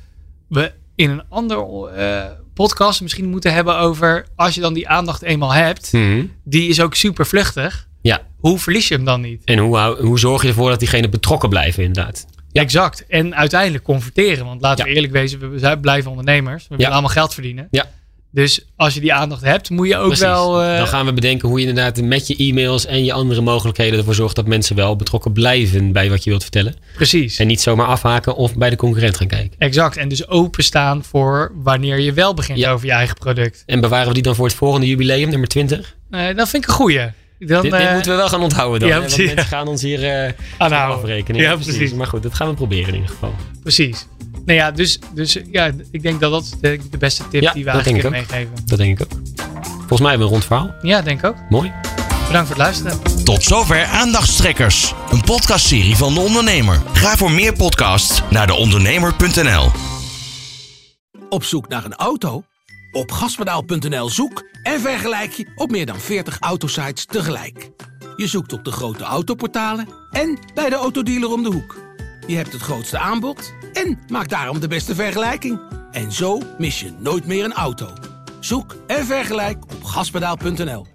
we 0.47 0.71
in 0.95 1.09
een 1.09 1.23
ander 1.29 1.85
eh, 1.87 2.25
podcast 2.53 3.01
misschien 3.01 3.25
moeten 3.29 3.53
hebben 3.53 3.77
over. 3.77 4.25
Als 4.35 4.55
je 4.55 4.61
dan 4.61 4.73
die 4.73 4.87
aandacht 4.89 5.21
eenmaal 5.21 5.53
hebt, 5.53 5.93
Mhm. 5.93 6.25
die 6.43 6.69
is 6.69 6.81
ook 6.81 6.95
super 6.95 7.25
vluchtig. 7.25 7.87
Ja, 8.01 8.21
Hoe 8.39 8.59
verlies 8.59 8.87
je 8.87 8.95
hem 8.95 9.05
dan 9.05 9.21
niet? 9.21 9.43
en 9.43 9.57
hoe, 9.57 9.95
hoe 9.99 10.19
zorg 10.19 10.41
je 10.41 10.47
ervoor 10.47 10.69
dat 10.69 10.79
diegene 10.79 11.09
betrokken 11.09 11.49
blijven 11.49 11.83
inderdaad? 11.83 12.25
Exact. 12.51 13.05
En 13.07 13.35
uiteindelijk 13.35 13.83
converteren. 13.83 14.45
Want 14.45 14.61
laten 14.61 14.85
we 14.85 14.91
eerlijk 14.91 15.13
wezen, 15.13 15.51
we 15.59 15.77
blijven 15.79 16.09
ondernemers. 16.09 16.67
We 16.67 16.75
willen 16.75 16.91
allemaal 16.91 17.09
geld 17.09 17.33
verdienen. 17.33 17.67
Ja. 17.71 17.85
Dus 18.35 18.59
als 18.75 18.93
je 18.93 18.99
die 18.99 19.13
aandacht 19.13 19.41
hebt, 19.43 19.69
moet 19.69 19.87
je 19.87 19.97
ook 19.97 20.05
Precies. 20.07 20.25
wel. 20.25 20.61
eh, 20.61 20.77
Dan 20.77 20.87
gaan 20.87 21.05
we 21.05 21.13
bedenken 21.13 21.49
hoe 21.49 21.59
je 21.61 21.67
inderdaad 21.67 22.01
met 22.01 22.27
je 22.27 22.35
e-mails 22.35 22.85
en 22.85 23.03
je 23.03 23.13
andere 23.13 23.41
mogelijkheden 23.41 23.99
ervoor 23.99 24.15
zorgt 24.15 24.35
dat 24.35 24.47
mensen 24.47 24.75
wel 24.75 24.95
betrokken 24.95 25.31
blijven 25.31 25.91
bij 25.91 26.09
wat 26.09 26.23
je 26.23 26.29
wilt 26.29 26.41
vertellen. 26.41 26.75
Precies. 26.95 27.39
En 27.39 27.47
niet 27.47 27.61
zomaar 27.61 27.87
afhaken 27.87 28.35
of 28.35 28.55
bij 28.55 28.69
de 28.69 28.75
concurrent 28.75 29.17
gaan 29.17 29.27
kijken. 29.27 29.51
Exact. 29.57 29.97
En 29.97 30.07
dus 30.09 30.27
openstaan 30.27 31.03
voor 31.03 31.51
wanneer 31.63 31.99
je 31.99 32.13
wel 32.13 32.33
begint 32.33 32.59
Ja. 32.59 32.71
over 32.71 32.85
je 32.85 32.91
eigen 32.91 33.15
product. 33.15 33.63
En 33.65 33.79
bewaren 33.81 34.07
we 34.07 34.13
die 34.13 34.23
dan 34.23 34.35
voor 34.35 34.45
het 34.45 34.55
volgende 34.55 34.87
jubileum, 34.87 35.29
nummer 35.29 35.47
20? 35.47 35.95
Eh, 36.09 36.35
dat 36.35 36.49
vind 36.49 36.63
ik 36.63 36.69
een 36.69 36.75
goeie. 36.75 36.99
Dan, 37.39 37.61
dit, 37.61 37.73
eh, 37.73 37.93
moeten 37.93 38.11
we 38.11 38.17
wel 38.17 38.29
gaan 38.29 38.41
onthouden 38.41 38.79
dan. 38.79 38.89
ja, 38.89 38.99
want 38.99 39.17
mensen 39.17 39.37
gaan 39.45 39.67
ons 39.67 39.81
hier 39.81 40.33
aanhouden. 40.57 40.97
afrekenen. 40.97 41.41
Ja, 41.41 41.55
precies. 41.55 41.93
Maar 41.93 42.07
goed, 42.07 42.23
dat 42.23 42.33
gaan 42.33 42.47
we 42.47 42.53
proberen 42.53 42.87
in 42.87 42.93
ieder 42.93 43.09
geval. 43.09 43.35
Precies. 43.61 44.05
Nou 44.45 44.57
ja, 44.59 44.71
dus, 44.71 44.99
dus 45.13 45.37
ja, 45.51 45.71
ik 45.91 46.01
denk 46.01 46.19
dat 46.19 46.31
dat 46.31 46.57
de, 46.61 46.79
de 46.91 46.97
beste 46.97 47.27
tip 47.27 47.41
Ja, 47.41 47.53
die 47.53 47.63
we 47.63 47.69
eigenlijk 47.69 48.01
kunnen 48.01 48.25
meegeven. 48.27 48.53
Dat 48.65 48.77
denk 48.77 48.99
ik 48.99 49.05
ook. 49.05 49.19
Volgens 49.77 49.99
mij 49.99 50.09
hebben 50.09 50.27
we 50.27 50.33
een 50.33 50.39
rond 50.39 50.45
verhaal. 50.45 50.75
Ja, 50.81 51.01
denk 51.01 51.19
ik 51.19 51.25
ook. 51.25 51.35
Mooi. 51.49 51.73
Bedankt 52.27 52.47
voor 52.47 52.63
het 52.63 52.65
luisteren. 52.65 53.23
Tot 53.23 53.43
zover 53.43 53.85
Aandachtstrekkers, 53.85 54.93
een 55.11 55.21
podcastserie 55.21 55.95
van 55.95 56.13
De 56.13 56.19
Ondernemer. 56.19 56.81
Ga 56.93 57.17
voor 57.17 57.31
meer 57.31 57.53
podcasts 57.53 58.21
naar 58.29 58.47
deondernemer.nl. 58.47 59.71
Op 61.29 61.43
zoek 61.43 61.67
naar 61.67 61.85
een 61.85 61.95
auto? 61.95 62.43
Op 62.91 63.11
gaspedaal.nl 63.11 64.09
zoek 64.09 64.43
en 64.63 64.81
vergelijk 64.81 65.31
je 65.31 65.51
op 65.55 65.71
meer 65.71 65.85
dan 65.85 65.99
40 65.99 66.37
autosites 66.39 67.05
tegelijk. 67.05 67.69
Je 68.15 68.27
zoekt 68.27 68.53
op 68.53 68.63
de 68.63 68.71
grote 68.71 69.03
autoportalen 69.03 69.87
en 70.11 70.39
bij 70.53 70.69
de 70.69 70.75
autodealer 70.75 71.31
om 71.31 71.43
de 71.43 71.51
hoek. 71.51 71.84
Je 72.27 72.35
hebt 72.35 72.51
het 72.51 72.61
grootste 72.61 72.97
aanbod 72.97 73.53
en 73.73 73.99
maakt 74.07 74.29
daarom 74.29 74.59
de 74.59 74.67
beste 74.67 74.95
vergelijking. 74.95 75.59
En 75.91 76.11
zo 76.11 76.41
mis 76.57 76.79
je 76.79 76.93
nooit 76.99 77.25
meer 77.25 77.43
een 77.43 77.53
auto. 77.53 77.93
Zoek 78.39 78.75
en 78.87 79.05
vergelijk 79.05 79.63
op 79.63 79.83
gaspedaal.nl. 79.83 80.94